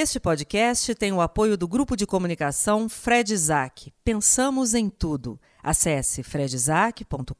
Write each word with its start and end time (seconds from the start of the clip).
Este 0.00 0.20
podcast 0.20 0.94
tem 0.94 1.12
o 1.12 1.20
apoio 1.20 1.56
do 1.56 1.66
grupo 1.66 1.96
de 1.96 2.06
comunicação 2.06 2.88
Fred 2.88 3.34
Isaac. 3.34 3.92
Pensamos 4.04 4.72
em 4.72 4.88
tudo. 4.88 5.40
Acesse 5.60 6.22
fredisaac.com.br 6.22 7.34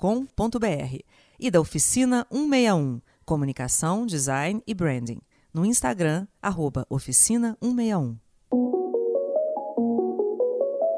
e 1.38 1.50
da 1.52 1.60
oficina 1.60 2.26
161, 2.32 3.00
comunicação, 3.24 4.04
design 4.04 4.60
e 4.66 4.74
branding. 4.74 5.20
No 5.54 5.64
Instagram, 5.64 6.26
oficina 6.90 7.56
161. 7.62 8.18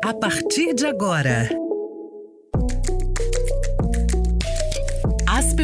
A 0.03 0.15
partir 0.15 0.73
de 0.73 0.87
agora. 0.87 1.47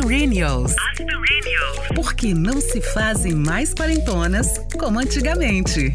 Aspirinios. 0.06 0.72
Porque 1.96 2.32
não 2.32 2.60
se 2.60 2.80
fazem 2.80 3.34
mais 3.34 3.74
quarentonas 3.74 4.46
como 4.78 5.00
antigamente. 5.00 5.92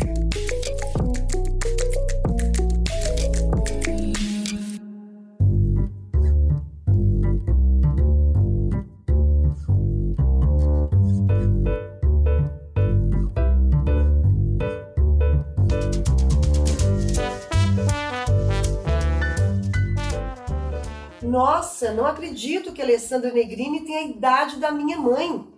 Nossa, 21.82 21.94
não 21.94 22.06
acredito 22.06 22.72
que 22.72 22.82
Alessandra 22.82 23.32
Negrini 23.32 23.84
tem 23.84 23.98
a 23.98 24.04
idade 24.04 24.58
da 24.58 24.72
minha 24.72 25.00
mãe. 25.00 25.52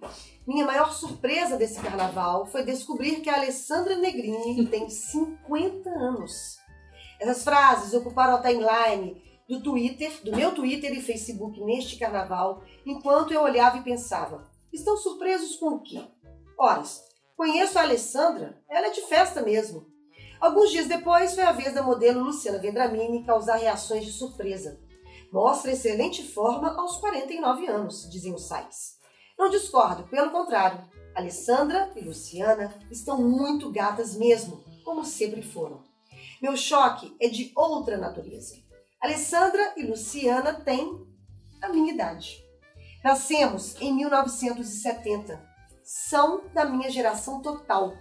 Minha 0.48 0.66
maior 0.66 0.94
surpresa 0.94 1.58
desse 1.58 1.82
carnaval 1.82 2.46
foi 2.46 2.64
descobrir 2.64 3.20
que 3.20 3.30
a 3.30 3.36
Alessandra 3.36 3.98
Negrini 3.98 4.66
tem 4.68 4.90
50 4.90 5.90
anos. 5.90 6.60
Essas 7.20 7.44
frases 7.44 7.94
ocuparam 7.94 8.36
a 8.36 8.42
timeline 8.42 9.22
do 9.50 9.62
Twitter, 9.62 10.14
do 10.24 10.34
meu 10.34 10.56
Twitter 10.56 10.94
e 10.94 11.02
Facebook 11.02 11.60
neste 11.62 11.98
carnaval, 11.98 12.64
enquanto 12.86 13.34
eu 13.34 13.42
olhava 13.42 13.80
e 13.80 13.84
pensava: 13.84 14.50
estão 14.72 14.96
surpresos 14.96 15.58
com 15.58 15.76
o 15.76 15.82
quê? 15.82 16.02
Horas, 16.58 17.04
conheço 17.36 17.78
a 17.78 17.82
Alessandra, 17.82 18.64
ela 18.70 18.88
é 18.88 18.92
de 18.92 19.02
festa 19.02 19.42
mesmo. 19.42 19.86
Alguns 20.40 20.72
dias 20.72 20.88
depois 20.88 21.36
foi 21.36 21.44
a 21.44 21.52
vez 21.52 21.74
da 21.74 21.84
modelo 21.84 22.24
Luciana 22.24 22.60
Vendramini 22.60 23.26
causar 23.26 23.58
reações 23.58 24.06
de 24.06 24.14
surpresa. 24.14 24.80
Mostra 25.34 25.72
excelente 25.72 26.22
forma 26.22 26.80
aos 26.80 26.98
49 26.98 27.66
anos, 27.66 28.08
dizem 28.08 28.36
os 28.36 28.48
sites. 28.48 29.00
Não 29.36 29.50
discordo, 29.50 30.04
pelo 30.04 30.30
contrário. 30.30 30.88
Alessandra 31.16 31.92
e 31.96 32.02
Luciana 32.02 32.72
estão 32.92 33.18
muito 33.18 33.72
gatas 33.72 34.16
mesmo, 34.16 34.64
como 34.86 35.04
sempre 35.04 35.42
foram. 35.42 35.82
Meu 36.40 36.56
choque 36.56 37.18
é 37.20 37.28
de 37.28 37.52
outra 37.56 37.98
natureza. 37.98 38.54
Alessandra 39.02 39.74
e 39.76 39.82
Luciana 39.82 40.54
têm 40.54 41.04
a 41.64 41.70
minha 41.70 41.92
idade. 41.92 42.40
Nascemos 43.04 43.76
em 43.82 43.92
1970. 43.92 45.42
São 45.84 46.44
da 46.54 46.64
minha 46.64 46.92
geração 46.92 47.42
total. 47.42 47.92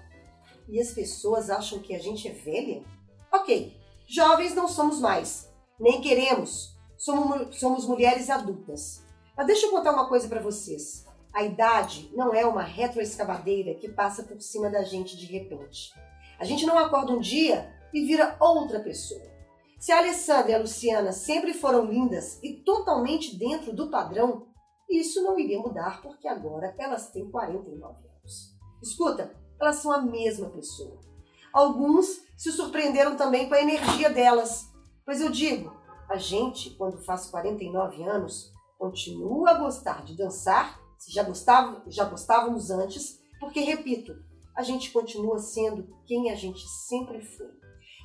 E 0.69 0.78
as 0.78 0.92
pessoas 0.92 1.48
acham 1.48 1.78
que 1.78 1.94
a 1.94 1.98
gente 1.98 2.28
é 2.28 2.33
velha? 2.33 2.84
Ok, 3.33 3.74
jovens 4.06 4.55
não 4.55 4.69
somos 4.69 5.00
mais. 5.00 5.50
Nem 5.80 6.02
queremos. 6.02 6.72
Somos, 7.03 7.58
somos 7.58 7.84
mulheres 7.84 8.31
adultas. 8.31 9.05
Mas 9.36 9.48
deixa 9.48 9.67
eu 9.67 9.72
contar 9.72 9.91
uma 9.91 10.08
coisa 10.08 10.28
para 10.28 10.41
vocês. 10.41 11.05
A 11.33 11.42
idade 11.42 12.08
não 12.14 12.33
é 12.33 12.47
uma 12.47 12.62
retroescavadeira 12.62 13.75
que 13.75 13.89
passa 13.89 14.22
por 14.22 14.41
cima 14.41 14.70
da 14.70 14.84
gente 14.84 15.17
de 15.17 15.27
repente. 15.27 15.92
A 16.39 16.45
gente 16.45 16.64
não 16.64 16.78
acorda 16.78 17.11
um 17.11 17.19
dia 17.19 17.75
e 17.92 18.05
vira 18.05 18.36
outra 18.39 18.78
pessoa. 18.78 19.20
Se 19.80 19.91
a 19.91 19.98
Alessandra 19.98 20.53
e 20.53 20.55
a 20.55 20.61
Luciana 20.61 21.11
sempre 21.11 21.53
foram 21.53 21.86
lindas 21.86 22.39
e 22.41 22.62
totalmente 22.62 23.36
dentro 23.36 23.75
do 23.75 23.91
padrão, 23.91 24.46
isso 24.89 25.24
não 25.24 25.36
iria 25.36 25.58
mudar 25.58 26.02
porque 26.02 26.29
agora 26.29 26.73
elas 26.79 27.11
têm 27.11 27.29
49 27.29 27.83
anos. 27.85 28.57
Escuta, 28.80 29.35
elas 29.61 29.74
são 29.77 29.91
a 29.91 30.01
mesma 30.01 30.51
pessoa. 30.51 31.01
Alguns 31.52 32.23
se 32.36 32.52
surpreenderam 32.52 33.17
também 33.17 33.48
com 33.48 33.57
a 33.57 33.61
energia 33.61 34.08
delas, 34.08 34.70
pois 35.05 35.20
eu 35.20 35.30
digo, 35.30 35.71
a 36.12 36.17
gente, 36.18 36.70
quando 36.77 37.02
faz 37.05 37.30
49 37.30 38.02
anos, 38.05 38.52
continua 38.78 39.52
a 39.52 39.58
gostar 39.58 40.05
de 40.05 40.14
dançar 40.14 40.78
se 40.98 41.11
já, 41.11 41.23
gostava, 41.23 41.83
já 41.89 42.05
gostávamos 42.05 42.70
antes, 42.70 43.18
porque, 43.40 43.61
repito, 43.61 44.14
a 44.55 44.62
gente 44.62 44.90
continua 44.90 45.39
sendo 45.39 45.89
quem 46.06 46.30
a 46.30 46.34
gente 46.36 46.61
sempre 46.86 47.23
foi. 47.23 47.48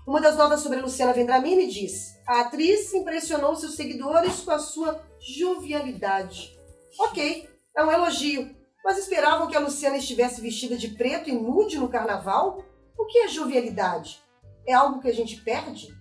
Uma 0.08 0.22
das 0.22 0.38
notas 0.38 0.62
sobre 0.62 0.80
Luciana 0.80 1.12
Vendramini 1.12 1.68
diz: 1.68 2.16
a 2.26 2.42
atriz 2.42 2.94
impressionou 2.94 3.56
seus 3.56 3.76
seguidores 3.76 4.40
com 4.40 4.52
a 4.52 4.58
sua 4.58 5.06
jovialidade. 5.38 6.58
Ok, 7.02 7.48
é 7.76 7.84
um 7.84 7.92
elogio, 7.92 8.56
mas 8.86 8.98
esperavam 8.98 9.48
que 9.48 9.58
a 9.58 9.60
Luciana 9.60 9.98
estivesse 9.98 10.40
vestida 10.40 10.78
de 10.78 10.88
preto 10.96 11.30
e 11.30 11.34
nude 11.34 11.78
no 11.78 11.90
carnaval? 11.90 12.64
O 12.98 13.06
que 13.06 13.20
é 13.20 13.28
jovialidade? 13.28 14.24
É 14.66 14.74
algo 14.74 15.02
que 15.02 15.10
a 15.10 15.14
gente 15.14 15.42
perde? 15.42 15.97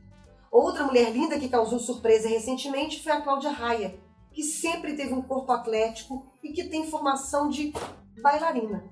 Outra 0.50 0.84
mulher 0.84 1.12
linda 1.12 1.38
que 1.38 1.48
causou 1.48 1.78
surpresa 1.78 2.28
recentemente 2.28 3.02
foi 3.02 3.12
a 3.12 3.20
Cláudia 3.20 3.50
Raia, 3.50 3.98
que 4.32 4.42
sempre 4.42 4.94
teve 4.94 5.14
um 5.14 5.22
corpo 5.22 5.52
atlético 5.52 6.26
e 6.42 6.52
que 6.52 6.64
tem 6.64 6.90
formação 6.90 7.48
de 7.48 7.72
bailarina. 8.22 8.84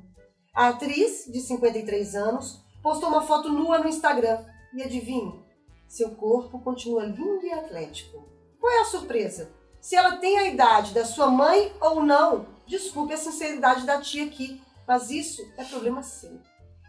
A 0.54 0.68
atriz, 0.68 1.24
de 1.26 1.40
53 1.40 2.14
anos, 2.14 2.64
postou 2.82 3.08
uma 3.08 3.22
foto 3.22 3.50
nua 3.50 3.78
no 3.78 3.88
Instagram 3.88 4.44
e 4.74 4.82
adivinhe, 4.82 5.44
seu 5.88 6.10
corpo 6.10 6.60
continua 6.60 7.04
lindo 7.04 7.44
e 7.44 7.52
atlético. 7.52 8.28
Qual 8.60 8.72
é 8.72 8.80
a 8.80 8.84
surpresa? 8.84 9.50
Se 9.80 9.96
ela 9.96 10.16
tem 10.16 10.38
a 10.38 10.48
idade 10.48 10.94
da 10.94 11.04
sua 11.04 11.26
mãe 11.28 11.72
ou 11.80 12.02
não, 12.02 12.46
desculpe 12.66 13.12
a 13.12 13.18
sinceridade 13.18 13.84
da 13.84 14.00
tia 14.00 14.24
aqui, 14.24 14.62
mas 14.88 15.10
isso 15.10 15.42
é 15.58 15.64
problema 15.64 16.02
seu. 16.02 16.40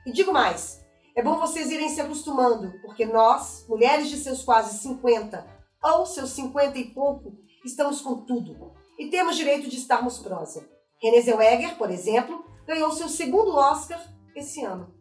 E 0.05 0.11
digo 0.11 0.31
mais, 0.31 0.84
é 1.15 1.23
bom 1.23 1.39
vocês 1.39 1.71
irem 1.71 1.87
se 1.87 2.01
acostumando, 2.01 2.73
porque 2.81 3.05
nós, 3.05 3.65
mulheres 3.69 4.09
de 4.09 4.17
seus 4.17 4.43
quase 4.43 4.77
50 4.79 5.47
ou 5.81 6.05
seus 6.05 6.31
50 6.31 6.77
e 6.77 6.93
pouco, 6.93 7.37
estamos 7.63 8.01
com 8.01 8.25
tudo 8.25 8.73
e 8.99 9.09
temos 9.09 9.37
direito 9.37 9.69
de 9.69 9.77
estarmos 9.77 10.19
prosa. 10.19 10.67
Renée 11.01 11.21
Zellweger, 11.21 11.77
por 11.77 11.89
exemplo, 11.89 12.43
ganhou 12.67 12.91
seu 12.91 13.07
segundo 13.07 13.55
Oscar 13.55 14.01
esse 14.35 14.63
ano. 14.63 14.93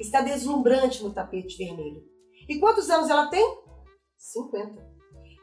Está 0.00 0.20
deslumbrante 0.20 1.02
no 1.02 1.12
tapete 1.12 1.56
vermelho. 1.56 2.02
E 2.48 2.58
quantos 2.58 2.90
anos 2.90 3.08
ela 3.08 3.28
tem? 3.28 3.62
50. 4.16 4.84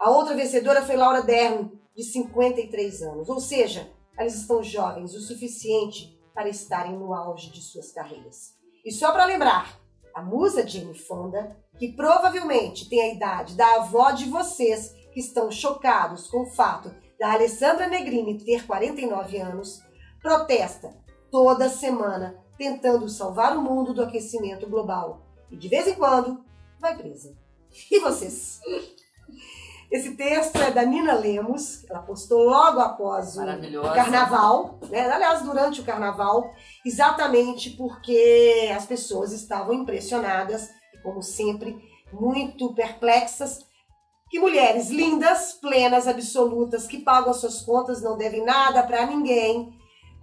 A 0.02 0.10
outra 0.10 0.36
vencedora 0.36 0.86
foi 0.86 0.98
Laura 0.98 1.22
Dern, 1.22 1.72
de 1.96 2.04
53 2.04 3.02
anos. 3.04 3.30
Ou 3.30 3.40
seja, 3.40 3.90
elas 4.18 4.36
estão 4.36 4.62
jovens 4.62 5.14
o 5.14 5.22
suficiente 5.22 6.20
para 6.34 6.50
estarem 6.50 6.98
no 6.98 7.14
auge 7.14 7.52
de 7.52 7.62
suas 7.62 7.92
carreiras. 7.92 8.54
E 8.84 8.92
só 8.92 9.12
para 9.12 9.26
lembrar, 9.26 9.80
a 10.20 10.22
musa 10.22 10.68
Jane 10.68 10.94
Fonda, 10.94 11.58
que 11.78 11.94
provavelmente 11.94 12.90
tem 12.90 13.02
a 13.02 13.14
idade 13.14 13.56
da 13.56 13.76
avó 13.76 14.12
de 14.12 14.26
vocês 14.26 14.94
que 15.14 15.22
estão 15.22 15.50
chocados 15.50 16.28
com 16.28 16.42
o 16.42 16.52
fato 16.52 16.94
da 17.18 17.32
Alessandra 17.32 17.88
Negrini 17.88 18.38
ter 18.38 18.68
49 18.68 19.38
anos, 19.38 19.82
protesta 20.22 20.94
toda 21.32 21.70
semana 21.70 22.38
tentando 22.58 23.08
salvar 23.08 23.58
o 23.58 23.62
mundo 23.62 23.94
do 23.94 24.04
aquecimento 24.04 24.70
global 24.70 25.26
e 25.50 25.56
de 25.56 25.70
vez 25.70 25.88
em 25.88 25.96
quando 25.96 26.44
vai 26.80 26.98
presa. 26.98 27.34
E 27.90 28.00
vocês? 28.00 28.60
Esse 29.92 30.16
texto 30.16 30.56
é 30.58 30.70
da 30.70 30.84
Nina 30.84 31.14
Lemos, 31.16 31.84
ela 31.90 32.02
postou 32.04 32.44
logo 32.44 32.80
após 32.80 33.36
o 33.36 33.94
carnaval, 33.96 34.80
né? 34.90 35.10
aliás, 35.10 35.42
durante 35.42 35.82
o 35.82 35.84
carnaval, 35.84 36.54
exatamente 36.86 37.72
porque 37.72 38.72
as 38.76 38.86
pessoas 38.86 39.32
estavam 39.32 39.74
impressionadas 39.74 40.70
como 41.02 41.24
sempre, 41.24 41.76
muito 42.14 42.74
perplexas 42.74 43.66
que 44.30 44.40
mulheres 44.40 44.90
lindas, 44.90 45.54
plenas, 45.54 46.08
absolutas, 46.08 46.86
que 46.86 47.00
pagam 47.00 47.32
as 47.32 47.38
suas 47.38 47.62
contas, 47.62 48.02
não 48.02 48.16
devem 48.16 48.46
nada 48.46 48.84
para 48.84 49.08
ninguém, 49.08 49.74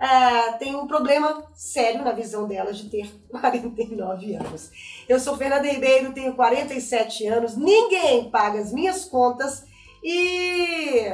uh, 0.00 0.58
tem 0.58 0.74
um 0.74 0.86
problema 0.86 1.44
sério 1.54 2.04
na 2.04 2.12
visão 2.12 2.46
delas 2.46 2.78
de 2.78 2.88
ter 2.88 3.12
49 3.28 4.34
anos. 4.34 4.70
Eu 5.08 5.18
sou 5.18 5.36
Fernanda 5.36 5.68
Ribeiro, 5.68 6.12
tenho 6.12 6.34
47 6.34 7.26
anos, 7.26 7.56
ninguém 7.56 8.30
paga 8.30 8.60
as 8.60 8.72
minhas 8.72 9.04
contas 9.04 9.64
e 10.02 11.08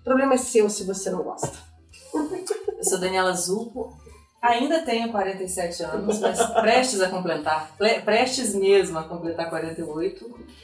o 0.00 0.04
problema 0.04 0.34
é 0.34 0.38
seu 0.38 0.68
se 0.68 0.84
você 0.84 1.10
não 1.10 1.22
gosta. 1.22 1.56
Eu 2.12 2.84
sou 2.84 2.98
Daniela 2.98 3.32
Zupo, 3.32 3.96
ainda 4.42 4.82
tenho 4.82 5.10
47 5.10 5.82
anos, 5.84 6.18
mas 6.18 6.44
prestes 6.60 7.00
a 7.00 7.08
completar, 7.08 7.74
prestes 8.04 8.54
mesmo 8.54 8.98
a 8.98 9.04
completar 9.04 9.48
48 9.48 10.62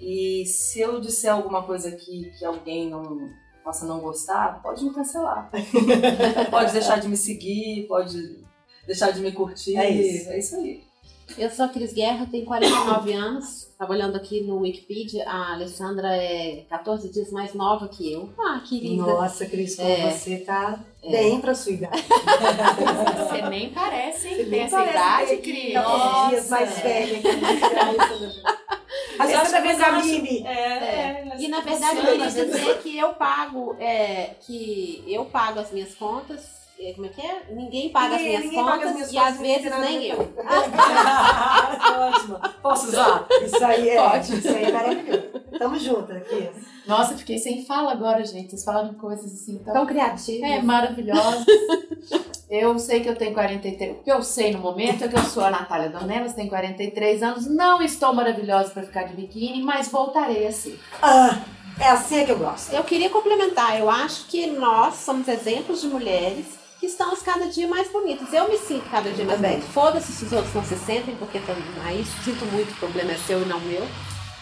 e 0.00 0.44
se 0.46 0.80
eu 0.80 1.00
disser 1.00 1.32
alguma 1.32 1.62
coisa 1.62 1.90
aqui 1.90 2.32
que 2.38 2.44
alguém 2.44 2.88
não 2.88 3.30
possa 3.64 3.86
não 3.86 4.00
gostar, 4.00 4.60
pode 4.62 4.84
me 4.84 4.92
cancelar. 4.92 5.50
pode 6.50 6.72
deixar 6.72 6.98
de 7.00 7.08
me 7.08 7.16
seguir, 7.16 7.86
pode 7.88 8.38
deixar 8.86 9.10
de 9.10 9.20
me 9.20 9.32
curtir. 9.32 9.76
É 9.76 9.88
isso, 9.90 10.30
é 10.30 10.38
isso 10.38 10.56
aí. 10.56 10.82
Eu 11.38 11.48
sou 11.48 11.64
a 11.66 11.68
Cris 11.68 11.92
Guerra, 11.92 12.26
tenho 12.28 12.44
49 12.44 13.12
anos. 13.12 13.68
Estava 13.68 13.92
olhando 13.92 14.16
aqui 14.16 14.40
no 14.40 14.58
Wikipedia, 14.62 15.24
a 15.28 15.52
Alessandra 15.52 16.08
é 16.16 16.64
14 16.68 17.08
dias 17.08 17.30
mais 17.30 17.54
nova 17.54 17.86
que 17.86 18.12
eu. 18.12 18.28
Ah, 18.36 18.60
querida. 18.68 19.00
Nossa, 19.02 19.46
Cris, 19.46 19.76
como 19.76 19.88
É. 19.88 20.10
você 20.10 20.38
tá 20.38 20.80
É. 21.04 21.08
bem 21.10 21.40
pra 21.40 21.54
sua 21.54 21.70
idade. 21.72 22.02
Você 22.02 23.42
nem 23.48 23.70
parece, 23.72 24.26
hein? 24.26 24.34
Você 24.34 24.42
Tem 24.42 24.50
nem 24.50 24.60
essa 24.62 24.76
parece 24.76 24.96
idade, 25.34 25.42
Cris. 25.42 25.72
14 25.72 26.28
dias 26.30 26.48
mais 26.50 26.78
velha 26.80 27.20
que 27.20 27.28
a 27.28 27.86
Alessandra. 27.86 28.60
A 29.20 29.24
Mas 29.24 29.30
eu 29.32 29.38
acho 29.40 29.54
Alessandra 29.56 29.60
que 29.60 29.66
vem 29.68 29.76
você 29.76 29.82
da 29.82 29.96
acha- 29.96 30.06
Mini. 30.06 30.46
É, 30.46 30.52
é. 30.52 31.34
E 31.38 31.48
na 31.48 31.60
verdade 31.60 31.98
eu 31.98 32.04
queria 32.06 32.26
dizer 32.26 32.78
que 32.82 32.98
eu 32.98 33.12
pago, 33.14 33.76
é, 33.78 34.30
que 34.40 35.04
eu 35.06 35.24
pago 35.26 35.60
as 35.60 35.70
minhas 35.72 35.94
contas. 35.94 36.60
é, 36.80 36.92
Como 36.94 37.04
é 37.06 37.08
que 37.10 37.20
é? 37.20 37.42
Ninguém 37.50 37.90
paga 37.90 38.16
Ninguém- 38.16 38.36
as 38.36 38.42
minhas 38.44 38.44
ninguém 38.44 38.64
paga 38.64 38.76
as 38.76 38.92
contas 38.92 38.94
minhas 38.94 39.12
e 39.12 39.14
contas, 39.16 39.34
às 39.34 39.40
vezes 39.40 39.78
nem 39.80 40.06
eu. 40.06 40.18
Ótimo. 42.00 42.40
Posso 42.62 42.88
usar? 42.88 43.26
Isso 43.42 43.64
aí 43.64 43.88
é, 43.90 43.96
Pode. 44.08 44.38
isso 44.38 44.48
aí 44.48 44.64
é 44.64 44.72
maravilhoso. 44.72 45.22
Tamo 45.58 45.78
junto 45.78 46.12
aqui. 46.12 46.50
Nossa, 46.86 47.16
fiquei 47.18 47.36
sem 47.38 47.64
fala 47.66 47.92
agora, 47.92 48.24
gente. 48.24 48.48
Vocês 48.50 48.64
falaram 48.64 48.94
coisas 48.94 49.26
assim 49.26 49.58
tão, 49.58 49.74
Tão 49.74 49.86
criativa. 49.86 50.46
é, 50.46 50.62
maravilhosas. 50.62 51.44
Eu 52.50 52.76
sei 52.80 53.00
que 53.00 53.08
eu 53.08 53.14
tenho 53.14 53.32
43. 53.32 53.92
O 53.92 54.02
que 54.02 54.10
eu 54.10 54.22
sei 54.22 54.50
no 54.50 54.58
momento 54.58 55.04
é 55.04 55.08
que 55.08 55.16
eu 55.16 55.22
sou 55.22 55.44
a 55.44 55.50
Natália 55.50 55.88
Donelas, 55.88 56.34
tenho 56.34 56.48
43 56.48 57.22
anos. 57.22 57.46
Não 57.46 57.80
estou 57.80 58.12
maravilhosa 58.12 58.70
para 58.70 58.82
ficar 58.82 59.04
de 59.04 59.14
biquíni, 59.14 59.62
mas 59.62 59.88
voltarei 59.88 60.48
a 60.48 60.52
ser. 60.52 60.80
Ah, 61.00 61.42
é 61.78 61.88
assim 61.88 62.26
que 62.26 62.32
eu 62.32 62.38
gosto. 62.38 62.72
Eu 62.72 62.82
queria 62.82 63.08
complementar, 63.08 63.78
eu 63.78 63.88
acho 63.88 64.26
que 64.26 64.48
nós 64.48 64.96
somos 64.96 65.28
exemplos 65.28 65.80
de 65.80 65.86
mulheres 65.86 66.58
que 66.80 66.86
estamos 66.86 67.22
cada 67.22 67.46
dia 67.46 67.68
mais 67.68 67.88
bonitas. 67.92 68.32
Eu 68.32 68.48
me 68.48 68.58
sinto 68.58 68.90
cada 68.90 69.10
dia 69.10 69.24
mais 69.24 69.40
bonita. 69.40 69.62
Foda-se 69.68 70.10
se 70.10 70.24
os 70.24 70.32
outros 70.32 70.52
não 70.52 70.64
se 70.64 70.76
sentem, 70.76 71.14
porque 71.16 71.38
também, 71.38 71.62
aí 71.84 72.04
sinto 72.24 72.44
muito, 72.46 72.72
o 72.72 72.76
problema 72.76 73.12
é 73.12 73.16
seu 73.16 73.42
e 73.42 73.44
não 73.44 73.60
meu. 73.60 73.86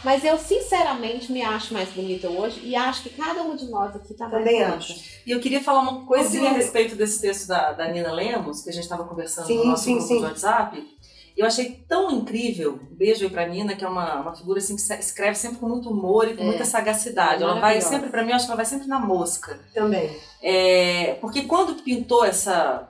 Mas 0.05 0.25
eu, 0.25 0.39
sinceramente, 0.39 1.33
me 1.33 1.43
acho 1.43 1.75
mais 1.75 1.89
bonita 1.91 2.29
hoje 2.29 2.61
e 2.63 2.77
acho 2.77 3.03
que 3.03 3.11
cada 3.11 3.43
uma 3.43 3.57
de 3.57 3.67
nós 3.69 3.95
aqui 3.97 4.15
tá 4.15 4.29
mais 4.29 4.45
Também 4.45 4.61
bonita. 4.61 4.77
acho. 4.79 4.95
E 5.27 5.31
eu 5.31 5.41
queria 5.41 5.63
falar 5.63 5.81
uma 5.81 6.07
coisinha 6.07 6.51
a 6.51 6.53
respeito 6.53 6.95
desse 6.95 7.21
texto 7.21 7.49
da, 7.49 7.73
da 7.73 7.89
Nina 7.89 8.13
Lemos, 8.13 8.63
que 8.63 8.71
a 8.71 8.73
gente 8.73 8.85
estava 8.85 9.05
conversando 9.05 9.47
Sim, 9.47 9.59
no 9.59 9.65
nosso 9.67 9.85
sim, 9.85 9.93
grupo 9.95 10.09
sim. 10.09 10.19
de 10.19 10.25
WhatsApp. 10.25 10.99
Eu 11.37 11.47
achei 11.47 11.85
tão 11.89 12.11
incrível. 12.11 12.81
Um 12.91 12.97
beijo 12.97 13.25
aí 13.25 13.31
pra 13.31 13.47
Nina, 13.47 13.77
que 13.77 13.85
é 13.85 13.89
uma, 13.89 14.21
uma 14.23 14.35
figura 14.37 14.59
assim 14.59 14.75
que 14.75 14.83
escreve 14.83 15.37
sempre 15.37 15.59
com 15.59 15.69
muito 15.69 15.89
humor 15.89 16.27
e 16.29 16.37
com 16.37 16.43
É. 16.43 16.47
muita 16.47 16.65
sagacidade. 16.65 17.43
É 17.43 17.47
ela 17.47 17.61
vai 17.61 17.81
sempre, 17.81 18.09
pra 18.11 18.23
mim, 18.25 18.31
eu 18.31 18.37
acho 18.37 18.45
que 18.47 18.51
ela 18.51 18.57
vai 18.57 18.67
sempre 18.67 18.89
na 18.89 18.99
mosca. 18.99 19.59
Também. 19.75 20.17
É, 20.43 21.15
porque 21.21 21.43
quando 21.43 21.81
pintou 21.83 22.25
essa, 22.25 22.89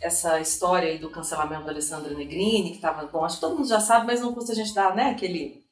essa 0.00 0.40
história 0.40 0.88
aí 0.88 0.98
do 0.98 1.10
cancelamento 1.10 1.64
da 1.64 1.70
Alessandra 1.70 2.12
Negrini, 2.14 2.72
que 2.72 2.78
tava, 2.80 3.06
bom, 3.06 3.24
acho 3.24 3.36
que 3.36 3.40
todo 3.42 3.56
mundo 3.56 3.68
já 3.68 3.78
sabe, 3.80 4.06
mas 4.06 4.20
não 4.20 4.32
custa 4.34 4.52
a 4.52 4.56
gente 4.56 4.74
dar, 4.74 4.94
né, 4.96 5.10
aquele 5.10 5.62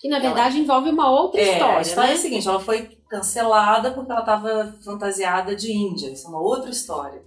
Que 0.00 0.08
na 0.08 0.18
verdade 0.18 0.58
envolve 0.58 0.88
uma 0.88 1.10
outra 1.10 1.40
é, 1.40 1.52
história, 1.52 1.78
a 1.78 1.82
história 1.82 2.08
né? 2.08 2.14
é 2.14 2.18
a 2.18 2.20
seguinte, 2.20 2.48
ela 2.48 2.58
foi 2.60 2.96
cancelada 3.08 3.90
porque 3.90 4.10
ela 4.10 4.20
estava 4.20 4.74
fantasiada 4.82 5.54
de 5.54 5.70
índia. 5.70 6.08
Isso 6.10 6.26
é 6.26 6.30
uma 6.30 6.40
outra 6.40 6.70
história. 6.70 7.22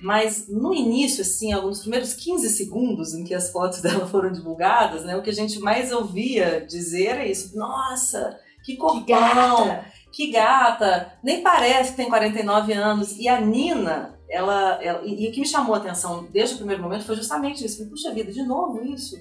Mas 0.00 0.48
no 0.48 0.72
início, 0.74 1.22
assim, 1.22 1.52
alguns 1.52 1.80
primeiros 1.80 2.12
15 2.14 2.48
segundos 2.50 3.14
em 3.14 3.24
que 3.24 3.34
as 3.34 3.50
fotos 3.50 3.80
dela 3.82 4.06
foram 4.06 4.30
divulgadas, 4.30 5.04
né, 5.04 5.16
o 5.16 5.22
que 5.22 5.30
a 5.30 5.34
gente 5.34 5.58
mais 5.58 5.90
ouvia 5.90 6.64
dizer 6.68 7.06
era 7.06 7.26
isso. 7.26 7.56
Nossa, 7.56 8.38
que 8.64 8.76
corpão, 8.76 9.04
Gata. 9.04 9.84
que 10.12 10.30
gata, 10.30 11.12
nem 11.22 11.42
parece 11.42 11.90
que 11.92 11.96
tem 11.96 12.08
49 12.08 12.72
anos. 12.74 13.16
E 13.18 13.28
a 13.28 13.40
Nina, 13.40 14.18
ela, 14.28 14.78
ela- 14.82 15.02
e, 15.04 15.24
e 15.24 15.28
o 15.28 15.32
que 15.32 15.40
me 15.40 15.46
chamou 15.48 15.74
a 15.74 15.78
atenção 15.78 16.28
desde 16.30 16.54
o 16.54 16.58
primeiro 16.58 16.82
momento 16.82 17.04
foi 17.04 17.16
justamente 17.16 17.64
isso. 17.64 17.88
Puxa 17.88 18.12
vida, 18.12 18.30
de 18.30 18.42
novo 18.42 18.84
isso? 18.84 19.16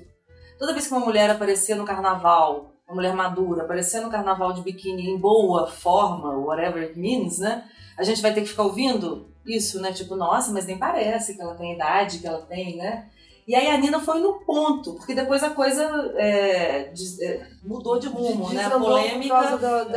Toda 0.59 0.73
vez 0.73 0.85
que 0.85 0.93
uma 0.93 1.03
mulher 1.05 1.29
aparecia 1.29 1.75
no 1.75 1.85
carnaval, 1.85 2.72
uma 2.93 2.95
mulher 2.95 3.15
madura, 3.15 3.63
aparecer 3.63 4.01
no 4.01 4.09
carnaval 4.11 4.53
de 4.53 4.61
biquíni 4.61 5.09
em 5.09 5.17
boa 5.17 5.67
forma, 5.67 6.37
whatever 6.37 6.83
it 6.83 6.97
means, 6.99 7.39
né? 7.39 7.65
A 7.97 8.03
gente 8.03 8.21
vai 8.21 8.33
ter 8.33 8.41
que 8.41 8.47
ficar 8.47 8.63
ouvindo 8.63 9.27
isso, 9.45 9.81
né? 9.81 9.91
Tipo, 9.91 10.15
nossa, 10.15 10.51
mas 10.51 10.65
nem 10.65 10.77
parece 10.77 11.35
que 11.35 11.41
ela 11.41 11.55
tem 11.55 11.71
a 11.71 11.75
idade 11.75 12.19
que 12.19 12.27
ela 12.27 12.41
tem, 12.43 12.77
né? 12.77 13.07
E 13.45 13.55
aí 13.55 13.67
a 13.69 13.77
Nina 13.77 13.99
foi 13.99 14.19
no 14.21 14.35
ponto, 14.45 14.93
porque 14.93 15.13
depois 15.13 15.43
a 15.43 15.49
coisa 15.49 15.83
é, 16.15 16.83
des- 16.93 17.19
é, 17.19 17.45
mudou 17.61 17.99
de 17.99 18.07
rumo, 18.07 18.47
né? 18.53 18.63
A 18.65 18.69
polêmica 19.01 19.35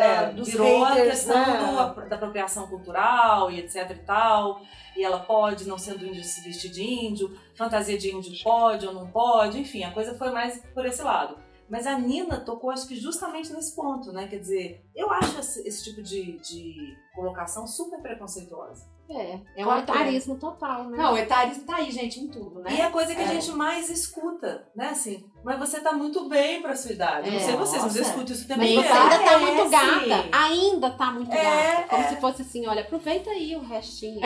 é, 0.02 0.32
dos 0.32 0.48
virou 0.48 0.84
a 0.84 0.88
haters, 0.88 1.08
questão 1.10 1.36
né? 1.36 1.92
do- 1.94 2.08
da 2.08 2.16
apropriação 2.16 2.66
cultural 2.66 3.48
e 3.50 3.60
etc 3.60 3.88
e 3.92 3.94
tal. 4.04 4.60
E 4.96 5.04
ela 5.04 5.20
pode, 5.20 5.68
não 5.68 5.78
sendo 5.78 6.04
índio, 6.04 6.24
se 6.24 6.40
vestir 6.42 6.70
de 6.72 6.82
índio, 6.82 7.38
fantasia 7.54 7.96
de 7.96 8.12
índio 8.12 8.32
pode 8.42 8.84
ou 8.84 8.92
não 8.92 9.06
pode, 9.06 9.60
enfim, 9.60 9.84
a 9.84 9.92
coisa 9.92 10.14
foi 10.14 10.30
mais 10.30 10.60
por 10.74 10.84
esse 10.84 11.02
lado. 11.02 11.36
Mas 11.68 11.86
a 11.86 11.98
Nina 11.98 12.40
tocou, 12.40 12.70
acho 12.70 12.86
que 12.86 12.94
justamente 12.96 13.52
nesse 13.52 13.74
ponto, 13.74 14.12
né? 14.12 14.26
Quer 14.28 14.38
dizer, 14.38 14.84
eu 14.94 15.10
acho 15.10 15.38
esse, 15.40 15.66
esse 15.66 15.84
tipo 15.84 16.02
de, 16.02 16.38
de 16.38 16.96
colocação 17.14 17.66
super 17.66 18.00
preconceituosa. 18.00 18.84
É, 19.08 19.38
é 19.56 19.64
um 19.64 19.70
que 19.70 19.74
é. 19.76 19.78
etarismo 19.78 20.36
total, 20.36 20.84
né? 20.90 20.96
Não, 20.98 21.14
o 21.14 21.16
etarismo 21.18 21.62
tá 21.64 21.76
aí, 21.76 21.92
gente, 21.92 22.18
em 22.18 22.26
tudo, 22.26 22.58
né? 22.60 22.72
E 22.72 22.80
é 22.80 22.86
a 22.86 22.90
coisa 22.90 23.14
que 23.14 23.20
a 23.20 23.24
É. 23.24 23.28
gente 23.28 23.52
mais 23.52 23.88
escuta, 23.88 24.68
né? 24.74 24.88
Assim, 24.88 25.24
mas 25.44 25.58
você 25.60 25.80
tá 25.80 25.92
muito 25.92 26.28
bem 26.28 26.60
pra 26.60 26.74
sua 26.74 26.90
idade. 26.92 27.30
Não 27.30 27.36
É, 27.36 27.40
sei 27.40 27.54
vocês, 27.56 27.82
mas 27.84 27.94
eu 27.94 28.02
escuto 28.02 28.32
isso 28.32 28.48
tempo 28.48 28.58
Mas 28.60 28.74
você 28.74 28.80
ainda 28.88 29.18
tá 29.20 29.38
muito 29.38 29.70
Parece. 29.70 30.08
gata. 30.08 30.36
Ainda 30.36 30.90
tá 30.90 31.12
muito 31.12 31.32
É, 31.32 31.42
gata. 31.76 31.88
Como 31.88 32.02
é. 32.02 32.08
se 32.08 32.16
fosse 32.16 32.42
assim, 32.42 32.66
olha, 32.66 32.82
aproveita 32.82 33.30
aí 33.30 33.54
o 33.54 33.60
restinho. 33.60 34.20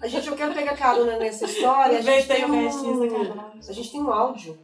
A 0.00 0.06
gente, 0.06 0.28
eu 0.28 0.36
quero 0.36 0.54
pegar 0.54 0.76
carona 0.76 1.16
nessa 1.18 1.44
história. 1.44 1.96
A 1.96 2.00
Aproveitei 2.00 2.36
tem 2.36 2.44
o 2.44 2.52
restinho 2.52 3.12
um, 3.12 3.40
a 3.68 3.72
gente 3.72 3.90
tem 3.90 4.00
um 4.00 4.12
áudio 4.12 4.56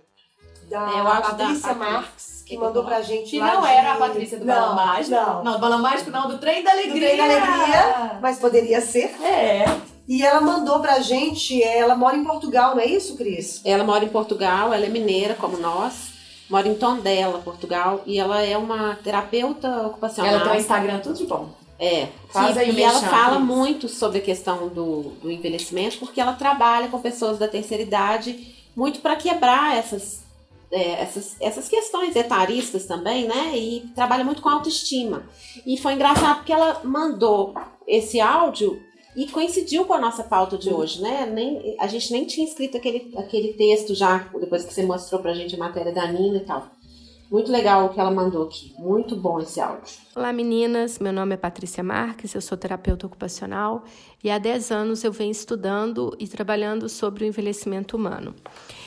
da 0.72 0.90
É, 0.90 1.02
o 1.02 1.06
áudio 1.06 1.06
da 1.06 1.20
Patrícia 1.22 1.34
Patrícia. 1.68 1.74
Marques, 1.74 2.42
que 2.46 2.56
Que 2.56 2.58
mandou 2.58 2.84
pra 2.84 3.00
gente 3.02 3.30
Que 3.30 3.38
lá 3.38 3.54
não 3.54 3.62
de- 3.62 3.68
era 3.68 3.92
a 3.92 3.96
Patrícia 3.96 4.38
do 4.38 4.44
não, 4.44 4.54
Balão 4.54 4.74
Mágico. 4.74 5.10
Não, 5.14 5.44
Não, 5.44 5.60
do 5.60 5.78
Mágico 5.78 6.10
não, 6.10 6.28
do 6.28 6.38
Trem 6.38 6.62
da 6.64 6.70
Alegria. 6.72 7.08
Trem 7.08 7.16
da 7.16 7.24
Alegria. 7.24 8.18
mas 8.20 8.38
poderia 8.38 8.80
ser. 8.80 9.14
É. 9.22 9.64
E 10.08 10.22
ela 10.24 10.40
mandou 10.40 10.80
pra 10.80 10.98
gente, 11.00 11.62
ela 11.62 11.94
mora 11.94 12.16
em 12.16 12.24
Portugal, 12.24 12.74
não 12.74 12.82
é 12.82 12.86
isso, 12.86 13.16
Cris? 13.16 13.60
Ela 13.64 13.84
mora 13.84 14.04
em 14.04 14.08
Portugal, 14.08 14.72
ela 14.74 14.84
é 14.84 14.88
mineira 14.88 15.34
como 15.34 15.56
nós. 15.58 16.10
Mora 16.50 16.68
em 16.68 16.74
Tondela, 16.74 17.38
Portugal. 17.38 18.02
E 18.04 18.18
ela 18.18 18.42
é 18.42 18.58
uma 18.58 18.96
terapeuta 19.02 19.86
ocupacional. 19.86 20.32
Ela 20.34 20.42
tem 20.44 20.52
um 20.52 20.56
Instagram 20.56 20.98
tudo 20.98 21.14
de 21.16 21.24
bom. 21.24 21.48
É, 21.78 22.08
Faz 22.30 22.56
o 22.56 22.60
e 22.60 22.82
ela 22.82 23.00
fala 23.00 23.36
Cris. 23.36 23.46
muito 23.46 23.88
sobre 23.88 24.18
a 24.18 24.20
questão 24.22 24.68
do, 24.68 25.14
do 25.22 25.30
envelhecimento, 25.30 25.98
porque 25.98 26.20
ela 26.20 26.32
trabalha 26.34 26.88
com 26.88 27.00
pessoas 27.00 27.38
da 27.38 27.48
terceira 27.48 27.82
idade 27.82 28.54
muito 28.76 29.00
para 29.00 29.16
quebrar 29.16 29.76
essas, 29.76 30.21
é, 30.72 31.02
essas, 31.02 31.36
essas 31.38 31.68
questões 31.68 32.16
etaristas 32.16 32.86
também, 32.86 33.28
né? 33.28 33.56
E 33.56 33.80
trabalha 33.94 34.24
muito 34.24 34.40
com 34.40 34.48
autoestima. 34.48 35.22
E 35.66 35.76
foi 35.76 35.92
engraçado 35.92 36.38
porque 36.38 36.52
ela 36.52 36.80
mandou 36.82 37.54
esse 37.86 38.20
áudio 38.20 38.82
e 39.14 39.26
coincidiu 39.28 39.84
com 39.84 39.92
a 39.92 40.00
nossa 40.00 40.24
pauta 40.24 40.56
de 40.56 40.70
hoje, 40.70 41.02
né? 41.02 41.26
Nem, 41.26 41.76
a 41.78 41.86
gente 41.86 42.10
nem 42.10 42.24
tinha 42.24 42.46
escrito 42.46 42.78
aquele, 42.78 43.12
aquele 43.18 43.52
texto 43.52 43.94
já, 43.94 44.18
depois 44.40 44.64
que 44.64 44.72
você 44.72 44.82
mostrou 44.82 45.20
pra 45.20 45.34
gente 45.34 45.54
a 45.54 45.58
matéria 45.58 45.92
da 45.92 46.10
Nina 46.10 46.38
e 46.38 46.44
tal. 46.44 46.66
Muito 47.30 47.50
legal 47.50 47.86
o 47.86 47.88
que 47.88 47.98
ela 47.98 48.10
mandou 48.10 48.44
aqui. 48.44 48.74
Muito 48.78 49.16
bom 49.16 49.40
esse 49.40 49.58
áudio. 49.58 49.94
Olá 50.14 50.34
meninas, 50.34 50.98
meu 50.98 51.14
nome 51.14 51.32
é 51.32 51.38
Patrícia 51.38 51.82
Marques, 51.82 52.34
eu 52.34 52.42
sou 52.42 52.58
terapeuta 52.58 53.06
ocupacional 53.06 53.84
e 54.22 54.30
há 54.30 54.36
10 54.36 54.70
anos 54.70 55.02
eu 55.02 55.10
venho 55.10 55.30
estudando 55.30 56.14
e 56.18 56.28
trabalhando 56.28 56.90
sobre 56.90 57.24
o 57.24 57.26
envelhecimento 57.26 57.96
humano. 57.96 58.34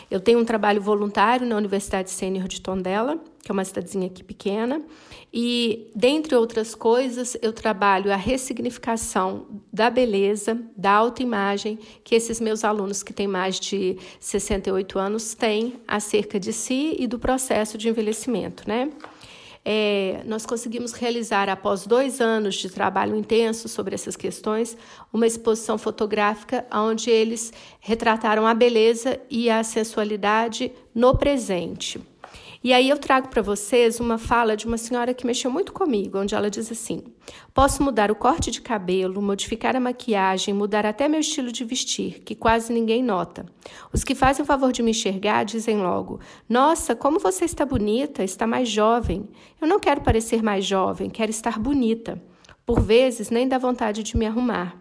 Eu 0.10 0.20
tenho 0.20 0.40
um 0.40 0.46
trabalho 0.46 0.82
voluntário 0.82 1.48
na 1.48 1.56
Universidade 1.56 2.10
Sênior 2.10 2.48
de 2.48 2.62
Tondela, 2.62 3.20
que 3.44 3.52
é 3.52 3.54
uma 3.54 3.64
cidadezinha 3.64 4.08
aqui 4.08 4.24
pequena, 4.24 4.82
e 5.32 5.92
dentre 5.96 6.36
outras 6.36 6.74
coisas 6.74 7.38
eu 7.42 7.54
trabalho 7.54 8.12
a 8.12 8.16
ressignificação 8.16 9.46
da 9.72 9.90
beleza, 9.90 10.60
da 10.76 10.92
autoimagem 10.92 11.78
que 12.04 12.16
esses 12.16 12.40
meus 12.40 12.64
alunos 12.64 13.04
que 13.04 13.14
têm 13.14 13.28
mais 13.28 13.60
de 13.60 13.98
68 14.20 14.98
anos 14.98 15.36
têm 15.36 15.74
acerca 15.88 16.40
de 16.40 16.52
si 16.54 16.96
e 16.98 17.06
do 17.06 17.20
processo 17.20 17.78
de 17.78 17.90
envelhecimento, 17.90 18.68
né? 18.68 18.90
É, 19.68 20.22
nós 20.26 20.46
conseguimos 20.46 20.94
realizar, 20.94 21.50
após 21.50 21.88
dois 21.88 22.22
anos 22.22 22.54
de 22.54 22.70
trabalho 22.70 23.16
intenso 23.16 23.68
sobre 23.68 23.96
essas 23.96 24.16
questões, 24.16 24.78
uma 25.12 25.26
exposição 25.26 25.76
fotográfica 25.76 26.64
onde 26.72 27.10
eles 27.10 27.52
retrataram 27.80 28.46
a 28.46 28.54
beleza 28.54 29.20
e 29.28 29.50
a 29.50 29.64
sensualidade 29.64 30.72
no 30.94 31.18
presente. 31.18 32.00
E 32.66 32.74
aí 32.74 32.90
eu 32.90 32.98
trago 32.98 33.28
para 33.28 33.44
vocês 33.44 34.00
uma 34.00 34.18
fala 34.18 34.58
de 34.58 34.66
uma 34.66 34.76
senhora 34.76 35.14
que 35.14 35.24
mexeu 35.24 35.52
muito 35.52 35.72
comigo, 35.72 36.18
onde 36.18 36.34
ela 36.34 36.50
diz 36.50 36.72
assim: 36.72 37.04
Posso 37.54 37.84
mudar 37.84 38.10
o 38.10 38.16
corte 38.16 38.50
de 38.50 38.60
cabelo, 38.60 39.22
modificar 39.22 39.76
a 39.76 39.80
maquiagem, 39.80 40.52
mudar 40.52 40.84
até 40.84 41.08
meu 41.08 41.20
estilo 41.20 41.52
de 41.52 41.64
vestir, 41.64 42.24
que 42.24 42.34
quase 42.34 42.74
ninguém 42.74 43.04
nota. 43.04 43.46
Os 43.94 44.04
que 44.04 44.16
fazem 44.16 44.42
o 44.42 44.48
favor 44.48 44.72
de 44.72 44.82
me 44.82 44.90
enxergar 44.90 45.44
dizem 45.44 45.78
logo: 45.78 46.20
Nossa, 46.50 46.96
como 46.96 47.20
você 47.20 47.46
está 47.46 47.64
bonita, 47.64 48.24
está 48.24 48.48
mais 48.48 48.68
jovem. 48.68 49.30
Eu 49.62 49.68
não 49.68 49.80
quero 49.80 50.02
parecer 50.02 50.42
mais 50.42 50.66
jovem, 50.66 51.08
quero 51.08 51.30
estar 51.30 51.60
bonita. 51.60 52.20
Por 52.66 52.82
vezes 52.82 53.30
nem 53.30 53.48
dá 53.48 53.60
vontade 53.60 54.02
de 54.02 54.18
me 54.18 54.26
arrumar. 54.26 54.76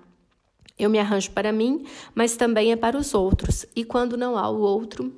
Eu 0.79 0.89
me 0.89 0.99
arranjo 0.99 1.33
para 1.33 1.53
mim, 1.53 1.85
mas 2.15 2.35
também 2.35 2.73
é 2.73 2.77
para 2.77 2.97
os 2.97 3.13
outros. 3.13 3.67
E 3.77 3.85
quando 3.85 4.17
não 4.17 4.39
há 4.39 4.49
o 4.49 4.59
outro, 4.59 5.13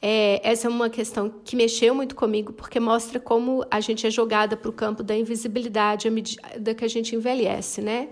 É, 0.00 0.40
essa 0.42 0.66
é 0.66 0.70
uma 0.70 0.90
questão 0.90 1.32
que 1.44 1.56
mexeu 1.56 1.94
muito 1.94 2.14
comigo, 2.14 2.52
porque 2.52 2.78
mostra 2.78 3.18
como 3.18 3.64
a 3.70 3.80
gente 3.80 4.06
é 4.06 4.10
jogada 4.10 4.56
para 4.56 4.68
o 4.68 4.72
campo 4.72 5.02
da 5.02 5.16
invisibilidade 5.16 6.06
à 6.06 6.10
medida 6.10 6.74
que 6.74 6.84
a 6.84 6.88
gente 6.88 7.16
envelhece, 7.16 7.80
né? 7.80 8.08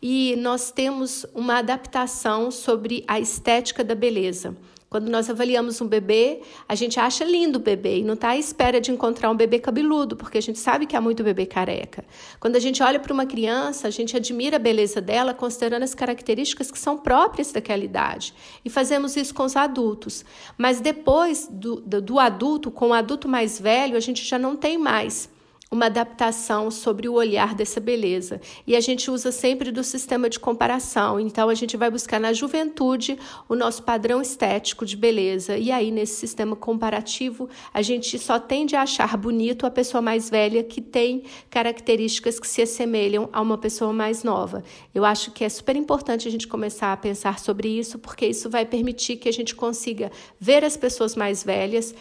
E 0.00 0.36
nós 0.36 0.70
temos 0.70 1.24
uma 1.34 1.58
adaptação 1.58 2.50
sobre 2.50 3.04
a 3.08 3.18
estética 3.18 3.82
da 3.82 3.94
beleza. 3.94 4.56
Quando 4.88 5.10
nós 5.10 5.28
avaliamos 5.28 5.80
um 5.80 5.88
bebê, 5.88 6.40
a 6.68 6.74
gente 6.74 7.00
acha 7.00 7.24
lindo 7.24 7.58
o 7.58 7.62
bebê 7.62 7.98
e 7.98 8.04
não 8.04 8.14
está 8.14 8.30
à 8.30 8.36
espera 8.36 8.80
de 8.80 8.92
encontrar 8.92 9.30
um 9.30 9.36
bebê 9.36 9.58
cabeludo, 9.58 10.16
porque 10.16 10.38
a 10.38 10.40
gente 10.40 10.58
sabe 10.58 10.86
que 10.86 10.94
há 10.96 11.00
muito 11.00 11.24
bebê 11.24 11.46
careca. 11.46 12.04
Quando 12.38 12.56
a 12.56 12.60
gente 12.60 12.82
olha 12.82 13.00
para 13.00 13.12
uma 13.12 13.26
criança, 13.26 13.88
a 13.88 13.90
gente 13.90 14.16
admira 14.16 14.56
a 14.56 14.58
beleza 14.58 15.00
dela, 15.00 15.34
considerando 15.34 15.82
as 15.82 15.94
características 15.94 16.70
que 16.70 16.78
são 16.78 16.96
próprias 16.96 17.50
daquela 17.50 17.82
idade. 17.82 18.32
E 18.64 18.70
fazemos 18.70 19.16
isso 19.16 19.34
com 19.34 19.44
os 19.44 19.56
adultos. 19.56 20.24
Mas 20.56 20.80
depois 20.80 21.48
do, 21.50 21.80
do, 21.80 22.00
do 22.00 22.18
adulto, 22.20 22.70
com 22.70 22.90
o 22.90 22.94
adulto 22.94 23.28
mais 23.28 23.60
velho, 23.60 23.96
a 23.96 24.00
gente 24.00 24.24
já 24.24 24.38
não 24.38 24.54
tem 24.54 24.78
mais 24.78 25.33
uma 25.74 25.86
adaptação 25.86 26.70
sobre 26.70 27.08
o 27.08 27.14
olhar 27.14 27.54
dessa 27.54 27.80
beleza. 27.80 28.40
E 28.66 28.76
a 28.76 28.80
gente 28.80 29.10
usa 29.10 29.32
sempre 29.32 29.72
do 29.72 29.82
sistema 29.82 30.30
de 30.30 30.38
comparação. 30.38 31.18
Então, 31.18 31.48
a 31.48 31.54
gente 31.54 31.76
vai 31.76 31.90
buscar 31.90 32.20
na 32.20 32.32
juventude 32.32 33.18
o 33.48 33.56
nosso 33.56 33.82
padrão 33.82 34.22
estético 34.22 34.86
de 34.86 34.96
beleza. 34.96 35.58
E 35.58 35.72
aí, 35.72 35.90
nesse 35.90 36.14
sistema 36.14 36.54
comparativo, 36.54 37.48
a 37.72 37.82
gente 37.82 38.18
só 38.18 38.38
tende 38.38 38.76
a 38.76 38.82
achar 38.82 39.16
bonito 39.16 39.66
a 39.66 39.70
pessoa 39.70 40.00
mais 40.00 40.30
velha 40.30 40.62
que 40.62 40.80
tem 40.80 41.24
características 41.50 42.38
que 42.38 42.46
se 42.46 42.62
assemelham 42.62 43.28
a 43.32 43.40
uma 43.40 43.58
pessoa 43.58 43.92
mais 43.92 44.22
nova. 44.22 44.62
Eu 44.94 45.04
acho 45.04 45.32
que 45.32 45.44
é 45.44 45.48
super 45.48 45.74
importante 45.74 46.28
a 46.28 46.30
gente 46.30 46.46
começar 46.46 46.92
a 46.92 46.96
pensar 46.96 47.40
sobre 47.40 47.68
isso, 47.68 47.98
porque 47.98 48.26
isso 48.26 48.48
vai 48.48 48.64
permitir 48.64 49.16
que 49.16 49.28
a 49.28 49.32
gente 49.32 49.54
consiga 49.56 50.12
ver 50.38 50.64
as 50.64 50.76
pessoas 50.76 51.16
mais 51.16 51.42
velhas, 51.42 51.94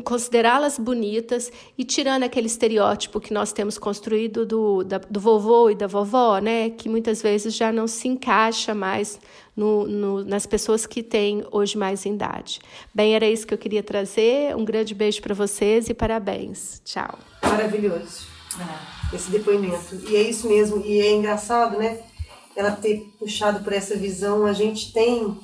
considerá-las 0.00 0.78
bonitas 0.78 1.50
e 1.76 1.84
tirando 1.84 2.22
aquele 2.24 2.46
estereótipo 2.46 3.20
que 3.20 3.32
nós 3.32 3.52
temos 3.52 3.78
construído 3.78 4.44
do, 4.46 4.84
da, 4.84 4.98
do 4.98 5.20
vovô 5.20 5.70
e 5.70 5.74
da 5.74 5.86
vovó, 5.86 6.38
né, 6.38 6.70
que 6.70 6.88
muitas 6.88 7.22
vezes 7.22 7.54
já 7.54 7.72
não 7.72 7.86
se 7.86 8.08
encaixa 8.08 8.74
mais 8.74 9.18
no, 9.56 9.86
no, 9.86 10.24
nas 10.24 10.46
pessoas 10.46 10.86
que 10.86 11.02
têm 11.02 11.44
hoje 11.50 11.78
mais 11.78 12.04
idade. 12.04 12.60
Bem, 12.94 13.14
era 13.14 13.26
isso 13.26 13.46
que 13.46 13.54
eu 13.54 13.58
queria 13.58 13.82
trazer. 13.82 14.56
Um 14.56 14.64
grande 14.64 14.94
beijo 14.94 15.22
para 15.22 15.34
vocês 15.34 15.88
e 15.88 15.94
parabéns. 15.94 16.80
Tchau. 16.84 17.18
Maravilhoso 17.42 18.34
esse 19.12 19.30
depoimento. 19.30 19.96
E 20.08 20.16
é 20.16 20.22
isso 20.22 20.48
mesmo. 20.48 20.84
E 20.84 21.00
é 21.00 21.12
engraçado, 21.12 21.78
né? 21.78 22.00
Ela 22.56 22.72
ter 22.72 23.00
puxado 23.18 23.62
por 23.64 23.72
essa 23.72 23.96
visão. 23.96 24.46
A 24.46 24.52
gente 24.52 24.92
tem 24.92 25.36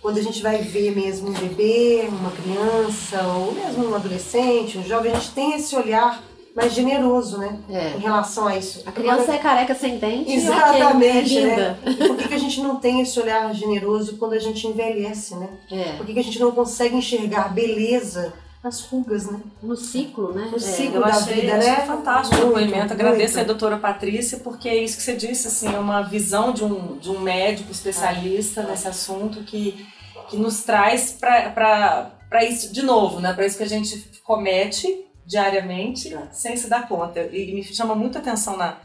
quando 0.00 0.18
a 0.18 0.22
gente 0.22 0.42
vai 0.42 0.58
ver 0.58 0.94
mesmo 0.94 1.30
um 1.30 1.32
bebê, 1.32 2.08
uma 2.08 2.30
criança, 2.30 3.22
ou 3.22 3.52
mesmo 3.52 3.90
um 3.90 3.94
adolescente, 3.94 4.78
um 4.78 4.84
jovem, 4.84 5.12
a 5.12 5.14
gente 5.16 5.32
tem 5.32 5.54
esse 5.54 5.74
olhar 5.74 6.22
mais 6.54 6.72
generoso, 6.72 7.38
né? 7.38 7.58
É. 7.70 7.96
Em 7.96 8.00
relação 8.00 8.48
a 8.48 8.56
isso. 8.56 8.82
A 8.84 8.90
criança 8.90 9.22
Agora, 9.22 9.38
é 9.38 9.38
careca 9.38 9.74
sem 9.74 9.98
dente. 9.98 10.32
Exatamente, 10.32 11.38
ok, 11.38 11.46
né? 11.46 11.78
Por 11.82 12.16
que, 12.16 12.28
que 12.28 12.34
a 12.34 12.38
gente 12.38 12.60
não 12.60 12.76
tem 12.76 13.00
esse 13.00 13.18
olhar 13.20 13.54
generoso 13.54 14.16
quando 14.16 14.32
a 14.32 14.38
gente 14.38 14.66
envelhece, 14.66 15.36
né? 15.36 15.48
É. 15.70 15.92
Por 15.96 16.04
que, 16.04 16.14
que 16.14 16.18
a 16.18 16.24
gente 16.24 16.40
não 16.40 16.50
consegue 16.50 16.96
enxergar 16.96 17.52
beleza 17.52 18.32
nas 18.62 18.80
rugas, 18.86 19.26
né? 19.30 19.40
No 19.62 19.76
ciclo, 19.76 20.32
né? 20.32 20.48
No 20.50 20.56
É. 20.56 20.60
ciclo 20.60 20.96
Eu 20.96 21.00
da 21.02 21.08
achei, 21.08 21.40
vida, 21.42 21.56
achei 21.56 21.70
né? 21.70 21.86
fantástico 21.86 22.42
o 22.42 22.46
depoimento. 22.46 22.92
Agradeço 22.92 23.34
muito. 23.34 23.40
a 23.50 23.52
doutora 23.52 23.76
Patrícia, 23.78 24.38
porque 24.38 24.68
é 24.68 24.76
isso 24.82 24.96
que 24.96 25.02
você 25.02 25.14
disse, 25.16 25.46
assim, 25.48 25.72
é 25.74 25.78
uma 25.78 26.02
visão 26.02 26.52
de 26.52 26.64
um, 26.64 26.98
de 26.98 27.08
um 27.10 27.20
médico 27.20 27.70
especialista 27.70 28.62
nesse 28.64 28.88
assunto 28.88 29.42
que, 29.44 29.86
que 30.28 30.36
nos 30.36 30.62
traz 30.64 31.12
para 31.12 32.44
isso, 32.44 32.72
de 32.72 32.82
novo, 32.82 33.20
né? 33.20 33.32
Para 33.32 33.46
isso 33.46 33.56
que 33.56 33.62
a 33.64 33.68
gente 33.68 33.96
comete 34.24 35.04
diariamente 35.24 36.16
sem 36.32 36.56
se 36.56 36.68
dar 36.68 36.88
conta. 36.88 37.20
E 37.32 37.54
me 37.54 37.62
chama 37.62 37.94
muita 37.94 38.18
atenção 38.18 38.56
na, 38.56 38.78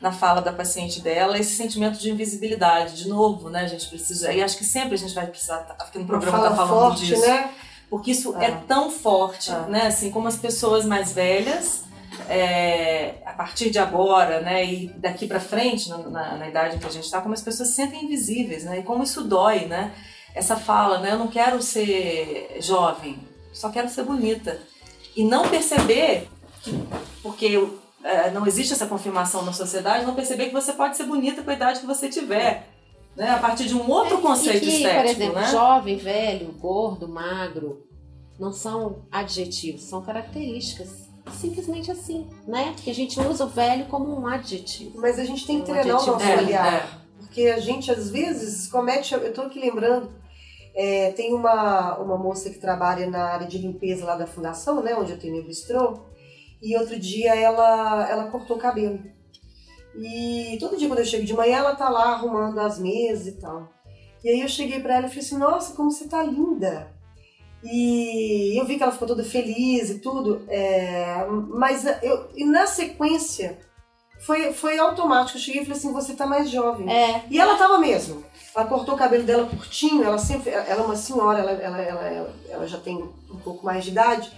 na 0.00 0.10
fala 0.12 0.40
da 0.40 0.52
paciente 0.52 1.00
dela 1.00 1.38
esse 1.38 1.54
sentimento 1.56 1.98
de 1.98 2.10
invisibilidade. 2.10 2.96
De 3.02 3.08
novo, 3.08 3.50
né? 3.50 3.60
A 3.62 3.66
gente 3.66 3.86
precisa. 3.88 4.32
E 4.32 4.42
acho 4.42 4.56
que 4.56 4.64
sempre 4.64 4.94
a 4.94 4.98
gente 4.98 5.14
vai 5.14 5.26
precisar. 5.26 5.58
tá- 5.58 5.74
Aqui 5.78 5.98
no 5.98 6.04
Uma 6.04 6.08
programa 6.18 6.38
fala 6.38 6.50
tá 6.50 6.56
falando 6.56 6.80
forte, 6.96 7.06
disso 7.06 7.20
né? 7.26 7.50
Porque 7.90 8.10
isso 8.10 8.36
É. 8.38 8.46
é, 8.46 8.50
tão 8.66 8.90
forte, 8.90 9.50
É. 9.50 9.60
né? 9.68 9.86
Assim 9.86 10.10
como 10.10 10.28
as 10.28 10.36
pessoas 10.36 10.84
mais 10.84 11.12
velhas, 11.12 11.84
é, 12.28 13.14
a 13.24 13.32
partir 13.32 13.70
de 13.70 13.78
agora, 13.78 14.40
né? 14.40 14.64
E 14.64 14.88
daqui 14.96 15.26
para 15.26 15.40
frente, 15.40 15.88
na, 15.88 15.98
na, 15.98 16.36
na 16.36 16.48
idade 16.48 16.78
que 16.78 16.86
a 16.86 16.90
gente 16.90 17.04
está, 17.04 17.20
como 17.20 17.34
as 17.34 17.42
pessoas 17.42 17.68
se 17.70 17.76
sentem 17.76 18.04
invisíveis, 18.04 18.64
né? 18.64 18.80
E 18.80 18.82
como 18.82 19.02
isso 19.02 19.24
dói, 19.24 19.66
né? 19.66 19.92
Essa 20.34 20.56
fala, 20.56 20.98
né? 20.98 21.12
Eu 21.12 21.18
não 21.18 21.28
quero 21.28 21.60
ser 21.62 22.58
jovem, 22.60 23.18
só 23.52 23.70
quero 23.70 23.88
ser 23.88 24.04
bonita 24.04 24.60
e 25.16 25.24
não 25.24 25.48
perceber 25.48 26.28
que, 26.62 26.78
porque 27.22 27.68
é, 28.04 28.30
não 28.30 28.46
existe 28.46 28.72
essa 28.72 28.86
confirmação 28.86 29.42
na 29.42 29.52
sociedade, 29.52 30.04
não 30.06 30.14
perceber 30.14 30.46
que 30.46 30.52
você 30.52 30.72
pode 30.72 30.96
ser 30.96 31.04
bonita 31.04 31.42
com 31.42 31.50
a 31.50 31.54
idade 31.54 31.80
que 31.80 31.86
você 31.86 32.08
tiver. 32.08 32.68
Né? 33.18 33.28
A 33.30 33.38
partir 33.40 33.66
de 33.66 33.74
um 33.74 33.90
outro 33.90 34.18
conceito 34.18 34.58
e 34.58 34.60
que, 34.60 34.76
estético, 34.76 35.00
por 35.02 35.10
exemplo, 35.10 35.40
né? 35.40 35.50
jovem, 35.50 35.96
velho, 35.96 36.52
gordo, 36.52 37.08
magro, 37.08 37.84
não 38.38 38.52
são 38.52 39.02
adjetivos, 39.10 39.82
são 39.82 40.00
características. 40.02 41.08
Simplesmente 41.32 41.90
assim, 41.90 42.26
né? 42.46 42.72
Porque 42.74 42.90
a 42.90 42.94
gente 42.94 43.18
usa 43.20 43.44
o 43.44 43.48
velho 43.48 43.86
como 43.86 44.18
um 44.18 44.26
adjetivo. 44.26 44.98
Mas 45.00 45.18
a 45.18 45.24
gente 45.24 45.44
tem 45.46 45.56
que 45.56 45.62
Um 45.70 45.74
treinar 45.74 46.00
o 46.00 46.06
nosso 46.06 46.22
É, 46.24 46.36
olhar. 46.38 46.72
é. 46.74 46.86
Porque 47.18 47.42
a 47.48 47.58
gente, 47.58 47.90
às 47.90 48.08
vezes, 48.08 48.68
comete. 48.68 49.12
Eu 49.12 49.32
tô 49.34 49.42
aqui 49.42 49.58
lembrando, 49.60 50.10
é, 50.74 51.10
tem 51.10 51.34
uma, 51.34 51.98
uma 51.98 52.16
moça 52.16 52.48
que 52.48 52.58
trabalha 52.58 53.10
na 53.10 53.24
área 53.24 53.46
de 53.48 53.58
limpeza 53.58 54.06
lá 54.06 54.14
da 54.14 54.26
fundação, 54.28 54.80
né? 54.82 54.94
Onde 54.94 55.10
eu 55.12 55.18
tenho 55.18 55.34
meu 55.34 55.44
bistrô. 55.44 55.98
E 56.62 56.76
outro 56.78 56.98
dia 56.98 57.34
ela, 57.34 58.08
ela 58.08 58.30
cortou 58.30 58.56
o 58.56 58.60
cabelo. 58.60 58.98
E 60.00 60.56
todo 60.60 60.76
dia 60.76 60.88
quando 60.88 61.00
eu 61.00 61.04
chego 61.04 61.24
de 61.24 61.34
manhã, 61.34 61.58
ela 61.58 61.74
tá 61.74 61.88
lá 61.88 62.12
arrumando 62.12 62.58
as 62.60 62.78
mesas 62.78 63.26
e 63.26 63.32
tal. 63.32 63.68
E 64.22 64.28
aí 64.28 64.40
eu 64.40 64.48
cheguei 64.48 64.80
pra 64.80 64.96
ela 64.96 65.06
e 65.06 65.08
falei 65.08 65.24
assim: 65.24 65.38
Nossa, 65.38 65.74
como 65.74 65.90
você 65.90 66.06
tá 66.08 66.22
linda! 66.22 66.92
E 67.64 68.58
eu 68.58 68.64
vi 68.64 68.76
que 68.76 68.82
ela 68.82 68.92
ficou 68.92 69.08
toda 69.08 69.24
feliz 69.24 69.90
e 69.90 69.98
tudo, 69.98 70.44
é, 70.48 71.26
mas 71.48 71.84
eu, 72.02 72.28
e 72.36 72.44
na 72.44 72.68
sequência 72.68 73.58
foi, 74.20 74.52
foi 74.52 74.78
automático. 74.78 75.38
Eu 75.38 75.42
cheguei 75.42 75.62
e 75.62 75.64
falei 75.64 75.78
assim: 75.78 75.92
Você 75.92 76.14
tá 76.14 76.26
mais 76.26 76.48
jovem. 76.50 76.88
É, 76.90 77.24
E 77.30 77.38
ela 77.40 77.56
tava 77.56 77.78
mesmo. 77.78 78.24
Ela 78.54 78.66
cortou 78.66 78.94
o 78.94 78.98
cabelo 78.98 79.24
dela 79.24 79.46
curtinho, 79.46 80.04
ela 80.04 80.18
sempre. 80.18 80.50
Ela 80.50 80.82
é 80.82 80.84
uma 80.84 80.96
senhora, 80.96 81.38
ela, 81.40 81.50
ela, 81.52 81.80
ela, 81.80 82.02
ela, 82.02 82.34
ela 82.48 82.66
já 82.66 82.78
tem 82.78 82.96
um 82.96 83.38
pouco 83.42 83.64
mais 83.64 83.84
de 83.84 83.90
idade. 83.90 84.30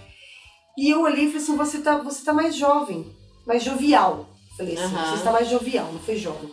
E 0.77 0.89
eu 0.89 1.01
olhei 1.01 1.25
e 1.25 1.27
falei 1.27 1.43
assim: 1.43 1.55
você 1.55 1.79
tá, 1.79 1.97
você 1.97 2.23
tá 2.23 2.33
mais 2.33 2.55
jovem, 2.55 3.05
mais 3.45 3.63
jovial. 3.63 4.27
Falei 4.57 4.75
assim: 4.77 4.95
Aham. 4.95 5.09
você 5.09 5.15
está 5.15 5.31
mais 5.31 5.47
jovial, 5.49 5.91
não 5.91 5.99
foi 5.99 6.15
jovem. 6.17 6.51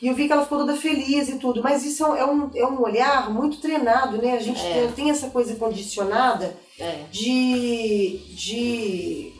E 0.00 0.08
eu 0.08 0.14
vi 0.14 0.26
que 0.26 0.32
ela 0.32 0.42
ficou 0.42 0.58
toda 0.58 0.74
feliz 0.76 1.28
e 1.28 1.38
tudo. 1.38 1.62
Mas 1.62 1.84
isso 1.84 2.04
é 2.04 2.26
um, 2.26 2.50
é 2.54 2.66
um 2.66 2.82
olhar 2.82 3.30
muito 3.30 3.60
treinado, 3.60 4.20
né? 4.20 4.32
A 4.36 4.40
gente 4.40 4.60
É. 4.60 4.72
tem, 4.86 4.92
tem 4.92 5.10
essa 5.10 5.30
coisa 5.30 5.54
condicionada 5.54 6.56
é. 6.78 7.04
de. 7.10 8.18
de 8.34 9.32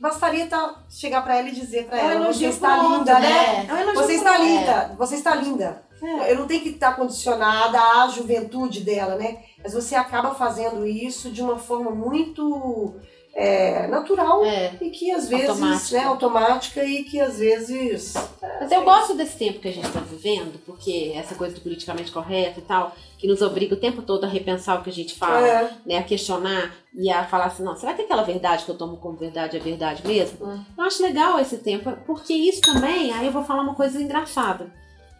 bastaria 0.00 0.46
tá, 0.46 0.82
chegar 0.90 1.22
pra 1.22 1.36
ela 1.36 1.48
e 1.48 1.52
dizer 1.52 1.86
pra 1.86 1.98
É 1.98 2.14
ela: 2.16 2.32
você 2.32 2.46
está 2.46 2.76
linda, 2.82 3.20
né? 3.20 3.28
né? 3.64 3.66
É 3.90 3.92
Você 3.94 4.14
está 4.14 4.38
linda, 4.38 4.94
você 4.98 5.14
está 5.16 5.34
linda. 5.36 5.82
Eu 6.28 6.38
não 6.38 6.46
tenho 6.46 6.62
que 6.62 6.70
estar 6.70 6.96
condicionada 6.96 7.78
à 7.78 8.08
juventude 8.08 8.80
dela, 8.80 9.16
né? 9.16 9.38
Mas 9.62 9.74
você 9.74 9.94
acaba 9.94 10.34
fazendo 10.34 10.86
isso 10.86 11.30
de 11.30 11.42
uma 11.42 11.58
forma 11.58 11.90
muito 11.90 12.96
é, 13.34 13.86
natural 13.86 14.44
É. 14.44 14.72
e 14.80 14.90
que 14.90 15.10
às 15.10 15.28
vezes, 15.28 15.48
Automática. 15.48 15.96
né, 15.98 16.04
automática 16.04 16.84
e 16.84 17.04
que 17.04 17.20
às 17.20 17.38
vezes 17.38 18.14
Mas 18.60 18.70
eu 18.72 18.82
gosto 18.84 19.14
desse 19.14 19.36
tempo 19.38 19.60
que 19.60 19.68
a 19.68 19.72
gente 19.72 19.86
está 19.86 20.00
vivendo, 20.00 20.60
porque 20.66 21.12
essa 21.14 21.34
coisa 21.34 21.54
do 21.54 21.60
politicamente 21.60 22.10
correto 22.10 22.58
e 22.60 22.62
tal, 22.62 22.94
que 23.18 23.26
nos 23.26 23.40
obriga 23.40 23.74
o 23.74 23.78
tempo 23.78 24.02
todo 24.02 24.24
a 24.24 24.28
repensar 24.28 24.78
o 24.78 24.82
que 24.82 24.90
a 24.90 24.92
gente 24.92 25.14
fala, 25.14 25.46
é, 25.46 25.70
né, 25.86 25.98
a 25.98 26.02
questionar 26.02 26.74
e 26.94 27.10
a 27.10 27.24
falar 27.24 27.46
assim, 27.46 27.62
não, 27.62 27.76
será 27.76 27.94
que 27.94 28.02
aquela 28.02 28.22
verdade 28.22 28.64
que 28.64 28.70
eu 28.70 28.76
tomo 28.76 28.96
como 28.96 29.16
verdade 29.16 29.56
é 29.56 29.60
verdade 29.60 30.06
mesmo? 30.06 30.44
Hum. 30.46 30.64
Eu 30.76 30.84
acho 30.84 31.02
legal 31.02 31.38
esse 31.38 31.58
tempo, 31.58 31.92
porque 32.06 32.32
isso 32.32 32.60
também, 32.60 33.12
aí 33.12 33.26
eu 33.26 33.32
vou 33.32 33.44
falar 33.44 33.62
uma 33.62 33.74
coisa 33.74 34.00
engraçada. 34.02 34.72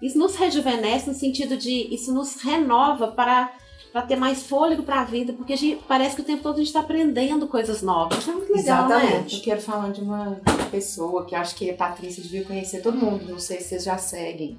Isso 0.02 0.18
nos 0.18 0.34
rejuvenesce 0.34 1.08
no 1.08 1.14
sentido 1.14 1.56
de, 1.56 1.94
isso 1.94 2.12
nos 2.12 2.40
renova 2.42 3.08
para 3.08 3.52
para 3.92 4.02
ter 4.02 4.16
mais 4.16 4.47
fôlego 4.47 4.82
para 4.82 5.00
a 5.00 5.04
vida, 5.04 5.32
porque 5.32 5.52
a 5.52 5.56
gente, 5.56 5.82
parece 5.88 6.14
que 6.14 6.23
o 6.23 6.25
tempo 6.25 6.42
todo 6.42 6.54
a 6.54 6.59
gente 6.59 6.68
está 6.68 6.80
aprendendo 6.80 7.49
coisas 7.49 7.82
novas. 7.82 8.18
Isso 8.18 8.30
é 8.30 8.35
muito 8.35 8.52
legal, 8.52 8.88
né? 8.88 8.97
Exatamente. 8.97 9.37
Eu 9.37 9.42
quero 9.42 9.61
falar 9.61 9.90
de 9.90 10.00
uma 10.00 10.40
pessoa 10.70 11.26
que 11.26 11.35
acho 11.35 11.54
que 11.56 11.70
a 11.70 11.75
Patrícia 11.75 12.23
devia 12.23 12.44
conhecer 12.44 12.82
todo 12.82 12.97
mundo, 12.97 13.28
não 13.28 13.38
sei 13.38 13.59
se 13.59 13.70
vocês 13.70 13.85
já 13.85 13.99
seguem. 13.99 14.59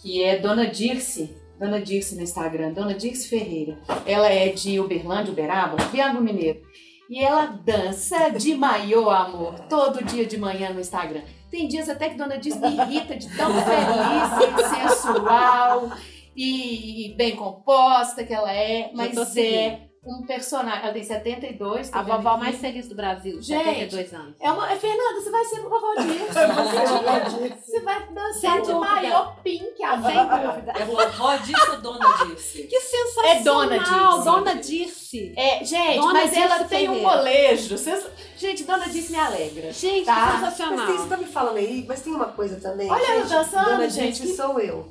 Que 0.00 0.22
é 0.22 0.38
Dona 0.38 0.66
Dirce. 0.66 1.36
Dona 1.58 1.80
Dirce 1.80 2.14
no 2.14 2.22
Instagram, 2.22 2.72
Dona 2.72 2.94
Dirce 2.94 3.28
Ferreira. 3.28 3.78
Ela 4.04 4.28
é 4.28 4.50
de 4.50 4.78
Uberlândia, 4.78 5.32
Uberaba, 5.32 5.76
Triângulo 5.88 6.22
Mineiro. 6.22 6.60
E 7.08 7.22
ela 7.22 7.46
dança 7.46 8.28
de 8.30 8.54
maiô, 8.54 9.08
amor, 9.10 9.58
todo 9.60 10.04
dia 10.04 10.26
de 10.26 10.36
manhã 10.36 10.72
no 10.72 10.80
Instagram. 10.80 11.22
Tem 11.50 11.66
dias 11.66 11.88
até 11.88 12.08
que 12.10 12.16
Dona 12.16 12.36
Dirce 12.36 12.58
me 12.58 12.76
irrita 12.76 13.16
de 13.16 13.34
tão 13.36 13.50
feliz 13.54 14.68
sensual 14.68 15.90
e 16.36 17.14
bem 17.16 17.34
composta 17.34 18.24
que 18.24 18.34
ela 18.34 18.52
é, 18.52 18.90
mas 18.92 19.16
é 19.38 19.85
um 20.06 20.22
personagem. 20.26 20.82
Ela 20.84 20.92
tem 20.92 21.02
72. 21.04 21.90
tô 21.90 21.98
A 21.98 22.02
vovó 22.02 22.30
aqui. 22.30 22.40
mais 22.40 22.56
feliz 22.56 22.88
do 22.88 22.94
Brasil, 22.94 23.40
Gente, 23.42 23.64
72 23.64 24.14
anos. 24.14 24.34
É 24.40 24.50
uma. 24.50 24.72
é, 24.72 24.76
Fernanda, 24.76 25.20
você 25.20 25.30
vai 25.30 25.44
ser 25.44 25.60
vovó 25.60 25.94
disso. 25.94 27.60
Você 27.64 27.80
vai 27.80 28.06
dançar 28.12 28.60
de 28.62 28.72
maiô 28.72 29.26
pink, 29.42 29.82
a 29.82 30.00
Sem 30.02 30.26
dúvida. 30.26 30.72
É 30.78 30.84
vovó 30.84 31.36
disso 31.36 31.70
ou 31.72 31.80
dona 31.80 32.06
disso? 32.26 32.58
Que 32.68 32.80
sensacional! 32.80 33.32
É 33.36 33.40
Dona 33.42 33.78
Dirce. 33.78 34.24
Dona 34.24 34.54
Dirce. 34.54 35.34
É, 35.36 35.64
gente, 35.64 35.96
Dona 36.00 36.12
mas 36.12 36.32
ela 36.36 36.56
Dirce 36.58 36.68
tem 36.70 36.88
um 36.88 37.00
molejo. 37.02 37.76
Vocês- 37.76 38.06
Gente, 38.36 38.64
Dona 38.64 38.86
Diz 38.90 39.08
me 39.08 39.18
alegra. 39.18 39.72
Gente, 39.72 40.04
Tá. 40.04 40.14
que 40.14 40.20
Mas 40.20 40.40
sensacional. 40.54 40.86
tem, 40.88 40.96
você 40.98 41.08
tá 41.08 41.16
me 41.16 41.24
falando 41.24 41.56
aí, 41.56 41.86
mas 41.88 42.02
tem 42.02 42.12
uma 42.12 42.26
coisa 42.26 42.60
também. 42.60 42.90
Olha 42.90 43.02
ela 43.12 43.24
dançando, 43.24 43.64
Dona 43.64 43.88
gente, 43.88 44.28
sou 44.36 44.60
eu. 44.60 44.90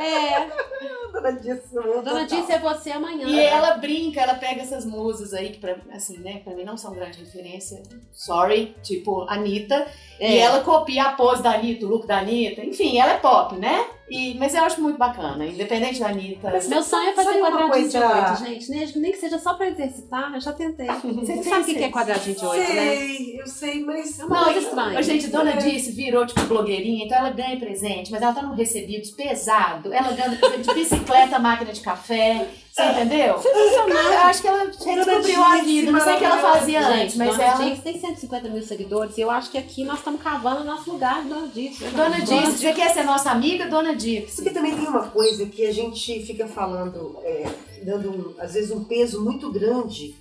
É, 0.00 0.46
Dona 1.12 1.38
eu. 1.74 2.02
Dona. 2.02 2.24
Dirce 2.26 2.50
é 2.52 2.58
você 2.58 2.90
amanhã. 2.92 3.26
E 3.28 3.38
ela 3.38 3.72
brinca, 3.76 4.07
ela 4.16 4.34
pega 4.34 4.62
essas 4.62 4.84
musas 4.84 5.34
aí 5.34 5.50
que, 5.50 5.58
pra, 5.58 5.76
assim, 5.92 6.18
né, 6.18 6.40
pra 6.44 6.54
mim 6.54 6.64
não 6.64 6.76
são 6.76 6.94
grande 6.94 7.18
referência. 7.18 7.82
Sorry, 8.12 8.74
tipo 8.82 9.22
Anitta. 9.28 9.86
É. 10.20 10.32
E 10.32 10.38
ela 10.38 10.60
copia 10.60 11.04
a 11.04 11.12
pose 11.12 11.42
da 11.42 11.52
Anitta, 11.52 11.86
o 11.86 11.88
look 11.88 12.06
da 12.06 12.18
Anitta. 12.18 12.64
Enfim, 12.64 12.98
ela 12.98 13.12
é 13.12 13.18
pop, 13.18 13.56
né? 13.56 13.84
E, 14.10 14.34
mas 14.38 14.54
eu 14.54 14.64
acho 14.64 14.80
muito 14.80 14.96
bacana, 14.96 15.44
independente 15.44 16.00
da 16.00 16.08
Anitta. 16.08 16.50
Meu 16.66 16.82
sonho 16.82 17.10
é 17.10 17.12
fazer 17.12 17.40
quadradinho 17.40 17.88
de 17.88 17.98
coisa- 17.98 18.30
oito, 18.30 18.38
gente. 18.46 18.70
Nem, 18.70 18.86
nem 18.96 19.12
que 19.12 19.18
seja 19.18 19.38
só 19.38 19.52
pra 19.52 19.68
exercitar, 19.68 20.32
eu 20.34 20.40
já 20.40 20.52
tentei. 20.52 20.86
Você 21.04 21.42
sabe 21.42 21.60
o 21.60 21.64
que 21.66 21.74
que 21.74 21.84
é 21.84 21.90
quadradinho 21.90 22.34
de 22.34 22.46
oito, 22.46 22.72
né? 22.72 22.96
Sei, 22.96 23.40
eu 23.40 23.46
sei, 23.46 23.84
mas. 23.84 24.18
É 24.18 24.24
uma 24.24 24.44
coisa 24.44 24.58
estranha. 24.60 25.02
Gente, 25.02 25.26
Dona 25.28 25.52
Dice 25.56 25.92
virou, 25.92 26.26
tipo, 26.26 26.40
blogueirinha, 26.44 27.04
então 27.04 27.18
ela 27.18 27.30
ganha 27.30 27.58
presente, 27.58 28.10
mas 28.10 28.22
ela 28.22 28.32
tá 28.32 28.40
num 28.40 28.54
recebidos 28.54 29.10
pesado. 29.10 29.92
Ela 29.92 30.10
ganha 30.12 30.30
de 30.30 30.74
bicicleta, 30.74 31.38
máquina 31.38 31.70
de 31.72 31.80
café. 31.82 32.48
Você 32.72 32.82
entendeu? 32.84 33.36
Sensacional. 33.38 34.12
Eu 34.12 34.18
acho 34.20 34.40
que 34.40 34.46
ela 34.48 34.64
descobriu 34.66 35.42
a 35.42 35.56
vida. 35.56 35.90
Não 35.92 36.00
sei 36.00 36.14
o 36.14 36.18
que 36.18 36.24
ela 36.24 36.38
fazia 36.38 36.86
antes, 36.86 37.16
mas 37.16 37.38
ela. 37.38 37.64
Dirce 37.64 37.82
tem 37.82 37.98
150 37.98 38.48
mil 38.48 38.62
seguidores 38.62 39.18
e 39.18 39.20
eu 39.20 39.30
acho 39.30 39.50
que 39.50 39.58
aqui 39.58 39.84
nós 39.84 40.00
estamos 40.08 40.22
cavando 40.22 40.62
o 40.62 40.64
nosso 40.64 40.92
lugar, 40.92 41.22
Dona 41.26 41.48
Dirce. 41.48 41.84
Dona 41.90 42.20
Dice, 42.20 42.58
você 42.58 42.72
quer 42.72 42.92
ser 42.92 43.02
nossa 43.04 43.30
amiga, 43.30 43.66
Dona 43.68 43.94
Dice? 43.94 44.36
Porque 44.36 44.50
também 44.50 44.74
tem 44.74 44.86
uma 44.88 45.08
coisa 45.10 45.44
que 45.46 45.66
a 45.66 45.72
gente 45.72 46.24
fica 46.24 46.46
falando, 46.48 47.18
é, 47.22 47.44
dando 47.84 48.10
um- 48.10 48.34
às 48.40 48.54
vezes 48.54 48.70
um 48.70 48.84
peso 48.84 49.22
muito 49.22 49.50
grande 49.52 50.14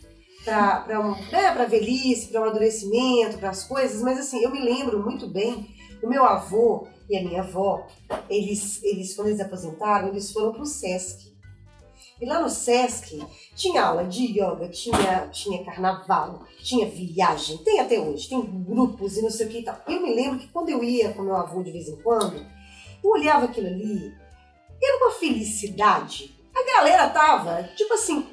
para 0.44 1.00
um, 1.00 1.12
né, 1.32 1.51
pra 1.53 1.65
velhice, 1.65 2.27
para 2.27 2.41
o 2.41 2.44
amadurecimento, 2.46 3.38
para 3.38 3.50
as 3.50 3.63
coisas, 3.65 4.01
mas 4.01 4.20
assim, 4.20 4.41
eu 4.44 4.51
me 4.51 4.60
lembro 4.62 5.01
muito 5.03 5.27
bem, 5.27 5.65
o 6.03 6.08
meu 6.08 6.24
avô 6.25 6.88
e 7.10 7.17
a 7.17 7.24
minha 7.24 7.41
avó, 7.41 7.86
eles, 8.29 8.82
eles 8.84 9.15
quando 9.15 9.27
eles 9.29 9.39
aposentaram, 9.39 10.10
eles 10.10 10.32
foram 10.32 10.51
para 10.51 10.62
o 10.62 10.65
Sesc. 10.65 11.26
E 12.19 12.25
lá 12.25 12.41
no 12.41 12.50
Sesc 12.50 13.24
tinha 13.55 13.83
aula 13.83 14.03
de 14.03 14.25
yoga, 14.25 14.67
tinha, 14.69 15.27
tinha 15.27 15.63
carnaval, 15.63 16.45
tinha 16.63 16.89
viagem, 16.89 17.57
tem 17.59 17.79
até 17.79 18.00
hoje, 18.00 18.29
tem 18.29 18.41
grupos 18.63 19.17
e 19.17 19.21
não 19.21 19.29
sei 19.29 19.47
o 19.47 19.50
que 19.50 19.59
e 19.59 19.63
tal. 19.63 19.79
Eu 19.88 20.01
me 20.01 20.13
lembro 20.13 20.39
que 20.39 20.47
quando 20.47 20.69
eu 20.69 20.83
ia 20.83 21.13
com 21.13 21.21
meu 21.21 21.36
avô 21.36 21.62
de 21.62 21.71
vez 21.71 21.88
em 21.88 22.01
quando, 22.01 22.43
eu 23.03 23.09
olhava 23.09 23.45
aquilo 23.45 23.67
ali, 23.67 24.12
era 24.81 24.97
uma 24.97 25.12
felicidade. 25.12 26.36
A 26.55 26.63
galera 26.65 27.09
tava, 27.09 27.63
tipo 27.75 27.93
assim, 27.93 28.25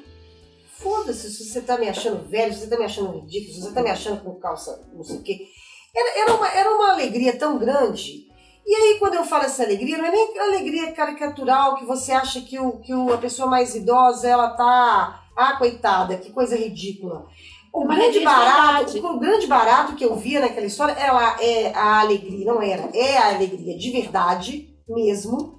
foda-se 0.67 1.31
se 1.31 1.45
você 1.45 1.61
tá 1.61 1.77
me 1.77 1.87
achando 1.87 2.27
velho, 2.27 2.53
se 2.53 2.61
você 2.61 2.67
tá 2.67 2.77
me 2.77 2.85
achando 2.85 3.19
ridículo, 3.19 3.53
se 3.53 3.61
você 3.61 3.73
tá 3.73 3.83
me 3.83 3.89
achando 3.91 4.23
com 4.23 4.39
calça 4.39 4.87
não 4.93 5.03
sei 5.03 5.17
o 5.17 5.21
quê. 5.21 5.47
Era, 5.95 6.19
era, 6.19 6.33
uma, 6.33 6.47
era 6.49 6.75
uma 6.75 6.91
alegria 6.91 7.37
tão 7.37 7.57
grande. 7.57 8.27
E 8.65 8.73
aí, 8.75 8.97
quando 8.99 9.13
eu 9.13 9.23
falo 9.23 9.43
essa 9.43 9.63
alegria, 9.63 9.97
não 9.97 10.05
é 10.05 10.11
nem 10.11 10.39
alegria 10.39 10.91
caricatural 10.91 11.75
que 11.75 11.85
você 11.85 12.11
acha 12.11 12.41
que, 12.41 12.57
o, 12.59 12.79
que 12.79 12.93
o, 12.93 13.13
a 13.13 13.17
pessoa 13.17 13.47
mais 13.49 13.75
idosa, 13.75 14.27
ela 14.27 14.49
tá... 14.51 15.21
Ah, 15.37 15.57
coitada, 15.57 16.15
que 16.17 16.31
coisa 16.31 16.55
ridícula. 16.55 17.25
O 17.73 17.81
Uma 17.81 17.95
grande, 17.95 18.19
de 18.19 18.23
barato, 18.25 19.05
o 19.05 19.19
grande 19.19 19.47
barato 19.47 19.95
que 19.95 20.05
eu 20.05 20.15
via 20.15 20.39
naquela 20.39 20.65
história 20.65 20.93
ela 20.93 21.35
é 21.41 21.73
a 21.75 21.99
alegria, 21.99 22.45
não 22.45 22.61
era, 22.61 22.89
é 22.93 23.17
a 23.17 23.35
alegria 23.35 23.77
de 23.77 23.91
verdade 23.91 24.69
mesmo. 24.87 25.57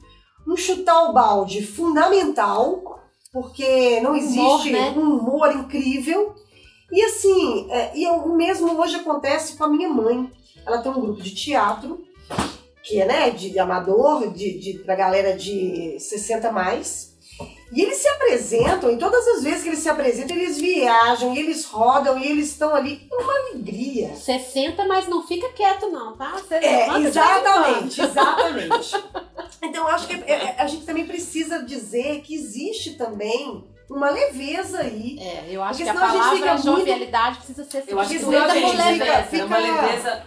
Um 0.49 0.57
chutar 0.57 1.11
o 1.11 1.12
balde 1.12 1.61
fundamental, 1.66 2.83
porque 3.31 4.01
não 4.01 4.16
existe 4.16 4.40
Humor, 4.40 4.64
né? 4.64 4.95
um 4.97 5.19
humor 5.19 5.53
incrível. 5.55 6.35
E 6.90 7.03
assim, 7.03 7.71
é, 7.71 7.92
e 7.95 8.05
eu- 8.05 8.14
o 8.14 8.35
mesmo 8.35 8.81
hoje 8.81 8.97
acontece 8.97 9.59
com 9.59 9.64
a 9.64 9.69
minha 9.69 9.90
mãe. 9.90 10.31
Ela 10.66 10.79
tem 10.79 10.90
um 10.90 11.01
grupo 11.03 11.21
de 11.21 11.35
teatro, 11.35 12.03
que 12.87 13.01
é 13.01 13.05
né, 13.05 13.31
de 13.31 13.59
amador, 13.59 14.33
de, 14.33 14.59
de, 14.59 14.79
pra 14.79 14.94
galera 14.94 15.37
de 15.37 15.96
60 15.99 16.53
mais. 16.53 17.16
E 17.72 17.83
eles 17.83 17.99
se 17.99 18.07
apresentam, 18.07 18.92
e 18.92 18.96
todas 18.96 19.27
as 19.27 19.42
vezes 19.42 19.62
que 19.64 19.68
eles 19.70 19.81
se 19.81 19.88
apresentam, 19.88 20.37
eles 20.37 20.57
viajam, 20.57 21.35
e 21.35 21.38
eles 21.40 21.64
rodam, 21.64 22.16
e 22.16 22.27
eles 22.31 22.51
estão 22.51 22.72
ali. 22.75 23.09
É 23.12 23.16
uma 23.16 23.33
alegria. 23.51 24.14
60, 24.14 24.87
mas 24.87 25.09
não 25.09 25.27
fica 25.27 25.49
quieto 25.49 25.88
não, 25.90 26.16
tá? 26.16 26.31
Você 26.37 26.55
É, 26.55 26.99
exatamente, 27.01 28.01
exatamente. 28.01 29.05
Então, 29.61 29.88
eu 29.88 29.94
acho 29.94 30.07
que 30.07 30.14
é- 30.14 30.33
é- 30.33 30.55
a 30.59 30.66
gente 30.68 30.87
também 30.87 31.07
precisa 31.07 31.59
dizer 31.64 32.20
que 32.20 32.35
existe 32.37 32.94
também 32.94 33.64
uma 33.88 34.11
leveza 34.11 34.81
aí. 34.81 35.18
É, 35.20 35.44
eu 35.51 35.62
acho 35.62 35.79
Porque 35.79 35.85
que 35.85 35.90
a 35.90 35.92
senão 35.92 36.05
a 36.05 36.09
gente 36.11 36.18
palavra 36.20 36.38
fica 36.38 36.53
muito- 36.55 36.79
jovialidade 36.81 37.37
precisa 37.38 37.64
ser 37.64 37.85
Eu 37.87 38.01
acho 38.01 38.11
que 38.11 38.16
a 38.16 38.18
gente 38.18 38.35
a 38.37 38.49
gente 38.55 39.29
fica, 39.29 39.37
é 39.38 39.44
uma 39.44 39.59
leveza. 39.59 40.22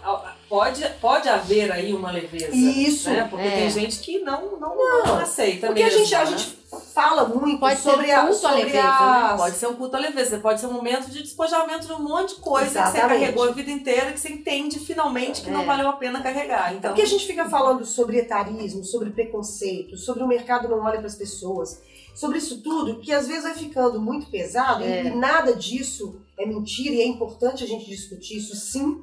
Pode, 0.48 0.84
pode 1.00 1.28
haver 1.28 1.70
aí 1.70 1.92
uma 1.94 2.10
leveza. 2.10 2.48
Isso. 2.52 3.08
Né? 3.08 3.26
Porque 3.30 3.46
É. 3.46 3.50
tem 3.50 3.70
gente 3.70 4.00
que 4.00 4.18
não, 4.18 4.58
não, 4.58 4.76
não, 4.76 5.20
aceita 5.20 5.68
Porque 5.68 5.82
a 5.82 5.86
mesmo. 5.86 6.00
gente, 6.00 6.14
a 6.16 6.24
né? 6.24 6.26
gente 6.26 6.58
fala 6.92 7.24
muito 7.28 7.60
Pode 7.60 7.76
ser 7.76 7.90
sobre 7.90 8.10
a 8.10 8.20
culto 8.22 8.34
à 8.34 8.50
sobre 8.50 8.64
leveza, 8.64 8.88
as- 8.88 9.40
Pode 9.40 9.56
ser 9.56 9.66
um 9.68 9.74
culto 9.74 9.96
à 9.96 9.98
leveza, 10.00 10.38
pode 10.38 10.60
ser 10.60 10.66
um 10.66 10.72
momento 10.72 11.08
de 11.08 11.22
despojamento 11.22 11.86
de 11.86 11.92
um 11.92 12.00
monte 12.02 12.34
de 12.34 12.40
coisa 12.40 12.66
que 12.66 12.72
você 12.72 12.78
Exatamente. 12.80 13.20
carregou 13.20 13.44
a 13.44 13.52
vida 13.52 13.70
inteira, 13.70 14.12
que 14.12 14.18
você 14.18 14.28
entende 14.32 14.78
finalmente 14.80 15.42
que 15.42 15.50
não 15.50 15.62
É. 15.62 15.66
valeu 15.66 15.88
a 15.88 15.92
pena 15.92 16.20
carregar. 16.20 16.74
Então, 16.74 16.90
Porque 16.90 17.02
a 17.02 17.06
gente 17.08 17.26
fica 17.26 17.48
falando 17.48 17.84
sobre 17.84 18.18
etarismo, 18.18 18.82
sobre 18.82 19.10
preconceito, 19.10 19.96
sobre 19.96 20.22
o 20.24 20.26
mercado 20.26 20.68
não 20.68 20.80
olha 20.84 20.98
para 20.98 21.06
as 21.06 21.14
pessoas, 21.14 21.80
sobre 22.14 22.38
isso 22.38 22.62
tudo, 22.62 23.00
que 23.00 23.12
às 23.12 23.26
vezes 23.28 23.42
vai 23.44 23.54
ficando 23.54 24.00
muito 24.00 24.30
pesado 24.30 24.84
É. 24.84 25.04
e 25.04 25.10
nada 25.10 25.54
disso 25.54 26.20
é 26.38 26.46
mentira 26.46 26.94
e 26.94 27.00
é 27.02 27.06
importante 27.06 27.64
a 27.64 27.66
gente 27.66 27.86
discutir 27.88 28.36
isso 28.38 28.54
sim. 28.56 29.02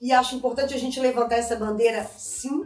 E 0.00 0.12
acho 0.12 0.36
importante 0.36 0.74
a 0.74 0.78
gente 0.78 1.00
levantar 1.00 1.36
essa 1.36 1.56
bandeira 1.56 2.04
sim. 2.16 2.62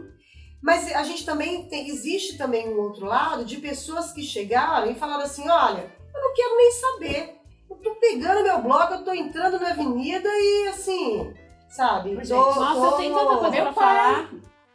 Mas 0.61 0.91
a 0.93 1.03
gente 1.03 1.25
também 1.25 1.67
tem, 1.69 1.87
existe 1.89 2.37
também 2.37 2.69
um 2.69 2.79
outro 2.79 3.05
lado 3.05 3.43
de 3.45 3.57
pessoas 3.57 4.11
que 4.11 4.21
chegaram 4.21 4.91
e 4.91 4.95
falaram 4.95 5.23
assim, 5.23 5.47
olha, 5.49 5.91
eu 6.13 6.21
não 6.21 6.33
quero 6.33 6.55
nem 6.57 6.71
saber. 6.71 7.35
Eu 7.69 7.77
tô 7.77 7.95
pegando 7.95 8.43
meu 8.43 8.61
bloco, 8.61 8.93
eu 8.93 9.03
tô 9.03 9.11
entrando 9.13 9.59
na 9.59 9.69
avenida 9.69 10.29
e 10.29 10.67
assim, 10.67 11.33
sabe? 11.69 12.11
Gente, 12.17 12.27
tô- 12.27 12.35
Nossa, 12.55 12.85
eu 12.85 12.91
tô- 12.91 12.97
tenho 12.97 13.13
tanta 13.15 13.37
coisa 13.37 13.49
Meu 13.49 13.63
pra 13.63 13.73
pai. 13.73 13.95
falar. 14.13 14.31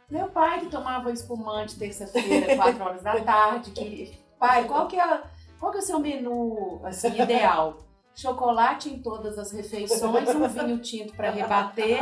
Meu 0.09 0.27
pai 0.29 0.59
que 0.61 0.65
tomava 0.67 1.11
espumante 1.11 1.77
terça-feira, 1.77 2.55
4 2.55 2.83
horas 2.83 3.03
da 3.03 3.21
tarde, 3.21 3.71
que. 3.71 4.11
Pai, 4.39 4.65
qual 4.65 4.87
que 4.87 4.99
é, 4.99 5.21
qual 5.59 5.71
que 5.71 5.79
é 5.79 5.81
o 5.81 5.83
seu 5.83 5.99
menu 5.99 6.81
assim, 6.83 7.21
ideal? 7.21 7.77
Chocolate 8.15 8.89
em 8.89 8.99
todas 8.99 9.37
as 9.37 9.51
refeições, 9.51 10.27
um 10.33 10.47
vinho 10.47 10.79
tinto 10.79 11.13
para 11.13 11.29
rebater. 11.29 11.99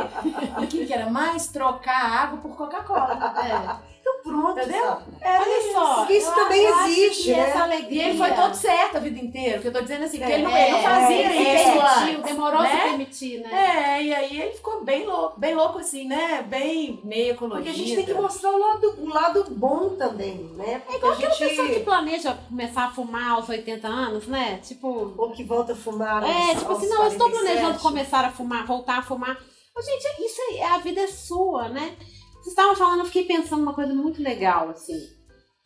E 0.58 0.64
o 0.64 0.66
que, 0.66 0.86
que 0.86 0.92
era 0.92 1.10
mais? 1.10 1.48
Trocar 1.48 2.10
água 2.10 2.38
por 2.38 2.56
Coca-Cola. 2.56 3.34
É. 3.44 3.95
Pronto, 4.26 4.58
Entendeu? 4.60 4.84
sabe? 4.84 5.02
Olha 5.24 5.72
só. 5.72 5.94
Porque 5.96 6.12
isso 6.14 6.28
eu 6.28 6.34
também 6.34 6.66
existe, 6.66 7.30
né? 7.30 7.38
Essa 7.40 7.58
E 7.58 7.62
alegria. 7.62 8.08
ele 8.08 8.18
foi 8.18 8.32
todo 8.32 8.54
certo 8.54 8.96
a 8.96 9.00
vida 9.00 9.18
inteira, 9.20 9.52
porque 9.54 9.68
eu 9.68 9.72
tô 9.72 9.80
dizendo 9.80 10.04
assim, 10.04 10.18
porque 10.18 10.32
ele, 10.32 10.42
não, 10.42 10.50
É, 10.50 10.62
ele 10.64 10.72
não 10.72 10.82
fazia 10.82 11.16
é, 11.16 11.54
isso 11.54 11.64
permitiu, 11.72 12.16
antes, 12.18 12.22
demorou 12.32 12.60
a 12.60 12.62
né? 12.62 12.70
se 12.70 12.88
permitir, 12.88 13.38
né? 13.40 13.50
É, 13.98 14.02
e 14.02 14.14
aí 14.14 14.40
ele 14.40 14.52
ficou 14.52 14.84
bem 14.84 15.06
louco, 15.06 15.38
bem 15.38 15.54
louco 15.54 15.78
assim, 15.78 16.06
né? 16.06 16.42
Bem 16.48 17.00
meio 17.04 17.36
colorido. 17.36 17.64
Porque 17.64 17.80
a 17.80 17.84
gente 17.84 17.96
tem 17.96 18.04
que 18.06 18.14
mostrar 18.20 18.50
o 18.50 18.58
lado, 18.58 18.94
o 18.98 19.08
lado 19.08 19.44
bom 19.50 19.90
também, 19.96 20.34
né? 20.56 20.80
Porque 20.80 20.94
É 20.94 20.98
igual 20.98 21.12
aquela 21.12 21.32
gente... 21.34 21.48
pessoa 21.48 21.68
que 21.68 21.80
planeja 21.80 22.34
começar 22.48 22.84
a 22.84 22.90
fumar 22.90 23.30
aos 23.32 23.48
80 23.48 23.86
anos, 23.86 24.26
né? 24.26 24.58
Tipo, 24.66 25.14
Ou 25.16 25.30
que 25.32 25.44
volta 25.44 25.72
a 25.72 25.76
fumar 25.76 26.22
aos, 26.24 26.30
É, 26.30 26.54
tipo 26.54 26.70
aos 26.72 26.78
assim, 26.78 26.88
não, 26.88 27.02
eu 27.04 27.08
estou 27.08 27.30
47. 27.30 27.30
planejando 27.60 27.78
começar 27.80 28.24
a 28.24 28.30
fumar, 28.30 28.66
voltar 28.66 28.98
a 28.98 29.02
fumar. 29.02 29.36
Gente, 29.78 30.24
isso 30.24 30.40
aí, 30.50 30.62
a 30.62 30.78
vida 30.78 31.02
é 31.02 31.06
sua, 31.06 31.68
né? 31.68 31.94
Vocês 32.46 32.54
estavam 32.54 32.76
falando, 32.76 33.00
eu 33.00 33.06
fiquei 33.06 33.24
pensando 33.24 33.60
uma 33.60 33.74
coisa 33.74 33.92
muito 33.92 34.22
legal, 34.22 34.68
assim, 34.68 34.96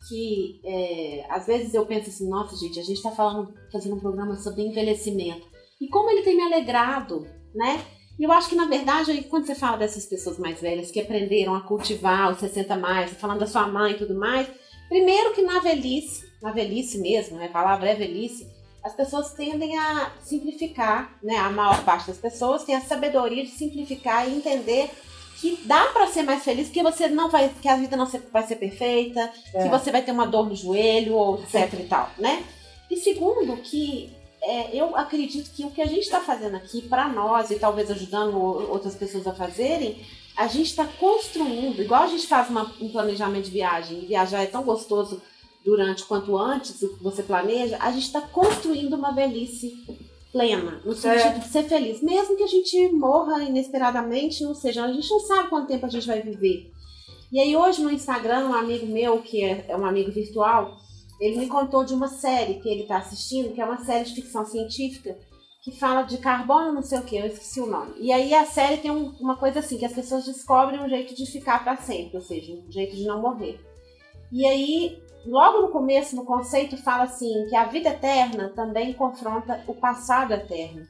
que 0.09 0.59
é, 0.65 1.27
às 1.29 1.45
vezes 1.45 1.75
eu 1.75 1.85
penso 1.85 2.09
assim, 2.09 2.27
nossa, 2.27 2.55
gente, 2.55 2.79
a 2.79 2.83
gente 2.83 2.97
está 2.97 3.11
falando, 3.11 3.53
fazendo 3.71 3.97
um 3.97 3.99
programa 3.99 4.35
sobre 4.37 4.63
envelhecimento. 4.63 5.45
E 5.79 5.87
como 5.89 6.09
ele 6.09 6.23
tem 6.23 6.35
me 6.35 6.41
alegrado, 6.41 7.27
né? 7.53 7.85
E 8.17 8.23
eu 8.23 8.31
acho 8.31 8.49
que, 8.49 8.55
na 8.55 8.65
verdade, 8.65 9.21
quando 9.29 9.45
você 9.45 9.53
fala 9.53 9.77
dessas 9.77 10.07
pessoas 10.07 10.39
mais 10.39 10.59
velhas 10.59 10.89
que 10.89 10.99
aprenderam 10.99 11.53
a 11.53 11.61
cultivar 11.61 12.31
os 12.31 12.39
60 12.39 12.75
mais, 12.77 13.11
falando 13.11 13.41
da 13.41 13.47
sua 13.47 13.67
mãe 13.67 13.91
e 13.91 13.97
tudo 13.99 14.15
mais, 14.15 14.47
primeiro 14.89 15.35
que 15.35 15.43
na 15.43 15.59
velhice, 15.59 16.25
na 16.41 16.51
velhice 16.51 16.97
mesmo, 16.97 17.37
né? 17.37 17.45
A 17.45 17.53
palavra 17.53 17.91
é 17.91 17.95
velhice, 17.95 18.47
as 18.83 18.95
pessoas 18.95 19.35
tendem 19.35 19.77
a 19.77 20.13
simplificar, 20.23 21.15
né? 21.21 21.35
A 21.37 21.51
maior 21.51 21.85
parte 21.85 22.07
das 22.07 22.17
pessoas 22.17 22.63
tem 22.63 22.73
a 22.73 22.81
sabedoria 22.81 23.43
de 23.43 23.51
simplificar 23.51 24.27
e 24.27 24.35
entender 24.35 24.89
que 25.41 25.59
dá 25.65 25.85
para 25.87 26.05
ser 26.07 26.21
mais 26.21 26.43
feliz, 26.43 26.69
que 26.69 26.83
você 26.83 27.09
não 27.09 27.27
vai, 27.29 27.51
que 27.61 27.67
a 27.67 27.75
vida 27.75 27.97
não 27.97 28.05
vai 28.05 28.47
ser 28.47 28.55
perfeita, 28.57 29.31
É. 29.53 29.63
que 29.63 29.69
você 29.69 29.91
vai 29.91 30.03
ter 30.03 30.11
uma 30.11 30.27
dor 30.27 30.47
no 30.47 30.55
joelho 30.55 31.15
ou 31.15 31.41
etc 31.41 31.73
e 31.79 31.83
tal, 31.87 32.11
né? 32.19 32.43
E 32.89 32.95
segundo 32.95 33.57
que 33.57 34.11
é, 34.43 34.75
eu 34.75 34.95
acredito 34.95 35.49
que 35.51 35.65
o 35.65 35.71
que 35.71 35.81
a 35.81 35.85
gente 35.87 36.01
está 36.01 36.19
fazendo 36.19 36.55
aqui 36.55 36.81
para 36.83 37.07
nós 37.09 37.49
e 37.49 37.55
talvez 37.55 37.89
ajudando 37.89 38.37
outras 38.37 38.95
pessoas 38.95 39.25
a 39.25 39.33
fazerem, 39.33 39.99
a 40.37 40.47
gente 40.47 40.67
está 40.67 40.85
construindo, 40.85 41.81
igual 41.81 42.03
a 42.03 42.07
gente 42.07 42.27
faz 42.27 42.49
uma, 42.49 42.71
um 42.79 42.89
planejamento 42.89 43.45
de 43.45 43.51
viagem, 43.51 44.01
viajar 44.05 44.43
é 44.43 44.45
tão 44.45 44.63
gostoso 44.63 45.21
durante 45.65 46.03
quanto 46.03 46.37
antes 46.37 46.79
do 46.79 46.89
que 46.89 47.03
você 47.03 47.21
planeja, 47.23 47.77
a 47.79 47.91
gente 47.91 48.05
está 48.05 48.21
construindo 48.21 48.93
uma 48.95 49.11
velhice 49.11 49.73
plena, 50.31 50.81
no 50.85 50.93
sentido 50.93 51.35
é. 51.35 51.39
de 51.39 51.47
ser 51.47 51.63
feliz, 51.63 52.01
mesmo 52.01 52.37
que 52.37 52.43
a 52.43 52.47
gente 52.47 52.89
morra 52.89 53.43
inesperadamente, 53.43 54.45
ou 54.45 54.55
seja, 54.55 54.85
a 54.85 54.91
gente 54.91 55.09
não 55.09 55.19
sabe 55.19 55.49
quanto 55.49 55.67
tempo 55.67 55.85
a 55.85 55.89
gente 55.89 56.07
vai 56.07 56.21
viver. 56.21 56.71
E 57.31 57.39
aí 57.39 57.55
hoje 57.55 57.81
no 57.81 57.91
Instagram, 57.91 58.47
um 58.47 58.53
amigo 58.53 58.85
meu, 58.85 59.21
que 59.21 59.43
é, 59.43 59.65
é 59.67 59.77
um 59.77 59.85
amigo 59.85 60.11
virtual, 60.11 60.77
ele 61.19 61.37
me 61.37 61.47
contou 61.47 61.83
de 61.83 61.93
uma 61.93 62.07
série 62.07 62.55
que 62.55 62.67
ele 62.67 62.81
está 62.83 62.97
assistindo, 62.97 63.53
que 63.53 63.61
é 63.61 63.65
uma 63.65 63.83
série 63.85 64.05
de 64.05 64.15
ficção 64.15 64.45
científica, 64.45 65.17
que 65.61 65.71
fala 65.71 66.01
de 66.01 66.17
carbono, 66.17 66.73
não 66.73 66.81
sei 66.81 66.97
o 66.97 67.03
que, 67.03 67.15
eu 67.15 67.27
esqueci 67.27 67.61
o 67.61 67.67
nome. 67.67 67.93
E 67.99 68.11
aí 68.11 68.33
a 68.33 68.45
série 68.45 68.77
tem 68.77 68.89
um, 68.89 69.11
uma 69.19 69.37
coisa 69.37 69.59
assim, 69.59 69.77
que 69.77 69.85
as 69.85 69.93
pessoas 69.93 70.25
descobrem 70.25 70.81
um 70.81 70.89
jeito 70.89 71.13
de 71.13 71.25
ficar 71.25 71.63
para 71.63 71.77
sempre, 71.77 72.17
ou 72.17 72.23
seja, 72.23 72.53
um 72.53 72.71
jeito 72.71 72.95
de 72.95 73.05
não 73.05 73.21
morrer. 73.21 73.59
E 74.31 74.45
aí, 74.47 74.97
logo 75.25 75.61
no 75.61 75.69
começo, 75.69 76.15
no 76.15 76.25
conceito, 76.25 76.77
fala 76.77 77.03
assim, 77.03 77.47
que 77.49 77.55
a 77.55 77.65
vida 77.65 77.89
eterna 77.89 78.49
também 78.55 78.93
confronta 78.93 79.63
o 79.67 79.73
passado 79.73 80.33
eterno. 80.33 80.85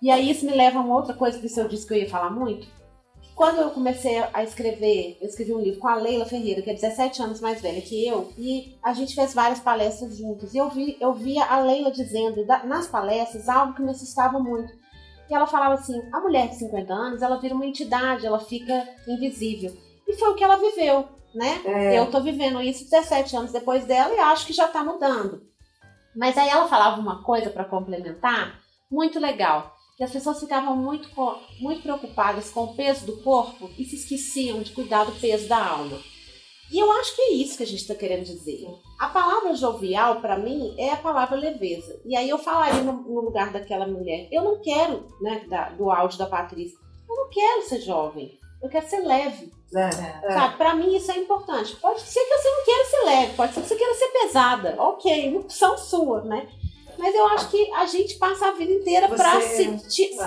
E 0.00 0.10
aí 0.10 0.30
isso 0.30 0.46
me 0.46 0.52
leva 0.52 0.78
a 0.78 0.82
uma 0.82 0.94
outra 0.94 1.14
coisa 1.14 1.38
que 1.38 1.46
o 1.46 1.48
senhor 1.48 1.68
disse 1.68 1.86
que 1.86 1.92
eu 1.92 1.98
ia 1.98 2.08
falar 2.08 2.30
muito, 2.30 2.68
quando 3.38 3.60
eu 3.60 3.70
comecei 3.70 4.18
a 4.34 4.42
escrever, 4.42 5.16
eu 5.20 5.28
escrevi 5.28 5.54
um 5.54 5.60
livro 5.60 5.78
com 5.78 5.86
a 5.86 5.94
Leila 5.94 6.26
Ferreira, 6.26 6.60
que 6.60 6.70
é 6.70 6.74
17 6.74 7.22
anos 7.22 7.40
mais 7.40 7.62
velha 7.62 7.80
que 7.80 8.04
eu, 8.04 8.32
e 8.36 8.76
a 8.82 8.92
gente 8.92 9.14
fez 9.14 9.32
várias 9.32 9.60
palestras 9.60 10.18
juntos. 10.18 10.52
E 10.52 10.58
eu, 10.58 10.68
vi, 10.68 10.96
eu 11.00 11.14
via 11.14 11.44
a 11.44 11.60
Leila 11.60 11.92
dizendo 11.92 12.44
nas 12.64 12.88
palestras 12.88 13.48
algo 13.48 13.74
que 13.74 13.82
me 13.82 13.92
assustava 13.92 14.40
muito. 14.40 14.72
E 15.30 15.34
ela 15.34 15.46
falava 15.46 15.74
assim: 15.74 16.02
a 16.12 16.20
mulher 16.20 16.48
de 16.48 16.56
50 16.56 16.92
anos, 16.92 17.22
ela 17.22 17.40
vira 17.40 17.54
uma 17.54 17.64
entidade, 17.64 18.26
ela 18.26 18.40
fica 18.40 18.88
invisível. 19.06 19.72
E 20.08 20.14
foi 20.14 20.30
o 20.30 20.34
que 20.34 20.42
ela 20.42 20.56
viveu, 20.56 21.04
né? 21.34 21.60
É. 21.64 21.98
Eu 21.98 22.10
tô 22.10 22.20
vivendo 22.20 22.60
isso 22.60 22.88
17 22.90 23.36
anos 23.36 23.52
depois 23.52 23.84
dela 23.84 24.14
e 24.14 24.18
acho 24.18 24.46
que 24.46 24.52
já 24.52 24.68
tá 24.68 24.82
mudando. 24.82 25.42
Mas 26.16 26.36
aí 26.36 26.48
ela 26.48 26.68
falava 26.68 27.00
uma 27.00 27.22
coisa 27.22 27.50
para 27.50 27.64
complementar, 27.64 28.60
muito 28.90 29.20
legal 29.20 29.78
que 29.98 30.04
as 30.04 30.12
pessoas 30.12 30.38
ficavam 30.38 30.76
muito, 30.76 31.08
muito 31.58 31.82
preocupadas 31.82 32.50
com 32.50 32.62
o 32.62 32.74
peso 32.76 33.04
do 33.04 33.20
corpo 33.20 33.68
e 33.76 33.84
se 33.84 33.96
esqueciam 33.96 34.62
de 34.62 34.70
cuidar 34.70 35.02
do 35.02 35.20
peso 35.20 35.48
da 35.48 35.58
alma. 35.58 35.98
E 36.70 36.78
eu 36.78 36.92
acho 36.92 37.16
que 37.16 37.22
é 37.22 37.32
isso 37.32 37.56
que 37.56 37.64
a 37.64 37.66
gente 37.66 37.80
está 37.80 37.96
querendo 37.96 38.24
dizer. 38.24 38.64
A 39.00 39.08
palavra 39.08 39.54
jovial, 39.54 40.20
para 40.20 40.38
mim, 40.38 40.72
é 40.78 40.90
a 40.90 40.96
palavra 40.96 41.36
leveza. 41.36 42.00
E 42.04 42.14
aí 42.14 42.28
eu 42.28 42.38
falaria 42.38 42.80
no, 42.82 42.92
no 42.92 43.20
lugar 43.22 43.52
daquela 43.52 43.88
mulher: 43.88 44.28
eu 44.30 44.44
não 44.44 44.60
quero, 44.60 45.04
né, 45.20 45.44
da, 45.48 45.70
do 45.70 45.90
áudio 45.90 46.18
da 46.18 46.26
Patrícia, 46.26 46.78
eu 47.08 47.16
não 47.16 47.28
quero 47.30 47.62
ser 47.62 47.80
jovem, 47.80 48.38
eu 48.62 48.68
quero 48.68 48.88
ser 48.88 49.00
leve. 49.00 49.52
É, 49.74 50.26
é. 50.26 50.32
Sabe, 50.32 50.56
pra 50.56 50.74
mim 50.74 50.96
isso 50.96 51.10
é 51.10 51.18
importante. 51.18 51.76
Pode 51.76 52.00
ser 52.00 52.20
que 52.20 52.36
você 52.36 52.50
não 52.50 52.64
queira 52.64 52.84
ser 52.84 53.04
leve, 53.04 53.34
pode 53.34 53.54
ser 53.54 53.60
que 53.60 53.68
você 53.68 53.76
queira 53.76 53.94
ser 53.94 54.08
pesada. 54.08 54.74
Ok, 54.78 55.36
opção 55.36 55.76
sua, 55.76 56.22
né? 56.22 56.48
Mas 56.98 57.14
eu 57.14 57.26
acho 57.28 57.48
que 57.50 57.72
a 57.74 57.86
gente 57.86 58.16
passa 58.16 58.48
a 58.48 58.52
vida 58.52 58.72
inteira 58.72 59.08
para 59.08 59.40
é. 59.40 59.76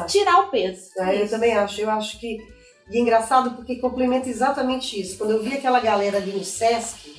tirar 0.07 0.39
o 0.39 0.49
peso. 0.49 0.89
É, 0.97 1.21
eu 1.21 1.29
também 1.29 1.53
acho. 1.53 1.81
Eu 1.81 1.89
acho 1.89 2.17
que. 2.17 2.39
E 2.89 2.97
é 2.97 2.99
engraçado 2.99 3.51
porque 3.55 3.75
complementa 3.75 4.29
exatamente 4.29 4.99
isso. 4.99 5.17
Quando 5.17 5.31
eu 5.31 5.43
vi 5.43 5.53
aquela 5.53 5.79
galera 5.79 6.17
ali 6.17 6.31
no 6.31 6.43
Sesc, 6.43 7.13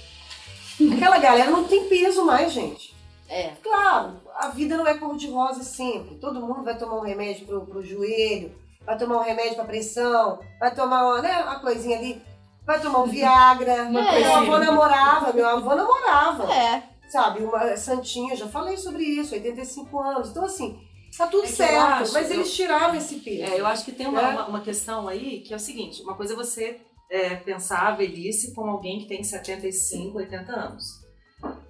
aquela 0.94 1.18
galera 1.18 1.50
não 1.50 1.64
tem 1.64 1.87
peso 1.88 2.24
mais, 2.24 2.52
gente. 2.52 2.94
É. 3.28 3.52
Claro, 3.62 4.20
a 4.37 4.48
vida 4.48 4.76
não 4.76 4.87
é 4.87 4.94
cor-de-rosa 4.94 5.62
sempre. 5.62 6.16
Todo 6.16 6.40
mundo 6.40 6.62
vai 6.62 6.76
tomar 6.76 6.96
um 6.96 7.02
remédio 7.02 7.46
pro, 7.46 7.66
pro 7.66 7.82
joelho, 7.82 8.52
vai 8.85 8.99
tomar 8.99 9.18
um 9.18 9.25
remédio 9.25 9.57
pra 9.57 9.64
pressão, 9.64 10.38
vai 10.59 10.75
tomar 10.75 11.05
uma, 11.05 11.23
né, 11.23 11.42
uma 11.42 11.61
coisinha 11.61 11.99
ali, 11.99 12.23
vai 12.66 12.81
tomar 12.81 13.01
um 13.01 13.07
Viagra. 13.07 13.85
Meu 13.85 14.35
avô 14.35 14.59
namorava, 14.59 15.33
meu 15.33 15.49
avô 15.49 15.75
namorava. 15.75 16.53
É 16.53 16.92
sabe, 17.12 17.45
uma 17.45 17.77
santinha, 17.77 18.35
já 18.35 18.49
falei 18.49 18.79
sobre 18.79 19.05
isso, 19.05 19.35
85 19.35 20.01
anos. 20.01 20.31
Então, 20.31 20.47
assim, 20.47 20.81
tá 21.16 21.27
tudo 21.27 21.45
é 21.45 21.49
certo, 21.49 22.03
acho, 22.03 22.12
mas 22.14 22.31
eu, 22.31 22.37
eles 22.37 22.55
tiraram 22.55 22.95
esse 22.95 23.16
peso. 23.16 23.53
É, 23.53 23.61
eu 23.61 23.66
acho 23.66 23.85
que 23.85 23.92
tem 23.92 24.07
uma, 24.07 24.23
é. 24.23 24.29
uma, 24.31 24.47
uma, 24.49 24.61
questão 24.62 25.07
aí 25.07 25.40
que 25.40 25.53
é 25.53 25.57
o 25.57 25.61
seguinte: 25.61 26.03
uma 26.03 26.14
coisa 26.14 26.33
é 26.33 26.37
você 26.37 26.81
é, 27.11 27.37
pensar 27.37 27.87
a 27.87 27.95
velhice 27.95 28.55
como 28.55 28.71
alguém 28.71 28.99
que 28.99 29.07
tem 29.07 29.23
75, 29.23 30.16
80 30.16 30.53
anos. 30.53 31.03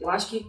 Eu 0.01 0.09
acho 0.09 0.29
que 0.29 0.47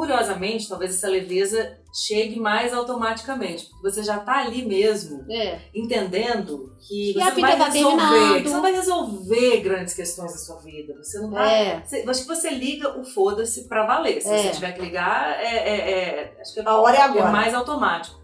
curiosamente, 0.00 0.66
talvez 0.66 0.96
essa 0.96 1.06
leveza 1.06 1.78
chegue 1.92 2.40
mais 2.40 2.72
automaticamente, 2.72 3.66
porque 3.66 3.90
você 3.90 4.02
já 4.02 4.16
está 4.16 4.38
ali 4.38 4.64
mesmo, 4.64 5.30
é. 5.30 5.60
entendendo 5.74 6.74
que, 6.88 7.12
que 7.12 7.20
você 7.20 7.22
não 7.22 7.40
vai 7.42 7.58
tá 7.58 7.64
resolver, 7.66 8.42
você 8.42 8.54
não 8.54 8.62
vai 8.62 8.72
resolver 8.72 9.60
grandes 9.60 9.92
questões 9.92 10.32
da 10.32 10.38
sua 10.38 10.56
vida. 10.60 10.94
Você 11.02 11.18
não 11.18 11.30
vai. 11.30 11.54
É. 11.54 11.82
Você, 11.84 12.04
acho 12.08 12.22
que 12.22 12.28
você 12.28 12.48
liga 12.48 12.98
o 12.98 13.04
foda-se 13.04 13.68
para 13.68 13.84
valer. 13.84 14.22
Se 14.22 14.30
é. 14.30 14.38
você 14.38 14.50
tiver 14.52 14.72
que 14.72 14.80
ligar, 14.80 15.38
é, 15.38 15.56
é, 15.56 15.90
é, 15.90 16.36
acho 16.40 16.54
que 16.54 16.60
a 16.60 16.78
hora 16.78 16.96
é 16.96 17.02
agora. 17.02 17.28
É 17.28 17.32
mais 17.32 17.52
automático. 17.52 18.18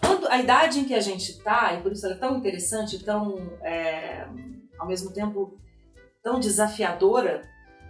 Quando, 0.00 0.28
a 0.28 0.38
idade 0.38 0.78
em 0.78 0.84
que 0.84 0.94
a 0.94 1.00
gente 1.00 1.32
está, 1.32 1.74
e 1.74 1.82
por 1.82 1.90
isso 1.90 2.06
ela 2.06 2.14
é 2.14 2.18
tão 2.18 2.36
interessante, 2.36 3.02
tão 3.02 3.36
é, 3.64 4.28
ao 4.78 4.86
mesmo 4.86 5.12
tempo 5.12 5.58
tão 6.22 6.38
desafiadora, 6.38 7.42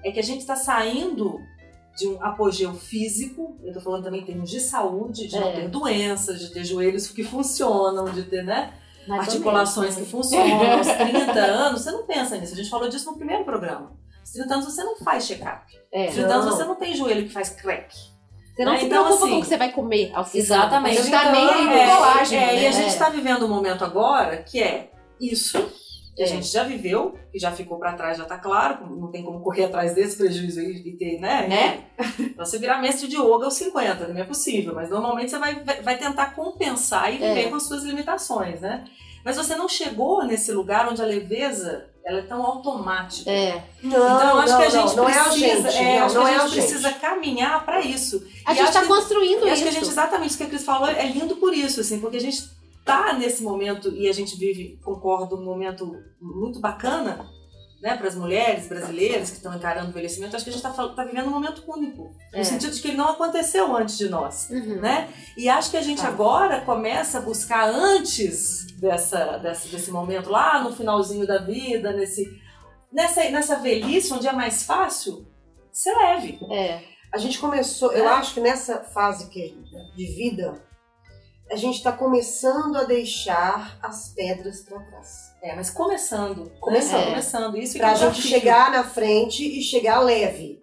é 0.03 0.11
que 0.11 0.21
a 0.21 0.23
gente 0.23 0.41
está 0.41 0.57
saindo 0.57 1.39
de 1.97 2.07
um 2.07 2.23
apogeu 2.23 2.75
físico, 2.75 3.57
eu 3.65 3.73
tô 3.73 3.81
falando 3.81 4.05
também 4.05 4.21
em 4.21 4.25
termos 4.25 4.51
de 4.51 4.61
saúde, 4.61 5.27
de 5.29 5.37
é. 5.37 5.41
não 5.41 5.53
ter 5.53 5.69
doenças, 5.69 6.41
de 6.41 6.51
ter 6.51 6.63
joelhos 6.65 7.09
que 7.09 7.25
funcionam, 7.25 8.05
de 8.07 8.23
ter, 8.25 8.45
né? 8.45 8.75
Mais 9.09 9.23
articulações 9.23 9.97
que 9.97 10.05
funcionam. 10.05 10.61
Aos 10.77 10.87
30 10.87 11.33
anos, 11.33 11.83
você 11.83 11.91
não 11.91 12.05
pensa 12.05 12.37
nisso. 12.37 12.53
A 12.53 12.57
gente 12.57 12.69
falou 12.69 12.89
disso 12.89 13.11
no 13.11 13.17
primeiro 13.17 13.45
programa. 13.45 13.93
Aos 14.21 14.31
30 14.31 14.55
anos 14.55 14.67
você 14.67 14.85
não 14.85 14.97
faz 14.99 15.27
check-up. 15.27 15.65
É. 15.91 16.07
Aos 16.07 16.15
30 16.15 16.35
anos 16.35 16.55
você 16.55 16.65
não 16.65 16.75
tem 16.75 16.95
joelho 16.95 17.27
que 17.27 17.33
faz 17.33 17.51
crack. 17.51 17.95
Você 18.55 18.65
não 18.65 18.73
né? 18.73 18.79
se 18.79 18.87
então, 18.87 19.05
preocupa 19.05 19.25
assim, 19.25 19.33
com 19.33 19.39
o 19.39 19.43
que 19.43 19.49
você 19.49 19.57
vai 19.57 19.73
comer 19.73 20.13
aos 20.15 20.35
Exatamente. 20.35 21.03
Você 21.03 21.11
tá 21.11 21.31
nem 21.31 21.49
aí 21.49 21.79
é, 21.79 21.95
colágeno. 21.95 22.43
É, 22.43 22.47
né? 22.47 22.63
E 22.63 22.67
a 22.67 22.73
gente 22.73 22.89
está 22.89 23.09
vivendo 23.09 23.47
um 23.47 23.49
momento 23.49 23.85
agora 23.85 24.39
que 24.39 24.63
é 24.63 24.91
isso 25.21 25.59
que 26.17 26.23
a 26.23 26.27
gente 26.27 26.47
já 26.47 26.65
viveu, 26.65 27.15
que 27.31 27.39
já 27.39 27.53
ficou 27.53 27.79
para 27.79 27.93
trás, 27.93 28.17
já 28.17 28.25
tá 28.25 28.39
claro, 28.39 28.87
não 28.97 29.11
tem 29.11 29.23
como 29.23 29.41
correr 29.41 29.65
atrás 29.65 29.95
desse 29.95 30.17
prejuízo 30.19 30.61
aí 30.61 30.83
e 30.85 30.97
ter, 30.97 31.21
né? 31.21 31.47
né? 31.47 31.85
Então, 32.19 32.45
você 32.45 32.59
virar 32.59 32.81
mestre 32.81 33.09
de 33.09 33.17
yoga 33.17 33.45
aos 33.45 33.55
50, 33.55 34.09
não 34.09 34.21
é 34.21 34.25
possível, 34.25 34.75
mas 34.75 34.91
normalmente 34.91 35.31
você 35.31 35.39
vai, 35.39 35.63
vai 35.83 35.99
tentar 35.99 36.35
compensar 36.35 37.13
e 37.13 37.19
viver 37.19 37.47
é. 37.47 37.49
com 37.49 37.57
as 37.57 37.65
suas 37.65 37.83
limitações, 37.83 38.61
né? 38.61 38.85
Mas 39.25 39.37
você 39.37 39.57
não 39.57 39.69
chegou 39.69 40.25
nesse 40.25 40.53
lugar 40.53 40.89
onde 40.89 41.03
a 41.03 41.05
leveza 41.05 41.91
ela 42.07 42.21
é 42.21 42.23
tão 42.23 42.41
automática. 42.47 43.29
É. 43.29 43.65
Não, 43.83 43.91
então 43.91 44.31
eu 44.31 44.39
acho 44.39 44.53
não, 44.53 44.61
que 44.61 44.67
a 44.67 44.71
gente 44.71 44.97
não, 44.97 45.05
precisa, 45.05 45.19
é 45.19 45.69
a 45.69 45.71
gente, 45.71 45.85
é, 45.85 45.99
acho 45.99 46.15
que 46.15 46.21
a 46.21 46.31
é 46.31 46.39
gente 46.39 46.53
precisa 46.53 46.89
gente. 46.91 47.01
caminhar 47.01 47.65
para 47.65 47.81
isso. 47.81 48.25
A 48.45 48.53
e 48.53 48.57
gente 48.57 48.69
está 48.69 48.87
construindo 48.87 49.41
isso. 49.41 49.49
Acho 49.49 49.63
que 49.63 49.69
a 49.69 49.73
gente 49.73 49.89
exatamente 49.89 50.29
isso 50.29 50.39
que 50.39 50.45
a 50.45 50.47
Cris 50.47 50.65
falou 50.65 50.89
é 50.89 51.07
lindo 51.09 51.37
por 51.37 51.53
isso, 51.53 51.81
assim, 51.81 51.99
porque 51.99 52.19
a 52.19 52.21
gente 52.21 52.49
tá 52.87 53.13
nesse 53.15 53.43
momento 53.43 53.93
e 53.93 54.09
a 54.09 54.13
gente 54.13 54.39
vive, 54.39 54.79
concordo, 54.83 55.37
um 55.37 55.45
momento 55.45 55.93
muito 56.21 56.61
bacana, 56.61 57.29
né, 57.83 57.97
para 57.97 58.09
as 58.09 58.15
mulheres 58.15 58.69
brasileiras 58.69 59.29
que 59.29 59.37
estão 59.37 59.55
encarando 59.55 59.89
o 59.89 59.91
envelhecimento, 59.91 60.35
acho 60.35 60.45
que 60.45 60.51
a 60.51 60.53
gente 60.53 60.65
está 60.65 60.89
tá 60.89 61.05
vivendo 61.05 61.27
um 61.27 61.31
momento 61.31 61.63
único, 61.69 62.15
é. 62.33 62.39
no 62.39 62.45
sentido 62.45 62.73
de 62.73 62.81
que 62.81 62.89
ele 62.89 62.97
não 62.97 63.11
aconteceu 63.11 63.77
antes 63.77 63.99
de 63.99 64.09
nós, 64.09 64.49
uhum. 64.49 64.81
né? 64.81 65.13
E 65.37 65.49
acho 65.49 65.71
que 65.71 65.77
a 65.77 65.83
gente 65.83 66.01
tá. 66.01 66.09
agora 66.09 66.63
começa 66.63 67.19
a 67.19 67.21
buscar 67.21 67.69
antes 67.69 68.67
dessa, 68.81 69.37
dessa, 69.39 69.69
desse 69.69 69.91
momento 69.91 70.31
lá 70.31 70.63
no 70.63 70.73
finalzinho 70.73 71.27
da 71.27 71.39
vida, 71.39 71.93
nesse 71.93 72.25
nessa 72.91 73.29
nessa 73.31 73.57
velhice 73.57 74.15
onde 74.15 74.29
é 74.29 74.33
mais 74.33 74.63
fácil 74.63 75.27
ser 75.73 75.93
leve. 75.93 76.39
É. 76.51 76.83
A 77.13 77.19
gente 77.19 77.39
começou, 77.39 77.93
eu 77.93 78.05
é. 78.05 78.13
acho 78.15 78.35
que 78.35 78.41
nessa 78.41 78.85
fase 78.85 79.29
que, 79.29 79.55
de 79.97 80.07
vida 80.15 80.66
a 81.51 81.57
gente 81.57 81.77
está 81.77 81.93
começando 81.93 82.77
a 82.77 82.85
deixar 82.85 83.79
as 83.83 84.09
pedras 84.09 84.61
para 84.63 84.81
trás. 84.81 85.35
É, 85.43 85.55
mas 85.55 85.71
começando. 85.71 86.51
Começando. 86.61 87.01
Né? 87.01 87.11
Começando. 87.11 87.57
Isso 87.57 87.79
Para 87.79 87.93
a 87.93 87.95
gente 87.95 88.23
chegar 88.23 88.71
na 88.73 88.83
frente 88.83 89.45
e 89.45 89.63
chegar 89.63 90.01
leve. 90.01 90.63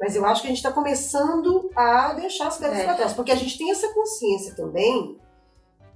Mas 0.00 0.16
eu 0.16 0.24
acho 0.24 0.40
que 0.40 0.46
a 0.46 0.50
gente 0.50 0.58
está 0.58 0.72
começando 0.72 1.70
a 1.76 2.14
deixar 2.14 2.46
as 2.46 2.58
pedras 2.58 2.78
é. 2.78 2.84
para 2.84 2.94
trás. 2.94 3.12
Porque 3.12 3.32
a 3.32 3.36
gente 3.36 3.58
tem 3.58 3.70
essa 3.70 3.92
consciência 3.92 4.54
também 4.54 5.18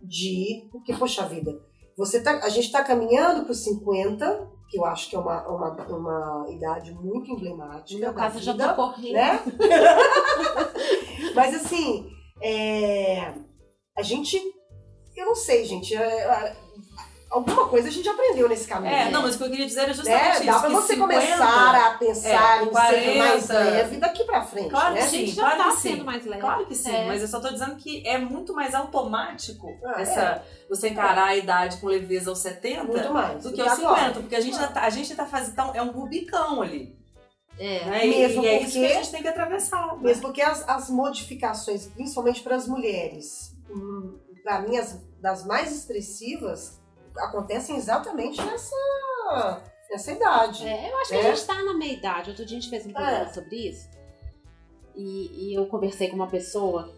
de. 0.02 0.68
Porque, 0.72 0.92
poxa 0.92 1.24
vida, 1.26 1.58
você 1.96 2.20
tá, 2.20 2.32
a 2.42 2.48
gente 2.48 2.66
está 2.66 2.82
caminhando 2.82 3.44
para 3.44 3.52
os 3.52 3.62
50, 3.62 4.48
que 4.68 4.78
eu 4.78 4.84
acho 4.84 5.08
que 5.08 5.16
é 5.16 5.18
uma, 5.18 5.46
uma, 5.48 5.70
uma 5.86 6.46
idade 6.50 6.92
muito 6.92 7.30
emblemática. 7.30 7.94
No 7.94 8.04
meu 8.04 8.14
caso, 8.14 8.40
vida, 8.40 8.52
já 8.52 8.74
tô 8.74 8.74
correndo. 8.74 9.14
Né? 9.14 9.40
Mas 11.34 11.54
assim. 11.54 12.10
É, 12.42 13.13
gente. 14.04 14.40
Eu 15.16 15.26
não 15.26 15.34
sei, 15.34 15.64
gente. 15.64 15.94
É, 15.94 16.56
alguma 17.30 17.68
coisa 17.68 17.88
a 17.88 17.90
gente 17.90 18.08
aprendeu 18.08 18.48
nesse 18.48 18.66
caminho. 18.68 18.92
É, 18.94 19.04
né? 19.06 19.10
não, 19.10 19.22
mas 19.22 19.34
o 19.34 19.38
que 19.38 19.44
eu 19.44 19.50
queria 19.50 19.66
dizer 19.66 19.80
era 19.82 19.94
justamente 19.94 20.24
É, 20.24 20.34
isso. 20.34 20.44
dá 20.46 20.58
pra 20.60 20.68
você 20.70 20.94
50 20.94 21.14
começar 21.14 21.86
a 21.86 21.90
pensar 21.98 22.58
é, 22.60 22.62
em 22.62 22.72
ser 22.72 23.18
mais 23.18 23.46
40, 23.46 23.70
leve 23.70 23.96
daqui 23.96 24.24
pra 24.24 24.42
frente, 24.42 24.70
Claro 24.70 24.94
né? 24.94 25.00
que 25.00 25.06
A 25.06 25.08
gente 25.10 25.30
sim, 25.30 25.36
já 25.36 25.42
claro 25.42 25.58
tá 25.58 25.64
que 25.70 25.76
sim. 25.76 25.88
sendo 25.90 26.04
mais 26.04 26.24
leve. 26.26 26.40
Claro 26.40 26.66
que 26.66 26.74
sim, 26.74 26.94
É. 26.94 27.06
mas 27.06 27.22
eu 27.22 27.28
só 27.28 27.40
tô 27.40 27.48
dizendo 27.50 27.76
que 27.76 28.06
é 28.06 28.18
muito 28.18 28.52
mais 28.54 28.74
automático 28.74 29.68
Ah, 29.84 30.00
essa, 30.00 30.42
você 30.68 30.88
encarar 30.90 31.26
a 31.28 31.36
idade 31.36 31.76
com 31.78 31.86
leveza 31.88 32.30
aos 32.30 32.38
70 32.40 32.84
Muito 32.84 33.12
mais. 33.12 33.42
do 33.42 33.52
que 33.52 33.60
aos 33.60 33.72
agora. 33.72 33.96
50, 34.00 34.20
porque 34.20 34.36
a 34.36 34.40
gente, 34.40 34.56
já 34.56 34.66
tá, 34.68 34.82
a 34.82 34.90
gente 34.90 35.14
tá 35.14 35.26
fazendo. 35.26 35.52
Então, 35.52 35.72
é 35.74 35.82
um 35.82 35.90
rubicão 35.90 36.62
ali. 36.62 36.96
É. 37.58 37.84
Né? 37.84 38.06
Mesmo 38.06 38.42
e 38.42 38.46
é 38.48 38.62
isso 38.62 38.72
porque- 38.72 38.86
que 38.88 38.92
a 38.92 38.94
gente 38.96 39.10
tem 39.12 39.22
que 39.22 39.28
atravessar. 39.28 39.86
né? 39.86 39.98
Mesmo 40.00 40.22
porque 40.22 40.42
as, 40.42 40.68
as 40.68 40.90
modificações, 40.90 41.86
principalmente 41.86 42.40
para 42.42 42.56
as 42.56 42.66
mulheres, 42.66 43.53
para 44.42 44.60
mim, 44.62 44.76
as, 44.76 45.00
das 45.20 45.46
mais 45.46 45.74
expressivas, 45.74 46.80
acontecem 47.16 47.76
exatamente 47.76 48.40
nessa, 48.42 48.76
nessa 49.90 50.12
idade. 50.12 50.66
É, 50.66 50.90
eu 50.92 50.96
acho 50.98 51.10
que 51.10 51.16
É. 51.16 51.30
a 51.30 51.34
gente 51.34 51.46
tá 51.46 51.62
na 51.62 51.74
meia 51.74 51.92
idade. 51.94 52.30
Outro 52.30 52.44
dia 52.44 52.58
a 52.58 52.60
gente 52.60 52.70
fez 52.70 52.86
um 52.86 52.92
programa 52.92 53.24
É. 53.24 53.32
sobre 53.32 53.68
isso. 53.68 53.88
E, 54.94 55.50
e 55.50 55.54
eu 55.54 55.66
conversei 55.66 56.08
com 56.08 56.16
uma 56.16 56.28
pessoa, 56.28 56.92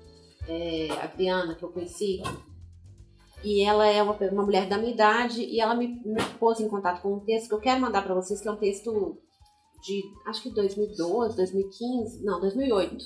é, 0.49 0.89
a 1.01 1.05
Adriana, 1.05 1.55
que 1.55 1.63
eu 1.63 1.71
conheci. 1.73 2.23
E 3.45 3.63
ela 3.63 3.87
é 3.87 4.03
uma, 4.03 4.15
uma 4.15 4.43
mulher 4.43 4.69
da 4.69 4.77
minha 4.79 4.93
idade 4.93 5.43
e 5.43 5.61
ela 5.61 5.75
me, 5.75 5.89
me 6.05 6.23
pôs 6.39 6.59
em 6.59 6.69
contato 6.69 7.01
com 7.03 7.15
um 7.15 7.21
texto 7.21 7.49
que 7.49 7.55
eu 7.55 7.61
quero 7.61 7.81
mandar 7.81 8.03
para 8.03 8.15
vocês, 8.15 8.41
que 8.41 8.49
é 8.49 8.51
um 8.51 8.57
texto 8.57 9.19
de, 9.83 10.03
acho 10.27 10.43
que 10.43 10.51
2012, 10.51 11.37
2015, 11.37 12.25
não, 12.25 12.41
2008. 12.41 13.05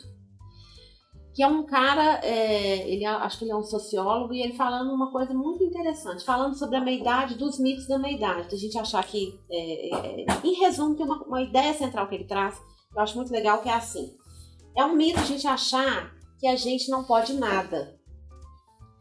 Que 1.41 1.45
é 1.45 1.49
um 1.49 1.65
cara, 1.65 2.21
é, 2.23 2.87
ele 2.87 3.03
é- 3.03 3.09
acho 3.09 3.39
que 3.39 3.47
ele 3.47 3.53
é 3.53 3.57
um 3.57 3.63
sociólogo, 3.63 4.35
e 4.35 4.43
ele 4.43 4.53
falando 4.53 4.93
uma 4.93 5.11
coisa 5.11 5.33
muito 5.33 5.65
interessante, 5.65 6.23
falando 6.23 6.55
sobre 6.55 6.77
a 6.77 6.83
meia-idade, 6.83 7.35
dos 7.35 7.59
mitos 7.59 7.89
da 7.89 7.99
meia-idade. 7.99 8.55
A 8.55 8.59
gente 8.59 8.77
achar 8.77 9.03
que, 9.03 9.41
é, 9.51 10.21
é, 10.21 10.27
em 10.45 10.53
resumo, 10.61 10.95
tem 10.95 11.07
uma, 11.07 11.17
uma 11.25 11.41
ideia 11.41 11.73
central 11.73 12.07
que 12.09 12.15
ele 12.15 12.25
traz, 12.25 12.59
que 12.59 12.95
eu 12.95 13.01
acho 13.01 13.17
muito 13.17 13.33
legal, 13.33 13.63
que 13.63 13.71
é 13.71 13.73
assim. 13.73 14.15
É 14.77 14.85
um 14.85 14.95
mito 14.95 15.19
a 15.19 15.25
gente 15.25 15.47
achar 15.47 16.13
que 16.39 16.47
a 16.47 16.57
gente 16.57 16.91
não 16.91 17.05
pode 17.05 17.33
nada 17.33 17.99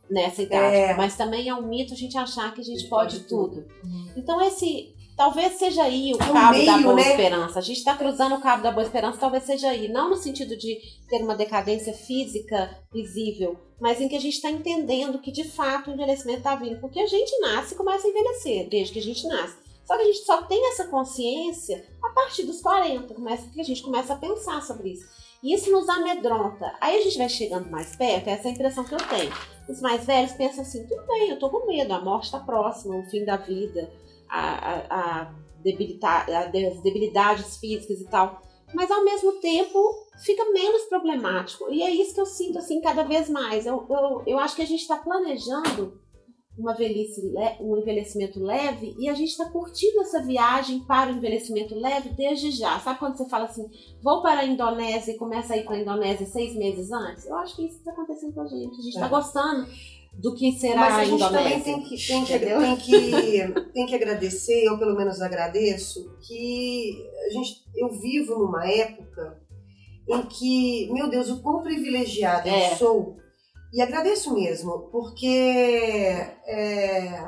nessa 0.10 0.42
idade. 0.42 0.76
É. 0.78 0.96
Mas 0.96 1.18
também 1.18 1.50
é 1.50 1.54
um 1.54 1.68
mito 1.68 1.94
a 1.94 1.98
gente 1.98 2.18
achar 2.18 2.54
que 2.54 2.62
a 2.62 2.64
gente 2.64 2.88
pode, 2.88 3.28
tudo. 3.28 3.66
Então 4.16 4.40
esse 4.40 4.96
talvez 5.20 5.60
seja 5.60 5.84
aí 5.84 6.14
o 6.14 6.16
É 6.16 6.32
cabo 6.32 6.34
da 6.66 6.78
meio, 6.78 6.84
boa 6.84 6.96
né? 6.96 7.02
esperança. 7.12 7.60
A 7.60 7.62
gente 7.62 7.80
está 7.80 7.94
cruzando 7.94 8.36
o 8.36 8.42
cabo 8.42 8.64
da 8.64 8.72
boa 8.72 8.86
esperança, 8.86 9.20
talvez 9.20 9.44
seja 9.44 9.70
aí, 9.70 9.90
não 9.90 10.10
no 10.10 10.16
sentido 10.16 10.56
de 10.56 10.78
ter 11.10 11.22
uma 11.22 11.36
decadência 11.36 11.94
física 11.94 12.74
visível, 12.90 13.60
mas 13.82 14.00
em 14.00 14.08
que 14.08 14.16
a 14.16 14.20
gente 14.20 14.36
está 14.36 14.50
entendendo 14.50 15.20
que 15.20 15.30
de 15.30 15.44
fato 15.44 15.92
o 15.92 15.94
envelhecimento 15.94 16.38
está 16.38 16.56
vindo, 16.56 16.80
porque 16.80 17.02
a 17.02 17.06
gente 17.06 17.38
nasce 17.42 17.74
e 17.74 17.78
começa 17.78 18.08
a 18.08 18.10
envelhecer 18.10 18.70
desde 18.70 18.94
que 18.94 19.00
a 19.00 19.02
gente 19.02 19.28
nasce. 19.28 19.58
Só 19.86 19.98
que 19.98 20.04
a 20.04 20.06
gente 20.06 20.20
só 20.20 20.42
tem 20.44 20.70
essa 20.70 20.88
consciência 20.88 21.86
a 22.02 22.10
partir 22.14 22.44
dos 22.44 22.62
40, 22.62 23.14
começa, 23.14 23.50
que 23.50 23.60
a 23.60 23.64
gente 23.66 23.84
começa 23.84 24.14
a 24.14 24.18
pensar 24.18 24.62
sobre 24.62 24.94
isso. 24.94 25.06
E 25.44 25.54
isso 25.54 25.70
nos 25.70 25.90
amedronta. 25.90 26.74
Aí 26.80 26.98
a 26.98 27.02
gente 27.02 27.18
vai 27.18 27.28
chegando 27.28 27.70
mais 27.70 27.94
perto, 27.94 28.30
essa 28.30 28.48
é 28.48 28.52
a 28.52 28.54
impressão 28.54 28.86
que 28.86 28.94
eu 28.94 29.00
tenho. 29.00 29.34
Os 29.68 29.82
mais 29.82 30.06
velhos 30.06 30.32
pensam 30.32 30.62
assim: 30.62 30.88
tudo 30.88 31.06
bem, 31.08 31.30
eu 31.30 31.40
tô 31.40 31.50
com 31.50 31.66
medo, 31.68 31.94
a 31.94 32.00
morte 32.00 32.26
está 32.26 32.40
próxima, 32.40 32.96
o 32.96 33.10
fim 33.10 33.26
da 33.26 33.36
vida, 33.36 33.92
a, 34.30 34.40
a, 34.40 35.22
a 35.22 35.34
debilita- 35.64 36.26
a 36.28 36.46
de- 36.46 36.66
as 36.68 36.82
debilidades 36.82 37.58
físicas 37.58 38.00
e 38.02 38.06
tal. 38.10 38.42
Mas 38.74 38.92
ao 38.92 39.04
mesmo 39.04 39.34
tempo 39.40 39.80
fica 40.24 40.46
menos 40.52 40.84
problemático. 40.84 41.72
E 41.72 41.82
é 41.82 41.90
isso 41.90 42.14
que 42.14 42.22
eu 42.22 42.26
sinto 42.26 42.60
assim 42.60 42.80
cada 42.82 43.04
vez 43.04 43.28
mais. 43.30 43.66
Eu, 43.66 43.86
eu, 43.90 44.24
eu 44.28 44.40
acho 44.40 44.56
que 44.56 44.62
a 44.62 44.66
gente 44.68 44.82
está 44.82 44.98
planejando 44.98 46.00
uma 46.58 46.74
velhice, 46.76 47.22
um 47.62 47.78
envelhecimento 47.78 48.38
leve 48.44 48.94
e 49.00 49.08
a 49.08 49.14
gente 49.14 49.30
está 49.30 49.50
curtindo 49.50 50.02
essa 50.02 50.22
viagem 50.22 50.82
para 50.82 51.10
o 51.10 51.16
envelhecimento 51.16 51.74
leve 51.74 52.10
desde 52.10 52.52
já. 52.52 52.78
Sabe 52.80 53.00
quando 53.00 53.16
você 53.18 53.30
fala 53.30 53.46
assim, 53.46 53.66
vou 54.04 54.22
para 54.22 54.42
a 54.42 54.46
Indonésia 54.46 55.14
e 55.14 55.18
começa 55.18 55.54
a 55.54 55.58
ir 55.58 55.64
para 55.64 55.76
a 55.76 55.80
Indonésia 55.80 56.26
seis 56.28 56.54
meses 56.58 56.92
antes? 56.92 57.26
Eu 57.26 57.36
acho 57.38 57.56
que 57.56 57.66
isso 57.66 57.78
está 57.78 57.92
acontecendo 57.94 58.34
com 58.34 58.42
a 58.42 58.48
gente. 58.48 58.74
A 58.74 58.82
gente 58.84 58.90
está 58.94 59.06
É. 59.06 59.10
gostando 59.10 59.68
do 60.14 60.36
que 60.36 60.52
será 60.54 60.82
Mas 60.82 60.94
a 60.94 60.98
a 60.98 61.04
gente 61.06 61.16
Indonésia. 61.16 61.38
também 61.38 61.62
tem 61.62 61.82
que, 61.82 62.08
tem, 62.08 62.26
que, 62.26 62.40
tem, 62.40 62.76
que, 62.76 63.48
tem 63.74 63.86
que 63.86 63.96
agradecer, 63.96 64.66
eu 64.66 64.78
pelo 64.78 64.96
menos 64.96 65.22
agradeço, 65.22 66.18
que 66.22 67.06
a 67.28 67.30
gente, 67.32 67.64
eu 67.76 67.90
vivo 67.90 68.38
numa 68.38 68.68
época 68.70 69.40
em 70.10 70.22
que, 70.24 70.92
meu 70.92 71.10
Deus, 71.10 71.30
o 71.30 71.42
quão 71.42 71.62
privilegiada 71.62 72.50
É. 72.50 72.74
eu 72.74 72.78
sou. 72.78 73.18
E 73.72 73.82
agradeço 73.82 74.34
mesmo, 74.34 74.90
porque 74.92 75.28
é, 76.48 77.28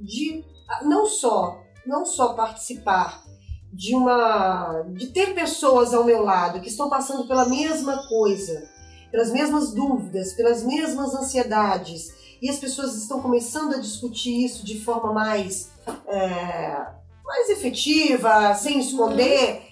de 0.00 0.44
não 0.82 1.06
só, 1.06 1.60
não 1.84 2.04
só 2.06 2.34
participar 2.34 3.24
de 3.72 3.94
uma. 3.94 4.82
de 4.94 5.08
ter 5.08 5.34
pessoas 5.34 5.92
ao 5.92 6.04
meu 6.04 6.22
lado 6.22 6.60
que 6.60 6.68
estão 6.68 6.88
passando 6.88 7.26
pela 7.26 7.48
mesma 7.48 8.06
coisa, 8.08 8.68
pelas 9.16 9.32
mesmas 9.32 9.72
dúvidas, 9.72 10.34
pelas 10.34 10.62
mesmas 10.62 11.14
ansiedades, 11.14 12.14
e 12.42 12.50
as 12.50 12.58
pessoas 12.58 12.94
estão 12.96 13.18
começando 13.22 13.74
a 13.74 13.78
discutir 13.78 14.44
isso 14.44 14.62
de 14.62 14.78
forma 14.78 15.10
mais, 15.10 15.70
é, 16.06 16.86
mais 17.24 17.48
efetiva, 17.48 18.54
sem 18.54 18.78
esconder, 18.78 19.62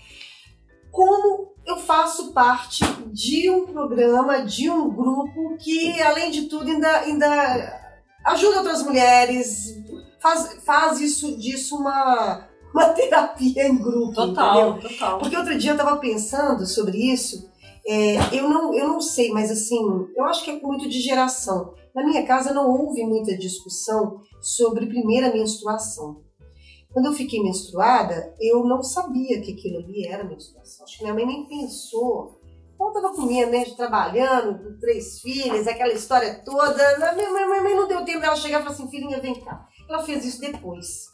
como 0.90 1.52
eu 1.66 1.76
faço 1.76 2.32
parte 2.32 2.86
de 3.12 3.50
um 3.50 3.66
programa, 3.66 4.46
de 4.46 4.70
um 4.70 4.88
grupo 4.88 5.58
que, 5.58 6.00
além 6.00 6.30
de 6.30 6.46
tudo, 6.46 6.70
ainda, 6.70 7.00
ainda 7.00 7.98
ajuda 8.24 8.60
outras 8.60 8.82
mulheres, 8.82 9.74
faz, 10.22 10.56
faz 10.64 11.00
isso 11.02 11.36
disso 11.36 11.76
uma, 11.76 12.48
uma 12.72 12.88
terapia 12.96 13.68
em 13.68 13.76
grupo. 13.76 14.12
entendeu? 14.12 14.34
Total, 14.34 14.78
total. 14.78 15.18
Porque 15.18 15.36
outro 15.36 15.58
dia 15.58 15.72
eu 15.72 15.76
tava 15.76 15.98
pensando 15.98 16.64
sobre 16.64 16.96
isso, 16.96 17.52
é, 17.86 18.38
eu, 18.38 18.48
não, 18.48 18.74
eu 18.74 18.88
não 18.88 19.00
sei, 19.00 19.30
mas 19.30 19.50
assim, 19.50 19.78
eu 20.16 20.24
acho 20.24 20.44
que 20.44 20.50
é 20.50 20.60
muito 20.60 20.88
de 20.88 21.00
geração. 21.00 21.74
Na 21.94 22.04
minha 22.04 22.26
casa 22.26 22.52
não 22.52 22.70
houve 22.70 23.04
muita 23.04 23.36
discussão 23.36 24.20
sobre 24.40 24.86
primeira 24.86 25.32
menstruação. 25.32 26.22
Quando 26.92 27.06
eu 27.06 27.12
fiquei 27.12 27.42
menstruada, 27.42 28.34
eu 28.40 28.64
não 28.64 28.82
sabia 28.82 29.40
que 29.40 29.52
aquilo 29.52 29.78
ali 29.78 30.06
era 30.06 30.24
menstruação. 30.24 30.84
Acho 30.84 30.96
que 30.96 31.02
minha 31.02 31.14
mãe 31.14 31.26
nem 31.26 31.46
pensou. 31.46 32.40
Eu 32.80 32.92
tava 32.92 33.14
comendo, 33.14 33.50
né, 33.50 33.64
trabalhando, 33.76 34.62
com 34.62 34.78
três 34.78 35.20
filhas, 35.20 35.66
aquela 35.66 35.92
história 35.92 36.42
toda. 36.44 37.14
Minha 37.14 37.30
mãe, 37.32 37.46
minha 37.46 37.62
mãe 37.62 37.74
não 37.74 37.88
deu 37.88 38.04
tempo 38.04 38.20
dela 38.20 38.36
chegar 38.36 38.60
e 38.60 38.62
falar 38.62 38.74
assim, 38.74 38.88
filhinha, 38.88 39.20
vem 39.20 39.34
cá. 39.40 39.66
Ela 39.88 40.02
fez 40.02 40.24
isso 40.24 40.40
depois. 40.40 41.06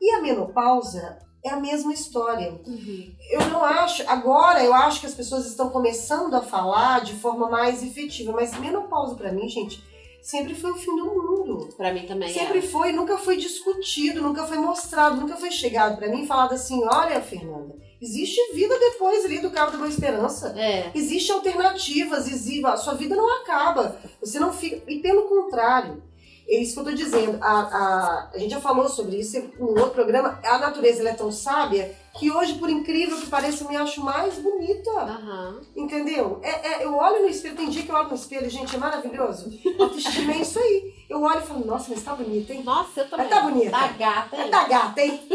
E 0.00 0.10
a 0.12 0.22
menopausa 0.22 1.18
é 1.46 1.50
a 1.50 1.56
mesma 1.60 1.92
história 1.92 2.58
Uhum. 2.66 3.12
eu 3.30 3.40
não 3.48 3.64
acho. 3.64 4.02
Agora 4.08 4.62
eu 4.64 4.74
acho 4.74 5.00
que 5.00 5.06
as 5.06 5.14
pessoas 5.14 5.46
estão 5.46 5.70
começando 5.70 6.34
a 6.34 6.42
falar 6.42 7.00
de 7.02 7.14
forma 7.14 7.48
mais 7.48 7.82
efetiva, 7.82 8.32
mas 8.32 8.58
menopausa 8.58 9.14
pra 9.14 9.32
mim, 9.32 9.48
gente, 9.48 9.82
sempre 10.22 10.54
foi 10.54 10.72
o 10.72 10.76
fim 10.76 10.96
do 10.96 11.04
mundo. 11.06 11.68
Pra 11.76 11.92
mim 11.92 12.06
também 12.06 12.32
Sempre 12.32 12.58
é. 12.58 12.62
foi, 12.62 12.92
nunca 12.92 13.16
foi 13.18 13.36
discutido, 13.36 14.20
nunca 14.22 14.44
foi 14.44 14.58
mostrado, 14.58 15.20
nunca 15.20 15.36
foi 15.36 15.50
chegado 15.50 15.96
pra 15.96 16.08
mim 16.08 16.22
e 16.24 16.26
falado 16.26 16.52
assim: 16.54 16.82
olha, 16.84 17.20
Fernanda, 17.20 17.74
existe 18.02 18.40
vida 18.52 18.76
depois 18.78 19.24
ali 19.24 19.38
do 19.38 19.50
Cabo 19.50 19.70
da 19.72 19.78
Boa 19.78 19.88
Esperança. 19.88 20.54
É. 20.58 20.90
Existem 20.94 21.34
alternativas, 21.34 22.26
existe, 22.28 22.66
a 22.66 22.76
sua 22.76 22.94
vida 22.94 23.14
não 23.14 23.40
acaba. 23.42 23.98
Você 24.20 24.38
não 24.40 24.52
fica. 24.52 24.82
E 24.90 24.98
pelo 25.00 25.22
contrário, 25.28 26.02
é 26.48 26.60
isso 26.60 26.74
que 26.74 26.80
eu 26.80 26.84
tô 26.84 26.92
dizendo. 26.92 27.38
A, 27.42 27.50
a, 27.50 28.30
a 28.34 28.38
gente 28.38 28.50
já 28.50 28.60
falou 28.60 28.88
sobre 28.88 29.16
isso 29.16 29.36
em 29.36 29.52
um 29.58 29.70
outro 29.70 29.90
programa. 29.90 30.38
A 30.44 30.58
natureza 30.58 31.08
é 31.08 31.12
tão 31.12 31.32
sábia 31.32 31.94
que 32.14 32.30
hoje, 32.30 32.54
por 32.54 32.70
incrível 32.70 33.18
que 33.20 33.26
pareça, 33.26 33.64
eu 33.64 33.68
me 33.68 33.76
acho 33.76 34.00
mais 34.02 34.34
bonita. 34.38 34.90
Aham. 34.90 35.60
Entendeu? 35.76 36.40
É, 36.42 36.68
é, 36.68 36.84
eu 36.84 36.94
olho 36.94 37.22
no 37.22 37.28
espelho, 37.28 37.56
tem 37.56 37.68
dia 37.68 37.82
que 37.82 37.90
eu 37.90 37.94
olho 37.96 38.08
no 38.08 38.14
espelho, 38.14 38.48
gente, 38.48 38.74
é 38.74 38.78
maravilhoso. 38.78 39.50
Autoestima 39.78 40.32
é 40.32 40.38
isso 40.38 40.58
aí. 40.58 40.94
Eu 41.10 41.22
olho 41.22 41.40
e 41.40 41.46
falo, 41.46 41.66
nossa, 41.66 41.90
mas 41.90 42.02
tá 42.02 42.14
bonita, 42.14 42.52
hein? 42.52 42.62
Nossa, 42.62 43.00
eu 43.00 43.10
também. 43.10 43.28
Tá 43.28 43.40
bonita. 43.40 43.70
Tá 43.70 43.88
gata, 43.88 44.36
hein? 44.36 44.50
Tá 44.50 44.68
gata, 44.68 45.00
hein? 45.00 45.28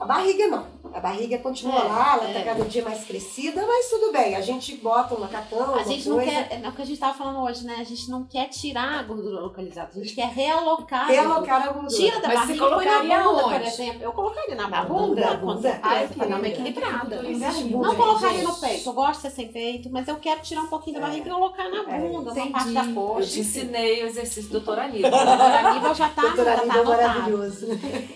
A 0.00 0.04
barriga 0.04 0.48
não. 0.48 0.81
A 0.94 1.00
barriga 1.00 1.38
continua 1.38 1.80
É, 1.80 1.84
lá, 1.84 2.14
ela 2.20 2.30
é. 2.30 2.32
tá 2.34 2.42
cada 2.44 2.64
dia 2.64 2.82
mais 2.84 3.04
crescida, 3.04 3.64
mas 3.66 3.88
tudo 3.88 4.12
bem. 4.12 4.36
A 4.36 4.40
gente 4.40 4.76
bota 4.76 5.14
um 5.14 5.20
macacão, 5.20 5.74
A 5.74 5.82
gente 5.82 6.08
não 6.08 6.16
coisa. 6.16 6.30
quer, 6.30 6.60
é 6.64 6.68
o 6.68 6.72
que 6.72 6.82
a 6.82 6.84
gente 6.84 6.98
tava 7.00 7.14
falando 7.14 7.40
hoje, 7.40 7.64
né? 7.64 7.76
A 7.80 7.84
gente 7.84 8.10
não 8.10 8.24
quer 8.24 8.48
tirar 8.48 9.00
a 9.00 9.02
gordura 9.02 9.40
localizada, 9.40 9.90
a 9.94 9.98
gente 9.98 10.14
quer 10.14 10.28
realocar. 10.28 11.06
Realocar 11.08 11.62
a 11.68 11.72
gordura. 11.72 11.96
Tira 11.96 12.20
da 12.20 12.28
Mas 12.28 12.38
barriga 12.40 12.58
você 12.58 12.70
e 12.70 12.74
põe 12.74 12.84
na 12.84 12.92
colocaria 12.92 13.22
bunda, 13.22 13.42
por 13.42 13.52
onde? 13.54 13.66
exemplo. 13.68 14.02
Eu 14.02 14.12
colocaria 14.12 14.54
na, 14.54 14.68
Na 14.68 14.84
bunda, 14.84 15.04
bunda, 15.22 15.36
com 15.38 15.46
bunda. 15.46 15.60
certeza, 15.62 15.80
Ai, 15.94 16.08
pra 16.08 16.26
dar 16.26 16.36
uma 16.36 16.48
equilibrada. 16.48 17.22
Não 17.22 17.94
colocaria 17.96 18.38
gente. 18.38 18.48
no 18.48 18.54
peito. 18.56 18.88
Eu 18.88 18.92
gosto 18.92 19.14
de 19.14 19.20
ser 19.22 19.30
sem 19.30 19.48
peito, 19.48 19.88
mas 19.90 20.08
eu 20.08 20.16
quero 20.16 20.40
tirar 20.42 20.62
um 20.62 20.66
pouquinho 20.68 21.00
da 21.00 21.06
barriga 21.06 21.28
e 21.28 21.32
colocar 21.32 21.68
na 21.68 21.78
É, 21.94 21.98
bunda, 22.00 22.34
na 22.34 22.46
parte 22.46 22.70
da 22.72 22.84
Eu 22.84 22.94
coxa. 22.94 23.26
te 23.30 23.40
ensinei 23.40 24.02
o 24.02 24.06
exercício 24.06 24.44
do 24.50 24.60
doutor 24.60 24.78
Aníbal. 24.78 25.10
A 25.62 25.74
nível 25.74 25.94
já 25.94 26.08
tá, 26.08 26.22
Doutora 26.22 26.56
já 26.56 26.56
tá 26.56 26.62
Aníbal 26.74 26.94
é 26.94 27.06
maravilhoso. 27.06 27.66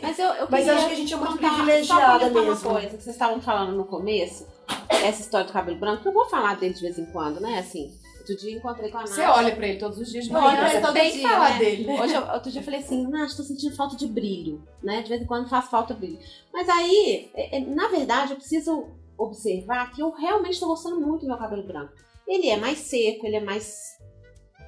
Mas 0.03 0.19
eu, 0.19 0.27
eu 0.27 0.47
Mas 0.51 0.61
queria 0.65 0.73
eu 0.73 0.77
acho 0.77 0.87
que 0.89 0.93
a 0.93 0.97
gente 0.97 1.15
é 1.15 1.17
muito 1.17 1.37
privilegiada 1.39 2.31
mesmo. 2.31 2.66
Coisa 2.73 2.97
que 2.97 3.03
vocês 3.03 3.17
estavam 3.17 3.41
falando 3.41 3.77
no 3.77 3.85
começo, 3.85 4.47
essa 4.89 5.21
história 5.23 5.47
do 5.47 5.53
cabelo 5.53 5.79
branco, 5.79 6.07
eu 6.09 6.13
vou 6.13 6.29
falar 6.29 6.57
dele 6.57 6.75
de 6.75 6.81
vez 6.81 6.99
em 6.99 7.07
quando, 7.07 7.41
né? 7.41 7.59
Assim, 7.59 7.93
Outro 8.29 8.39
dia 8.45 8.57
encontrei 8.57 8.91
com 8.91 8.99
a 8.99 9.03
Nath. 9.03 9.11
Você 9.11 9.23
olha 9.23 9.55
pra 9.55 9.69
ele 9.69 9.79
todos 9.79 9.99
os 10.01 10.11
dias 10.11 10.25
de 10.25 10.33
manhã, 10.33 10.57
pra 10.57 10.75
ele 10.75 10.85
você 10.85 10.93
tem 10.93 11.13
que 11.13 11.23
falar 11.23 11.51
né? 11.51 11.59
dele. 11.61 11.89
Hoje, 11.89 12.13
eu- 12.13 12.27
outro 12.35 12.51
dia 12.51 12.61
eu 12.61 12.65
falei 12.65 12.81
assim, 12.81 13.07
Nath, 13.07 13.37
tô 13.37 13.45
sentindo 13.45 13.77
falta 13.77 13.97
de 13.97 14.09
brilho, 14.09 14.61
né? 14.83 15.01
De 15.01 15.09
vez 15.09 15.23
em 15.23 15.27
quando 15.27 15.49
faz 15.49 15.67
falta 15.67 15.95
brilho. 15.95 16.19
Mas 16.53 16.69
aí, 16.69 17.31
é- 17.35 17.59
é, 17.59 17.61
na 17.61 17.87
verdade, 17.87 18.33
eu 18.33 18.37
preciso 18.37 18.89
observar 19.17 19.93
que 19.93 20.03
eu 20.03 20.11
realmente 20.11 20.59
tô 20.59 20.67
gostando 20.67 21.01
muito 21.01 21.21
do 21.21 21.29
meu 21.29 21.37
cabelo 21.39 21.63
branco. 21.63 21.93
Ele 22.27 22.49
é 22.49 22.57
mais 22.57 22.79
seco, 22.79 23.25
ele 23.25 23.37
é 23.37 23.41
mais 23.45 23.97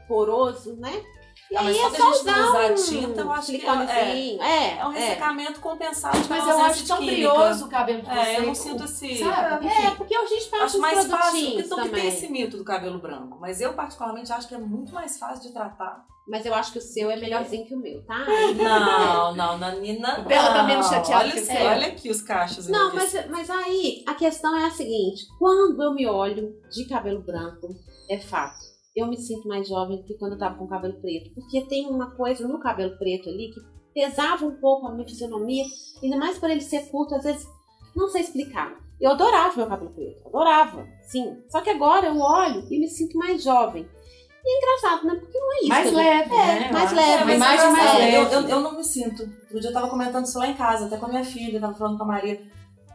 poroso, 0.06 0.76
né? 0.76 1.02
E 1.50 1.56
Ah, 1.56 1.61
aí 1.61 1.66
mas 1.82 1.94
é 1.94 1.96
só 1.96 2.11
usar 2.11 2.42
usa 2.42 2.72
um 2.72 2.74
tinta, 2.74 3.20
eu 3.22 3.32
acho 3.32 3.46
que 3.46 3.56
é- 3.56 3.61
siliconezinho. 3.61 4.42
É, 4.42 4.78
É 4.78 4.87
um 4.87 4.90
ressecamento 4.90 5.61
compensado 5.61 6.20
de 6.20 6.28
Mas 6.28 6.46
eu 6.46 6.61
acho 6.61 6.87
tão 6.87 6.96
brilhoso 6.98 7.64
o 7.64 7.68
cabelo 7.68 8.02
de 8.02 8.11
É, 8.11 8.24
você. 8.24 8.37
eu 8.38 8.46
não 8.46 8.54
sinto 8.54 8.84
esse... 8.84 9.18
Sabe? 9.18 9.66
É, 9.66 9.90
porque 9.92 10.14
a 10.14 10.26
gente 10.26 10.44
passa 10.48 10.64
Acho 10.64 10.78
mais 10.78 11.06
fácil, 11.06 11.52
porque, 11.52 11.62
também. 11.64 11.90
tem 11.90 12.08
esse 12.08 12.28
mito 12.28 12.56
do 12.58 12.64
cabelo 12.64 12.98
branco. 12.98 13.38
Mas 13.40 13.61
eu, 13.62 13.72
particularmente, 13.72 14.30
acho 14.32 14.46
que 14.46 14.54
é 14.54 14.58
muito 14.58 14.92
mais 14.92 15.18
fácil 15.18 15.42
de 15.48 15.52
tratar. 15.54 16.04
Mas 16.30 16.44
eu 16.44 16.52
acho 16.52 16.72
que 16.72 16.78
o 16.78 16.82
seu 16.82 17.11
é 17.11 17.16
melhorzinho 17.16 17.64
que 17.66 17.74
o 17.74 17.78
meu, 17.78 18.04
tá? 18.04 18.18
Não, 18.54 19.34
não, 19.34 19.56
Nanina. 19.56 20.20
O 20.20 20.24
dela 20.24 20.52
tá 20.52 20.62
menos 20.64 20.87
chateada 20.87 21.24
olha, 21.24 21.32
que 21.32 21.40
seu. 21.40 21.56
olha 21.64 21.87
aqui 21.87 22.11
os 22.11 22.20
cachos. 22.20 22.68
Não, 22.68 22.94
mas, 22.94 23.14
mas 23.30 23.48
aí 23.48 24.04
a 24.06 24.14
questão 24.14 24.54
é 24.54 24.66
a 24.66 24.70
seguinte: 24.70 25.22
quando 25.38 25.82
eu 25.82 25.94
me 25.94 26.06
olho 26.06 26.54
de 26.70 26.84
cabelo 26.87 27.22
branco, 27.22 27.68
é 28.11 28.18
fato. 28.18 28.58
Eu 28.98 29.06
me 29.06 29.16
sinto 29.16 29.46
mais 29.46 29.68
jovem 29.68 29.98
do 29.98 30.02
que 30.02 30.14
quando 30.14 30.32
eu 30.32 30.38
tava 30.38 30.56
com 30.56 30.66
cabelo 30.66 30.94
preto. 31.00 31.30
Porque 31.34 31.61
tem 31.62 31.87
uma 31.87 32.11
coisa 32.16 32.48
no 32.48 32.58
cabelo 32.58 32.98
preto 32.98 33.28
ali 33.28 33.50
que 33.52 33.61
pesava 33.94 34.44
um 34.44 34.56
pouco 34.56 34.87
a 34.88 34.92
minha 34.92 35.06
fisionomia, 35.06 35.64
ainda 36.02 36.16
mais 36.16 36.38
por 36.38 36.50
ele 36.50 36.61
ser 36.61 36.88
curto, 36.90 37.14
às 37.14 37.22
vezes, 37.22 37.46
não 37.94 38.08
sei 38.08 38.22
explicar. 38.22 38.76
Eu 39.00 39.12
adorava 39.12 39.56
meu 39.56 39.66
cabelo 39.68 39.90
preto, 39.90 40.26
adorava, 40.26 40.84
sim. 41.02 41.37
Só 41.48 41.61
que 41.61 41.70
agora 41.70 42.06
eu 42.06 42.18
olho 42.18 42.66
e 42.70 42.78
me 42.80 42.88
sinto 42.88 43.16
mais 43.16 43.42
jovem. 43.42 43.88
E 44.44 44.50
é 44.50 44.58
engraçado, 44.58 45.06
né? 45.06 45.14
Porque 45.14 45.38
não 45.38 45.52
é 45.52 45.58
isso. 45.58 45.68
Mais 45.68 45.92
leve, 45.92 46.34
É, 46.34 46.61
né? 46.61 46.72
mais 46.72 46.92
leve. 46.92 47.32
É, 47.32 47.34
engraçado, 47.37 47.72
mais 47.72 48.00
é, 48.00 48.16
eu, 48.16 48.22
leve. 48.22 48.34
eu, 48.34 48.48
eu 48.48 48.61
não 48.61 48.76
me 48.76 48.84
sinto. 48.84 49.22
Outro 49.22 49.61
dia 49.61 49.70
eu 49.70 49.74
tava 49.74 49.88
comentando 49.88 50.24
isso 50.24 50.38
lá 50.38 50.48
em 50.48 50.54
casa, 50.54 50.87
até 50.87 50.96
com 50.96 51.06
a 51.06 51.08
minha 51.11 51.24
filha, 51.24 51.61
tava 51.61 51.74
falando 51.74 51.98
com 51.98 52.04
a 52.04 52.08
Maria. 52.08 52.40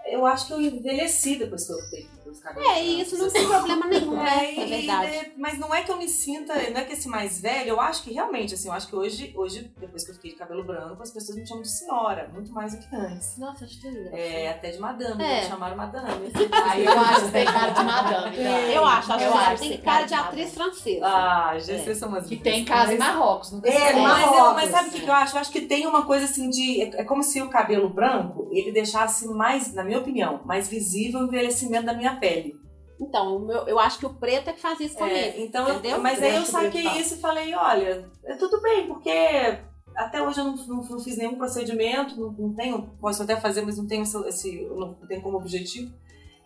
Eu 0.06 0.26
acho 0.26 0.48
que 0.48 0.54
eu 0.54 0.62
envelheci 0.62 1.38
depois 1.38 1.66
que 1.66 1.72
eu 1.72 1.78
optei 1.78 2.08
cabelos. 2.40 2.70
É, 2.70 2.84
e 2.84 3.02
isso 3.02 3.18
não 3.18 3.30
tem 3.30 3.48
problema 3.48 3.88
nenhum, 3.88 4.16
né? 4.16 4.46
É, 4.56 4.60
É 4.62 4.66
verdade. 4.66 5.12
e- 5.16 5.34
mas 5.38 5.58
não 5.60 5.74
é 5.74 5.82
que 5.84 5.92
eu 5.92 5.98
me 5.98 6.08
sinta, 6.08 6.54
não 6.72 6.80
é 6.82 6.84
que 6.84 6.94
esse 6.94 7.08
mais 7.08 7.42
velho, 7.42 7.70
eu 7.70 7.82
acho 7.82 8.04
que 8.04 8.14
realmente, 8.14 8.54
assim, 8.54 8.68
eu 8.68 8.74
acho 8.74 8.88
que 8.88 8.96
hoje, 8.96 9.34
hoje 9.36 9.72
depois 9.78 10.04
que 10.06 10.12
eu 10.12 10.16
fiquei 10.16 10.32
de 10.32 10.38
cabelo 10.38 10.64
branco, 10.64 11.02
as 11.02 11.12
pessoas 11.12 11.38
me 11.38 11.46
chamam 11.48 11.64
de 11.64 11.70
senhora, 11.72 12.30
muito 12.34 12.52
mais 12.52 12.74
do 12.74 12.80
que 12.88 12.96
antes. 12.96 13.38
Nossa, 13.38 13.66
acho 13.66 13.80
que 13.82 13.88
É, 14.14 14.50
até 14.50 14.72
de 14.72 14.80
madame, 14.80 15.24
É. 15.24 15.42
me 15.42 15.48
chamaram 15.48 15.76
madame. 15.78 16.32
Aí 16.72 16.86
eu 16.86 17.00
acho 17.00 17.26
que 17.26 17.32
tem 17.32 17.46
cara 17.46 17.72
de 17.72 17.84
madame. 17.84 18.38
né? 18.38 18.78
Eu 18.78 18.86
acho, 18.86 19.14
acho 19.14 19.24
Eu 19.24 19.32
que 19.32 19.38
acho 19.38 19.64
tem 19.64 19.78
cara 19.82 20.06
de 20.06 20.14
atriz 20.14 20.54
francesa. 20.54 21.06
Ah, 21.06 21.58
GC 21.60 21.96
são 21.96 22.10
umas 22.10 22.26
Que 22.28 22.38
tem 22.38 22.64
casa 22.66 22.94
em 22.94 22.98
Marrocos. 22.98 23.52
Nunca 23.52 23.68
É, 23.70 23.72
se 23.72 23.80
sabe. 23.80 24.00
Marrocos. 24.02 24.32
Mas, 24.32 24.38
eu- 24.40 24.54
mas 24.54 24.70
sabe 24.72 24.90
o 24.90 24.92
que, 24.92 25.02
que 25.02 25.10
eu 25.10 25.14
acho? 25.14 25.36
Eu 25.36 25.42
acho 25.42 25.52
que 25.52 25.62
tem 25.62 25.86
uma 25.88 26.06
coisa 26.06 26.26
assim 26.26 26.50
de. 26.50 26.82
É 26.82 27.04
é 27.04 27.04
como 27.04 27.24
se 27.24 27.42
o 27.42 27.50
cabelo 27.50 27.90
branco 27.90 28.48
ele 28.52 28.72
deixasse 28.72 29.28
mais, 29.28 29.74
na 29.74 29.84
minha 29.84 30.00
opinião, 30.00 30.40
mais 30.46 30.68
visível 30.68 31.20
o 31.22 31.24
envelhecimento 31.26 31.86
da 31.86 31.94
minha 31.94 32.16
pele. 32.28 32.56
Então, 33.02 33.40
meu- 33.40 33.68
eu 33.68 33.80
acho 33.80 34.00
que 34.00 34.06
o 34.06 34.14
preto 34.14 34.50
é 34.50 34.54
que 34.54 34.62
faz 34.62 34.80
isso 34.80 34.96
comigo. 34.96 35.16
É, 35.18 35.42
então, 35.42 35.68
eu- 35.68 35.76
entendeu? 35.76 36.00
mas 36.00 36.22
aí 36.22 36.36
eu 36.36 36.46
saquei 36.46 36.88
isso 37.00 37.16
e 37.16 37.18
falei: 37.18 37.54
olha, 37.54 38.10
é 38.24 38.36
tudo 38.36 38.62
bem, 38.62 38.88
porque 38.88 39.60
até 39.96 40.22
hoje 40.22 40.40
eu 40.40 40.46
não, 40.46 40.56
não- 40.56 40.84
não 40.84 41.00
fiz 41.00 41.18
nenhum 41.18 41.36
procedimento, 41.36 42.20
não, 42.20 42.32
não 42.32 42.54
tenho, 42.54 42.82
posso 43.02 43.22
até 43.24 43.36
fazer, 43.36 43.62
mas 43.64 43.78
não 43.78 43.88
tenho 43.88 44.04
esse, 44.04 44.18
esse- 44.28 44.68
não 44.76 44.94
tenho 45.08 45.22
como 45.22 45.38
objetivo. 45.38 45.92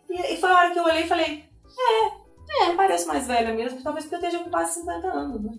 E, 0.10 0.34
e 0.34 0.38
foi 0.38 0.50
a 0.50 0.56
hora 0.58 0.72
que 0.72 0.80
eu 0.80 0.84
olhei 0.86 1.04
e 1.04 1.08
falei: 1.08 1.44
é, 1.80 2.64
é, 2.70 2.74
pareço 2.76 3.08
mais 3.08 3.28
velha 3.28 3.54
mesmo, 3.54 3.84
talvez 3.84 4.06
porque 4.06 4.16
eu 4.16 4.30
esteja 4.30 4.44
com 4.44 4.50
quase 4.50 4.76
50 4.80 5.08
anos. 5.08 5.42
Né? 5.44 5.52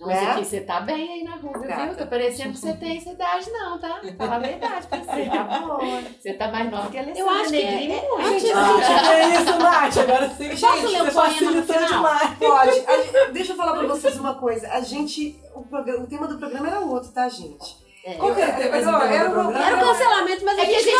Nossa, 0.00 0.12
É? 0.12 0.30
aqui 0.30 0.44
você 0.44 0.60
tá 0.60 0.80
bem 0.80 1.12
aí 1.12 1.24
na 1.24 1.36
rua, 1.36 1.58
viu? 1.58 1.68
Gata. 1.68 1.94
Tô 1.96 2.06
parecendo 2.06 2.52
que 2.52 2.58
você 2.58 2.72
tem 2.74 2.98
essa 2.98 3.10
idade, 3.10 3.50
não, 3.50 3.78
tá? 3.80 4.00
Fala 4.16 4.36
a 4.36 4.38
verdade 4.38 4.86
pra 4.86 4.98
você. 4.98 5.24
Tá 5.28 5.42
boa. 5.44 5.80
Você 6.20 6.32
tá 6.34 6.48
mais 6.52 6.70
nova 6.70 6.88
que 6.90 6.98
a 6.98 7.00
Alessandra 7.02 7.20
Eu 7.32 7.40
acho 7.40 7.50
que 7.50 7.56
é- 7.56 7.70
Negrini, 7.70 7.92
é- 7.94 8.08
muito. 8.08 8.26
antes- 8.26 8.50
Ah, 8.54 9.12
é 9.14 9.28
isso, 9.34 9.58
Nath, 9.58 9.96
agora 9.98 10.28
sim. 10.30 10.48
Posso 10.56 10.86
ler 10.86 11.02
um 11.02 11.10
poema 11.10 11.50
no 11.50 11.62
final? 11.64 12.04
Pode. 12.38 12.70
A 12.86 12.96
gente- 13.02 13.32
deixa 13.32 13.52
eu 13.52 13.56
falar 13.56 13.72
pra 13.76 13.86
vocês 13.88 14.16
uma 14.18 14.34
coisa. 14.34 14.68
A 14.68 14.80
gente. 14.80 15.40
O, 15.54 15.62
programa- 15.62 16.04
o 16.04 16.06
tema 16.06 16.28
do 16.28 16.38
programa 16.38 16.68
era 16.68 16.80
outro, 16.80 17.10
tá, 17.10 17.28
gente? 17.28 17.88
Qual 18.18 18.34
que 18.34 18.40
era 18.40 18.52
o 18.52 18.56
tema 18.56 18.70
Mas, 18.70 18.84
do 18.86 18.90
ó, 18.90 19.00
era 19.02 19.30
programa? 19.30 19.66
Era 19.66 19.76
o 19.76 19.80
cancelamento, 19.80 20.44
mas 20.44 20.58
É 20.58 20.62
a 20.62 20.64
que 20.64 20.74
a 20.74 20.78
gente 20.78 20.84
gente 20.90 20.96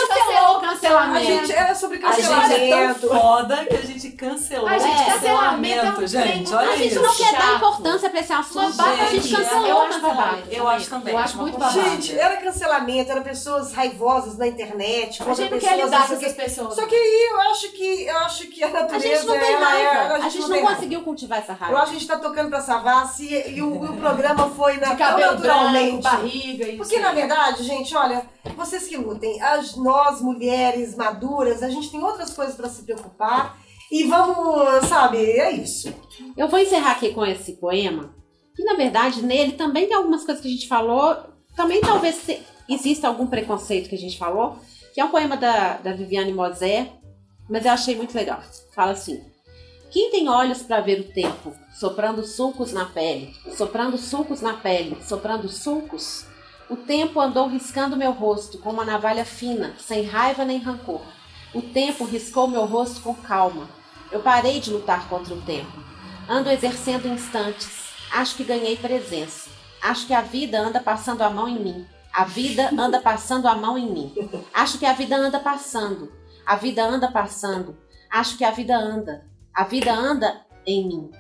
cancelou 0.89 0.99
o 0.99 0.99
cancelou 0.99 0.99
A 0.99 1.07
cancelamento. 1.09 1.47
gente 1.47 1.53
era 1.53 1.75
sobre 1.75 2.05
A 2.05 2.13
gente 2.13 2.25
é 2.25 2.29
cancelamento. 2.29 3.01
tão 3.09 3.21
foda 3.21 3.57
que 3.67 3.75
a 3.77 3.83
gente 3.83 4.11
cancelou 4.13 4.69
A 4.69 4.79
gente 4.79 5.03
o 5.03 5.05
cancelamento 5.13 5.87
é 5.87 5.91
um 5.91 6.07
gente. 6.07 6.55
Olha 6.55 6.71
A 6.71 6.77
gente 6.77 6.93
isso. 6.93 7.03
não 7.03 7.15
quer 7.15 7.33
dar 7.33 7.41
Chato. 7.41 7.57
importância 7.57 8.11
pra 8.11 8.21
esse 8.21 8.33
assunto. 8.33 8.77
Babaca, 8.77 9.03
a 9.03 9.07
gente 9.07 9.29
gente, 9.29 9.37
cancelou 9.43 9.67
eu 9.67 9.77
o 9.77 9.81
acho 9.81 10.01
cancelamento. 10.01 10.49
Eu 10.51 10.69
acho 10.69 10.91
também. 10.91 11.15
Eu 11.15 11.19
acho 11.21 11.37
muito 11.39 11.59
babado. 11.59 11.81
Gente, 11.81 12.19
era 12.19 12.37
cancelamento, 12.37 13.11
eram 13.13 13.23
pessoas 13.23 13.73
raivosas 13.73 14.37
na 14.39 14.47
internet, 14.47 15.23
A 15.23 15.35
gente 15.35 15.51
não 15.51 15.59
quer 15.59 15.77
lidar 15.77 16.07
com 16.09 16.15
essas 16.15 16.33
pessoas. 16.33 16.75
Só 16.75 16.87
que 16.87 16.95
aí 16.95 17.29
eu 17.31 17.41
acho 17.51 17.73
que 17.73 18.05
eu 18.07 18.19
acho 18.19 18.47
que 18.49 18.63
a 18.65 18.67
A 18.69 18.71
natureza 18.71 19.17
gente 19.17 19.27
não 19.27 19.39
tem 19.39 19.53
é- 19.53 19.57
raiva. 19.57 20.15
a 20.15 20.17
A 20.17 20.21
gente 20.29 20.35
não 20.39 20.49
não 20.49 20.55
tem 20.55 20.63
raiva. 20.65 20.75
conseguiu 20.77 21.01
cultivar 21.03 21.39
essa 21.39 21.53
Eu 21.53 21.57
raiva. 21.57 21.79
acho 21.79 21.91
que 21.91 21.97
a 21.97 21.99
gente 22.01 22.09
tá 22.09 22.19
tocando 22.19 22.49
pra 22.49 22.61
Savassi 22.61 23.27
e, 23.35 23.57
e 23.57 23.63
o, 23.63 23.85
e 23.85 23.89
o 23.89 23.97
programa 23.97 24.49
foi 24.51 24.77
na, 24.79 24.97
cabelo 24.97 25.37
branco, 25.39 25.65
naturalmente. 25.65 26.03
barriga 26.03 26.67
e 26.69 26.77
Porque, 26.77 26.99
na 26.99 27.13
verdade, 27.13 27.63
gente, 27.63 27.95
olha, 27.97 28.23
vocês 28.57 28.87
que 28.87 28.97
lutem, 28.97 29.41
as, 29.43 29.77
nós, 29.77 30.21
mulheres 30.21 30.78
maduras, 30.95 31.63
a 31.63 31.69
gente 31.69 31.91
tem 31.91 32.03
outras 32.03 32.35
coisas 32.35 32.55
pra 32.55 32.69
se 32.69 32.83
preocupar. 32.83 33.59
E 33.91 34.05
vamos, 34.05 34.87
sabe, 34.87 35.19
é 35.19 35.53
isso. 35.53 35.93
Eu 36.37 36.49
vou 36.49 36.59
encerrar 36.59 36.93
aqui 36.93 37.13
com 37.15 37.25
esse 37.25 37.55
poema, 37.55 38.15
que 38.55 38.63
na 38.63 38.75
verdade 38.75 39.23
nele 39.23 39.53
também 39.53 39.87
tem 39.87 39.97
algumas 39.97 40.25
coisas 40.25 40.43
que 40.43 40.49
a 40.49 40.51
gente 40.51 40.69
falou, 40.69 41.17
também 41.57 41.81
talvez 41.81 42.27
exista 42.69 43.09
algum 43.09 43.27
preconceito 43.27 43.89
que 43.89 43.95
a 43.95 43.99
gente 43.99 44.19
falou, 44.19 44.59
que 44.93 45.01
é 45.01 45.05
um 45.05 45.11
poema 45.11 45.37
da, 45.37 45.79
da 45.79 45.93
Viviane 45.93 46.33
Mosé, 46.33 46.93
mas 47.49 47.65
eu 47.65 47.73
achei 47.73 47.97
muito 47.97 48.15
legal. 48.15 48.43
Fala 48.75 48.93
assim: 48.93 49.25
Quem 49.91 50.11
tem 50.11 50.29
olhos 50.29 50.63
para 50.63 50.83
ver 50.83 51.01
o 51.01 51.13
tempo, 51.13 51.55
soprando 51.73 52.25
sulcos 52.25 52.73
na 52.73 52.85
pele, 52.85 53.35
soprando 53.57 53.97
sulcos 53.97 54.43
na 54.43 54.55
pele, 54.55 54.99
soprando 55.03 55.49
sulcos, 55.49 56.27
o 56.71 56.77
tempo 56.77 57.19
andou 57.19 57.49
riscando 57.49 57.97
meu 57.97 58.13
rosto 58.13 58.59
com 58.59 58.71
uma 58.71 58.85
navalha 58.85 59.25
fina, 59.25 59.75
sem 59.79 60.03
raiva 60.03 60.45
nem 60.45 60.59
rancor. 60.59 61.01
O 61.55 61.63
tempo 61.63 62.05
riscou 62.05 62.47
meu 62.47 62.67
rosto 62.67 63.01
com 63.01 63.15
calma. 63.15 63.69
Eu 64.13 64.21
parei 64.21 64.61
de 64.61 64.71
lutar 64.71 65.09
contra 65.09 65.35
o 65.35 65.41
tempo. 65.41 65.73
Ando 66.29 66.51
exercendo 66.51 67.09
instantes. 67.09 67.89
Acho 68.13 68.37
que 68.37 68.45
ganhei 68.45 68.77
presença. 68.77 69.49
Acho 69.81 70.07
que 70.07 70.13
a 70.13 70.21
vida 70.21 70.61
anda 70.61 70.79
passando 70.79 71.23
a 71.23 71.31
mão 71.31 71.49
em 71.49 71.59
mim. 71.59 71.87
A 72.13 72.25
vida 72.25 72.71
anda 72.77 73.01
passando 73.01 73.49
a 73.49 73.55
mão 73.55 73.79
em 73.79 73.91
mim. 73.91 74.15
Acho 74.53 74.79
que 74.79 74.85
a 74.85 74.93
vida 74.93 75.17
anda 75.17 75.41
passando. 75.41 76.13
A 76.45 76.57
vida 76.57 76.85
anda 76.85 77.11
passando. 77.11 77.79
Acho 78.11 78.37
que 78.37 78.45
a 78.45 78.51
vida 78.51 78.77
anda. 78.77 79.27
A 79.55 79.65
vida 79.65 79.93
anda 79.93 80.45
em 80.67 80.87
mim. 80.87 81.11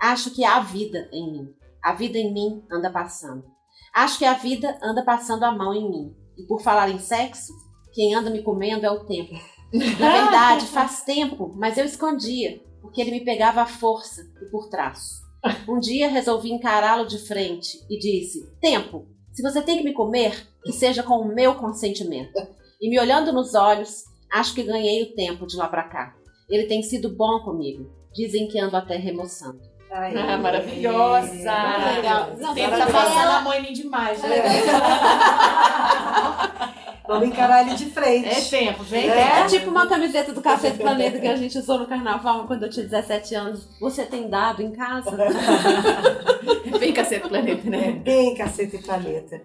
Acho 0.00 0.30
que 0.30 0.44
há 0.44 0.60
vida 0.60 1.08
em 1.12 1.30
mim. 1.30 1.54
A 1.82 1.92
vida 1.92 2.16
em 2.16 2.32
mim 2.32 2.64
anda 2.70 2.90
passando. 2.90 3.53
Acho 3.94 4.18
que 4.18 4.24
a 4.24 4.34
vida 4.34 4.76
anda 4.82 5.04
passando 5.04 5.44
a 5.44 5.52
mão 5.52 5.72
em 5.72 5.88
mim. 5.88 6.16
E 6.36 6.42
por 6.42 6.60
falar 6.60 6.90
em 6.90 6.98
sexo, 6.98 7.52
quem 7.92 8.12
anda 8.12 8.28
me 8.28 8.42
comendo 8.42 8.84
é 8.84 8.90
o 8.90 9.04
tempo. 9.04 9.32
Na 9.72 10.10
verdade, 10.10 10.66
faz 10.66 11.02
tempo, 11.04 11.52
mas 11.56 11.78
eu 11.78 11.84
escondia, 11.84 12.60
porque 12.82 13.00
ele 13.00 13.12
me 13.12 13.24
pegava 13.24 13.62
à 13.62 13.66
força 13.66 14.22
e 14.42 14.50
por 14.50 14.68
trás. 14.68 15.22
Um 15.68 15.78
dia 15.78 16.08
resolvi 16.08 16.50
encará-lo 16.50 17.06
de 17.06 17.18
frente 17.18 17.78
e 17.88 17.98
disse: 17.98 18.50
Tempo, 18.60 19.06
se 19.32 19.42
você 19.42 19.62
tem 19.62 19.78
que 19.78 19.84
me 19.84 19.92
comer, 19.92 20.48
que 20.64 20.72
seja 20.72 21.02
com 21.02 21.16
o 21.16 21.34
meu 21.34 21.54
consentimento. 21.54 22.38
E 22.80 22.88
me 22.88 22.98
olhando 22.98 23.32
nos 23.32 23.54
olhos, 23.54 24.04
acho 24.32 24.54
que 24.54 24.62
ganhei 24.62 25.02
o 25.02 25.14
tempo 25.14 25.46
de 25.46 25.56
lá 25.56 25.68
pra 25.68 25.84
cá. 25.84 26.16
Ele 26.48 26.66
tem 26.66 26.82
sido 26.82 27.14
bom 27.14 27.40
comigo. 27.44 27.90
Dizem 28.12 28.48
que 28.48 28.58
ando 28.58 28.76
até 28.76 28.96
remoçando. 28.96 29.60
Ai, 29.96 30.12
Ah, 30.16 30.36
maravilhosa. 30.38 31.32
legal. 31.32 32.30
Não, 32.38 32.56
ela- 32.58 32.78
tá 32.78 32.86
passando 32.86 33.20
ela- 33.20 33.38
a 33.38 33.42
mãe 33.42 33.62
demais. 33.72 34.20
né? 34.22 34.28
Vamos 37.06 37.28
encarar 37.28 37.60
ele 37.66 37.74
de 37.76 37.90
frente. 37.90 38.26
É 38.28 38.40
tempo, 38.40 38.82
vem. 38.82 39.08
É? 39.10 39.42
É 39.42 39.46
tipo 39.46 39.68
uma 39.70 39.86
camiseta 39.86 40.32
do 40.32 40.40
Café 40.40 40.70
do 40.70 40.78
Planeta 40.78 41.20
que 41.20 41.26
a 41.28 41.36
gente 41.36 41.56
usou 41.58 41.78
no 41.78 41.86
carnaval 41.86 42.46
quando 42.46 42.62
eu 42.64 42.70
tinha 42.70 42.86
17 42.86 43.34
anos. 43.34 43.68
Você 43.78 44.04
tem 44.06 44.28
dado 44.28 44.62
em 44.62 44.72
casa? 44.72 45.14
Vem 46.78 46.92
cacete 46.94 47.28
planeta, 47.28 47.68
né? 47.68 47.92
Bem, 48.02 48.34
caceta 48.34 48.76
e 48.76 48.82
planeta. 48.82 49.40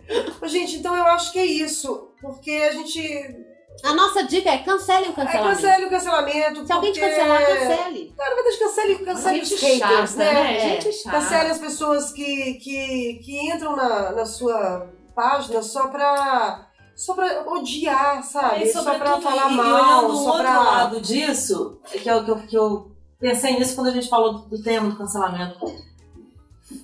Gente, 0.45 0.77
então 0.77 0.95
eu 0.95 1.05
acho 1.07 1.33
que 1.33 1.39
é 1.39 1.45
isso. 1.45 2.09
Porque 2.21 2.49
a 2.51 2.71
gente. 2.71 3.48
A 3.83 3.93
nossa 3.93 4.23
dica 4.23 4.49
é 4.49 4.57
cancele 4.57 5.07
o 5.07 5.11
É, 5.11 5.13
cancelamento. 5.13 5.61
cancele 5.61 5.85
o 5.85 5.89
cancelamento. 5.89 6.65
Se 6.65 6.71
alguém 6.73 6.91
te 6.91 6.99
cancelar, 6.99 7.45
cancele. 7.45 8.13
Não, 8.17 8.29
na 8.29 8.35
verdade, 8.35 8.57
cancele, 8.57 8.95
cancele 8.99 9.41
os 9.41 9.49
Gente 9.49 9.61
haters, 9.65 9.79
chata, 10.11 10.15
né? 10.17 10.33
né? 10.33 10.59
Gente 10.81 10.93
chata. 10.93 11.17
Cancele 11.17 11.51
as 11.51 11.57
pessoas 11.59 12.11
que, 12.11 12.53
que, 12.55 13.21
que 13.23 13.51
entram 13.51 13.75
na, 13.77 14.11
na 14.11 14.25
sua 14.25 14.89
página 15.15 15.61
só 15.61 15.87
pra. 15.87 16.65
Só 16.93 17.13
pra 17.13 17.43
odiar, 17.47 18.21
sabe? 18.23 18.65
E, 18.65 18.73
só 18.73 18.83
pra 18.83 19.21
falar 19.21 19.49
e, 19.49 19.55
mal. 19.55 19.65
e 19.65 19.71
olhando 19.71 20.13
o 20.13 20.17
só 20.17 20.31
outro 20.31 20.41
pra... 20.43 20.59
lado 20.59 20.99
disso, 20.99 21.79
que 21.89 22.09
é 22.09 22.13
o 22.13 22.25
que 22.25 22.31
eu, 22.31 22.37
que 22.39 22.57
eu 22.57 22.91
pensei 23.17 23.57
nisso 23.57 23.75
quando 23.75 23.87
a 23.87 23.91
gente 23.91 24.09
falou 24.09 24.39
do 24.39 24.61
tema 24.61 24.89
do 24.89 24.97
cancelamento. 24.97 25.57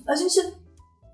A 0.08 0.16
gente 0.16 0.40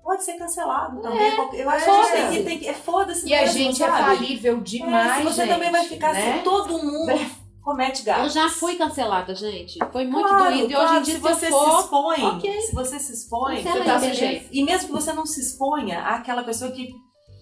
pode 0.03 0.23
ser 0.23 0.33
cancelado 0.33 1.01
também. 1.01 1.35
qualquer- 1.35 1.59
eu 1.61 1.69
acho 1.69 1.85
que 1.85 1.91
a 1.91 2.01
gente 2.03 2.11
tem 2.11 2.31
que, 2.31 2.43
tem 2.43 2.59
que. 2.59 2.67
É 2.67 2.73
foda-se. 2.73 3.27
E 3.27 3.33
a 3.33 3.41
mesmo, 3.41 3.57
gente 3.57 3.83
é 3.83 3.87
sabe? 3.87 4.03
falível 4.03 4.57
É, 4.57 4.61
demais, 4.61 5.17
se 5.17 5.23
você 5.23 5.41
gente, 5.45 5.53
também 5.53 5.71
vai 5.71 5.83
ficar 5.85 6.13
né? 6.13 6.33
assim, 6.33 6.43
todo 6.43 6.77
mundo 6.83 7.43
comete 7.63 7.99
Eu 8.01 8.05
gatos. 8.05 8.33
já 8.33 8.49
fui 8.49 8.75
cancelada, 8.75 9.33
gente. 9.33 9.79
Foi 9.91 10.05
muito 10.05 10.27
Claro, 10.27 10.43
doído. 10.45 10.69
E 10.71 10.73
claro, 10.75 10.89
hoje 10.91 10.99
em 10.99 11.03
dia, 11.03 11.13
se 11.15 11.21
se 11.21 11.27
eu 11.27 11.35
você 11.35 11.47
for, 11.49 11.71
se 11.77 11.79
expõe, 11.83 12.23
ok. 12.25 12.61
se 12.61 12.75
você 12.75 12.99
se 12.99 13.13
expõe, 13.13 13.55
Você 13.63 13.63
tá 13.63 13.73
aí, 13.73 13.83
sem 13.85 13.99
beleza. 13.99 14.13
jeito. 14.15 14.49
e 14.51 14.63
mesmo 14.63 14.87
que 14.87 14.93
você 14.93 15.13
não 15.13 15.25
se 15.25 15.39
exponha, 15.39 16.01
àquela 16.01 16.43
pessoa 16.43 16.71
que 16.71 16.89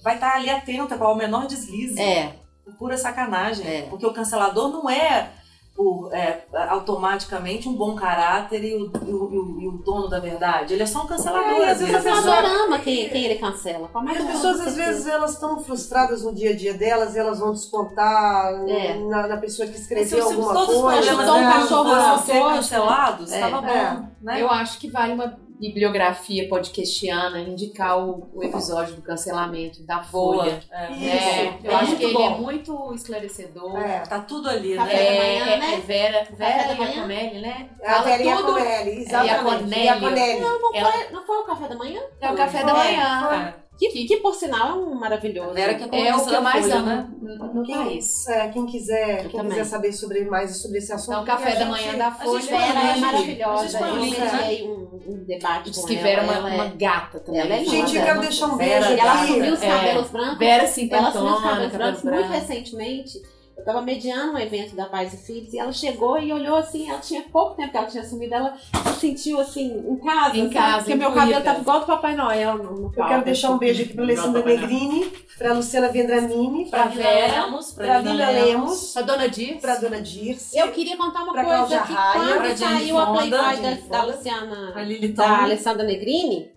vai 0.03 0.16
estar 0.16 0.36
ali 0.36 0.49
atenta 0.49 0.95
para 0.95 1.09
o 1.09 1.16
menor 1.16 1.47
deslize, 1.47 1.99
É, 1.99 2.36
por 2.64 2.76
pura 2.78 2.97
sacanagem. 2.97 3.66
É. 3.68 3.82
Porque 3.89 4.05
o 4.05 4.14
cancelador 4.14 4.70
não 4.70 4.88
é, 4.88 5.32
o, 5.78 6.09
é, 6.11 6.43
automaticamente 6.69 7.67
um 7.67 7.74
bom 7.74 7.95
caráter 7.95 8.63
e 8.63 8.76
o, 8.76 8.91
e 9.07 9.11
o- 9.13 9.30
e 9.34 9.38
o- 9.39 9.61
e 9.61 9.67
o 9.67 9.72
dono 9.84 10.07
da 10.09 10.19
verdade. 10.19 10.74
Ele 10.74 10.84
é 10.84 10.86
só 10.86 11.03
um 11.03 11.07
cancelador, 11.07 11.61
É, 11.61 11.72
às 11.72 11.80
vezes 11.80 11.95
a 11.95 11.97
cancelador 12.01 12.43
pessoa- 12.43 12.65
ama 12.65 12.80
quem, 12.80 13.09
quem 13.09 13.24
ele 13.26 13.36
cancela. 13.39 13.88
Como 13.88 14.09
é 14.09 14.13
E 14.13 14.17
as 14.17 14.26
pessoas, 14.26 14.61
às 14.61 14.76
vezes, 14.76 15.07
elas 15.07 15.32
estão 15.32 15.59
frustradas 15.63 16.24
no 16.24 16.36
dia 16.36 16.51
a 16.51 16.55
dia 16.55 16.74
delas 16.74 17.15
e 17.15 17.19
elas 17.19 17.39
vão 17.39 17.53
descontar 17.53 18.53
É. 18.67 18.95
na, 18.99 19.28
na 19.28 19.38
pessoa 19.38 19.67
que 19.67 19.76
Se, 19.76 19.82
escreveu 19.82 20.07
se 20.28 20.34
alguma 20.34 20.53
todos 20.53 20.76
os 20.76 20.82
coisa. 20.82 21.15
problemas 21.15 21.30
um 21.30 21.43
cachorro 21.61 21.89
fossem 21.89 22.07
na 22.07 22.17
ser 22.19 22.39
coxa. 22.39 22.55
cancelados, 22.55 23.32
É. 23.32 23.36
estava 23.36 23.61
bom. 23.61 23.67
É. 23.67 24.03
Né? 24.22 24.41
Eu 24.41 24.49
acho 24.51 24.78
que 24.80 24.89
vale 24.91 25.13
uma 25.13 25.38
bibliografia 25.62 26.49
podcastiana 26.49 27.39
indicar 27.39 27.97
o, 27.99 28.28
o 28.34 28.43
episódio 28.43 28.95
do 28.95 29.01
cancelamento 29.01 29.82
da. 29.84 30.01
Folha. 30.01 30.59
É. 30.72 30.91
Isso. 30.91 31.05
É, 31.05 31.59
eu 31.64 31.72
É 31.72 31.76
acho 31.76 31.95
que 31.95 32.03
ele 32.03 32.14
bom. 32.14 32.26
é 32.26 32.30
muito 32.38 32.93
esclarecedor. 32.95 33.78
É. 33.78 33.99
Tá 33.99 34.20
tudo 34.20 34.49
ali, 34.49 34.76
Café 34.76 34.93
né? 34.93 35.03
da 35.05 35.12
É, 35.14 35.18
manhã, 35.39 35.45
é, 35.53 35.57
né? 35.59 35.74
é 35.76 35.78
Vera, 35.80 36.28
Vera 36.36 36.64
da 36.64 36.70
e 36.70 36.72
a 36.72 36.76
manhã? 36.76 37.01
Conelli, 37.03 37.39
né? 37.41 37.70
A 37.86 37.91
Fala 37.93 38.01
Vera 38.03 38.24
e 38.24 38.30
a 38.30 38.36
tudo. 38.38 38.53
Conelli, 38.53 38.91
exatamente. 39.01 39.30
E 39.30 39.84
E 39.86 39.88
a 39.88 39.93
a 39.93 39.99
Conelli. 39.99 40.39
Não, 40.41 40.76
Ela- 40.76 40.91
foi, 40.91 41.09
não 41.12 41.24
foi 41.26 41.38
o 41.38 41.43
café 41.43 41.68
da 41.68 41.76
manhã? 41.76 42.01
É 42.20 42.32
o 42.32 42.36
café 42.36 42.64
da 42.64 42.76
Foi, 42.76 43.53
Que, 43.92 44.06
que 44.06 44.18
por 44.18 44.34
sinal 44.36 44.70
é 44.70 44.74
um 44.74 44.96
maravilhoso. 44.96 45.54
Vera 45.54 45.74
que 45.76 45.84
É 45.84 46.16
o 46.16 46.26
que 46.26 46.34
eu 46.34 46.42
mais 46.42 46.70
amo 46.72 46.86
né? 46.86 47.10
no, 47.54 47.64
Quem, 47.64 47.76
país. 47.76 48.28
é, 48.28 48.48
quem 48.50 48.66
quiser, 48.66 49.26
Eu 49.26 49.30
quem 49.30 49.39
também. 49.39 49.50
quiser 49.58 49.66
saber 49.66 49.92
sobre 49.94 50.24
mais 50.26 50.62
sobre 50.62 50.78
esse 50.78 50.92
assunto. 50.94 51.12
Então, 51.12 51.24
o 51.24 51.26
café 51.26 51.52
da 51.54 51.60
gente- 51.60 51.70
manhã 51.70 51.98
da 51.98 52.12
Folha. 52.12 52.44
é. 52.56 52.92
A 52.92 52.98
maravilhosa. 52.98 53.80
Eu 53.80 53.96
né? 53.96 54.02
iniciei 54.08 54.68
um, 54.68 55.02
um 55.08 55.24
debate 55.26 55.70
Diz 55.72 55.80
com 55.80 55.88
que 55.88 55.94
ela. 55.96 56.04
Vera 56.04 56.22
é 56.22 56.24
uma, 56.24 56.34
ela 56.36 56.50
uma 56.56 56.66
gata 56.76 57.20
também. 57.20 57.42
ela 57.42 57.54
é. 57.56 57.66
Gente, 57.66 57.96
eu 57.96 58.04
quero 58.04 58.22
deixar 58.22 58.48
um 58.48 58.58
beijo 58.58 58.89
E 58.92 59.00
ela 59.00 59.14
assumiu 59.24 59.54
os 59.54 59.62
É. 59.62 59.68
cabelos 59.70 60.10
brancos. 60.10 60.38
Vera 60.39 60.64
Ela 60.92 61.08
assumiu 61.10 61.34
os 61.36 61.42
cabelos 61.42 61.72
brancos 61.74 62.04
muito 62.04 62.28
recentemente. 62.30 63.22
Eu 63.62 63.66
tava 63.66 63.82
mediando 63.84 64.34
um 64.34 64.39
evento 64.39 64.76
da 64.76 64.88
Paz 64.88 65.14
e 65.14 65.18
Filhos 65.18 65.53
e 65.53 65.59
ela 65.59 65.72
chegou 65.72 66.18
e 66.18 66.34
olhou 66.34 66.55
assim, 66.55 66.89
ela 66.89 66.97
tinha 66.99 67.22
pouco 67.32 67.55
tempo 67.55 67.70
que 67.70 67.78
ela 67.78 67.86
tinha 67.86 68.01
assumido, 68.01 68.34
ela 68.34 68.57
se 68.57 68.99
sentiu 68.99 69.39
assim, 69.39 69.72
em 69.88 69.97
casa. 69.97 70.36
Em 70.38 70.41
sabe? 70.41 70.53
casa, 70.55 70.78
Porque 70.80 70.95
meu 70.95 71.12
cabelo 71.12 71.43
tava 71.43 71.59
igual 71.59 71.80
do 71.82 71.86
Papai 71.86 72.16
Noel 72.16 72.57
no, 72.57 72.64
no 72.64 72.88
Eu 72.88 72.91
palco, 72.91 73.09
quero 73.09 73.24
deixar 73.24 73.49
um 73.49 73.51
assim. 73.51 73.59
beijo 73.59 73.84
aqui 73.84 73.93
para 73.93 74.03
Alessandra 74.03 74.43
Negrini, 74.43 75.14
para 75.38 75.53
Luciana 75.53 75.88
Vendramini, 75.89 76.70
Pra 76.72 76.80
para 76.88 76.89
Vera, 76.91 77.47
para 77.76 77.99
Lila 77.99 78.30
Lemos, 78.32 78.97
A 78.97 79.01
dona 79.03 79.30
Dirce. 79.30 79.62
para 79.62 79.76
Dona 79.76 80.01
Dirce. 80.01 80.57
Eu 80.57 80.72
queria 80.72 80.97
contar 80.97 81.22
uma 81.22 81.32
Pra 81.34 81.43
coisa 81.43 81.57
Cláudia 81.68 81.82
que 81.84 81.93
Raia, 81.93 82.34
quando 82.41 82.57
saiu 82.57 82.97
a 82.97 83.05
Playboy 83.12 83.30
da, 83.30 83.97
da 83.97 84.03
Luciana, 84.05 84.74
da. 85.16 85.43
Alessandra 85.43 85.84
Negrini, 85.84 86.49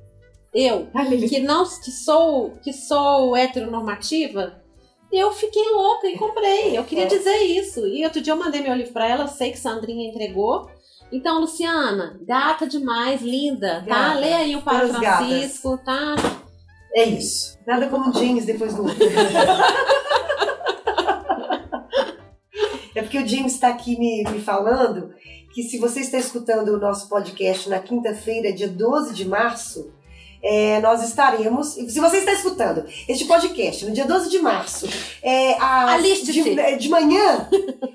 eu, 0.55 0.88
que 1.28 1.40
não 1.40 1.64
que 1.64 1.90
sou 1.90 2.52
que 2.62 2.72
sou 2.72 3.36
heteronormativa, 3.36 4.63
eu 5.16 5.32
fiquei 5.32 5.62
louca 5.70 6.08
e 6.08 6.16
comprei. 6.18 6.76
Eu 6.76 6.84
queria 6.84 7.04
É. 7.04 7.08
dizer 7.08 7.36
isso. 7.42 7.86
E 7.86 8.04
outro 8.04 8.20
dia 8.20 8.32
eu 8.32 8.36
mandei 8.36 8.60
meu 8.60 8.74
livro 8.74 8.92
pra 8.92 9.06
ela, 9.08 9.26
sei 9.26 9.50
que 9.52 9.58
Sandrinha 9.58 10.08
entregou. 10.08 10.68
Então, 11.12 11.40
Luciana, 11.40 12.18
gata 12.22 12.66
demais, 12.66 13.20
linda, 13.22 13.84
tá? 13.86 14.08
Gata. 14.08 14.18
Lê 14.20 14.32
aí 14.32 14.56
o 14.56 14.62
Padre 14.62 14.86
Todas 14.88 15.00
gatas. 15.00 15.26
Francisco, 15.26 15.78
tá? 15.84 16.14
É 16.94 17.04
isso. 17.04 17.56
Nada 17.66 17.88
como 17.88 18.12
jeans 18.12 18.44
depois 18.44 18.74
do 18.74 18.82
outro. 18.84 18.98
É 22.94 23.02
porque 23.02 23.18
o 23.18 23.26
James 23.26 23.54
está 23.54 23.68
aqui 23.70 23.98
me, 23.98 24.22
me 24.30 24.40
falando 24.40 25.12
que 25.52 25.64
se 25.64 25.78
você 25.78 25.98
está 26.00 26.16
escutando 26.16 26.68
o 26.68 26.78
nosso 26.78 27.08
podcast 27.08 27.68
na 27.68 27.80
quinta-feira, 27.80 28.52
dia 28.52 28.68
12 28.68 29.12
de 29.14 29.24
março, 29.26 29.92
é, 30.45 30.78
nós 30.80 31.03
estaremos. 31.03 31.68
Se 31.68 31.99
você 31.99 32.18
está 32.18 32.32
escutando 32.32 32.84
este 33.09 33.24
podcast 33.24 33.84
no 33.86 33.92
dia 33.92 34.05
12 34.05 34.28
de 34.30 34.38
março, 34.40 34.86
é, 35.22 35.55
Aliste-se. 35.59 36.42
de, 36.55 36.76
de 36.76 36.88
manhã, 36.90 37.49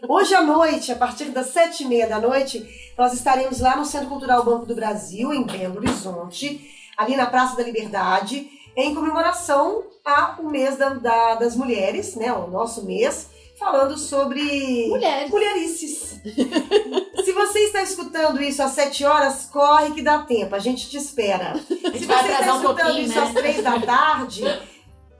hoje 0.07 0.33
à 0.33 0.41
noite, 0.41 0.91
a 0.91 0.95
partir 0.95 1.25
das 1.25 1.47
sete 1.47 1.83
e 1.83 1.85
meia 1.87 2.07
da 2.07 2.19
noite, 2.19 2.65
nós 2.97 3.13
estaremos 3.13 3.59
lá 3.59 3.75
no 3.77 3.85
Centro 3.85 4.09
Cultural 4.09 4.43
Banco 4.43 4.65
do 4.65 4.73
Brasil, 4.75 5.31
em 5.33 5.43
Belo 5.43 5.77
Horizonte, 5.77 6.59
ali 6.97 7.15
na 7.15 7.27
Praça 7.27 7.55
da 7.55 7.63
Liberdade, 7.63 8.49
em 8.75 8.93
comemoração 8.95 9.83
ao 10.03 10.43
mês 10.43 10.75
da- 10.77 10.89
da- 10.89 11.35
das 11.35 11.55
mulheres, 11.55 12.15
né? 12.15 12.33
O 12.33 12.47
nosso 12.47 12.83
mês, 12.85 13.27
falando 13.59 13.97
sobre 13.97 14.87
Mulheres. 14.89 15.29
mulherices. 15.29 16.19
Se 17.29 17.33
você 17.33 17.59
está 17.59 17.83
escutando 17.83 18.41
isso 18.41 18.63
às 18.63 18.71
7 18.71 19.05
horas, 19.05 19.45
corre 19.53 19.91
que 19.91 20.01
dá 20.01 20.23
tempo, 20.23 20.55
a 20.55 20.59
gente 20.59 20.89
te 20.89 20.97
espera. 20.97 21.53
Se 21.61 22.05
você 22.07 22.31
está 22.31 22.53
um 22.55 22.57
escutando 22.57 22.75
pouquinho, 22.87 23.05
isso 23.05 23.15
né? 23.15 23.21
às 23.21 23.33
3 23.33 23.63
da 23.63 23.79
tarde, 23.79 24.43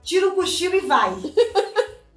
tira 0.02 0.26
um 0.26 0.34
cochilo 0.34 0.74
e 0.74 0.80
vai. 0.80 1.14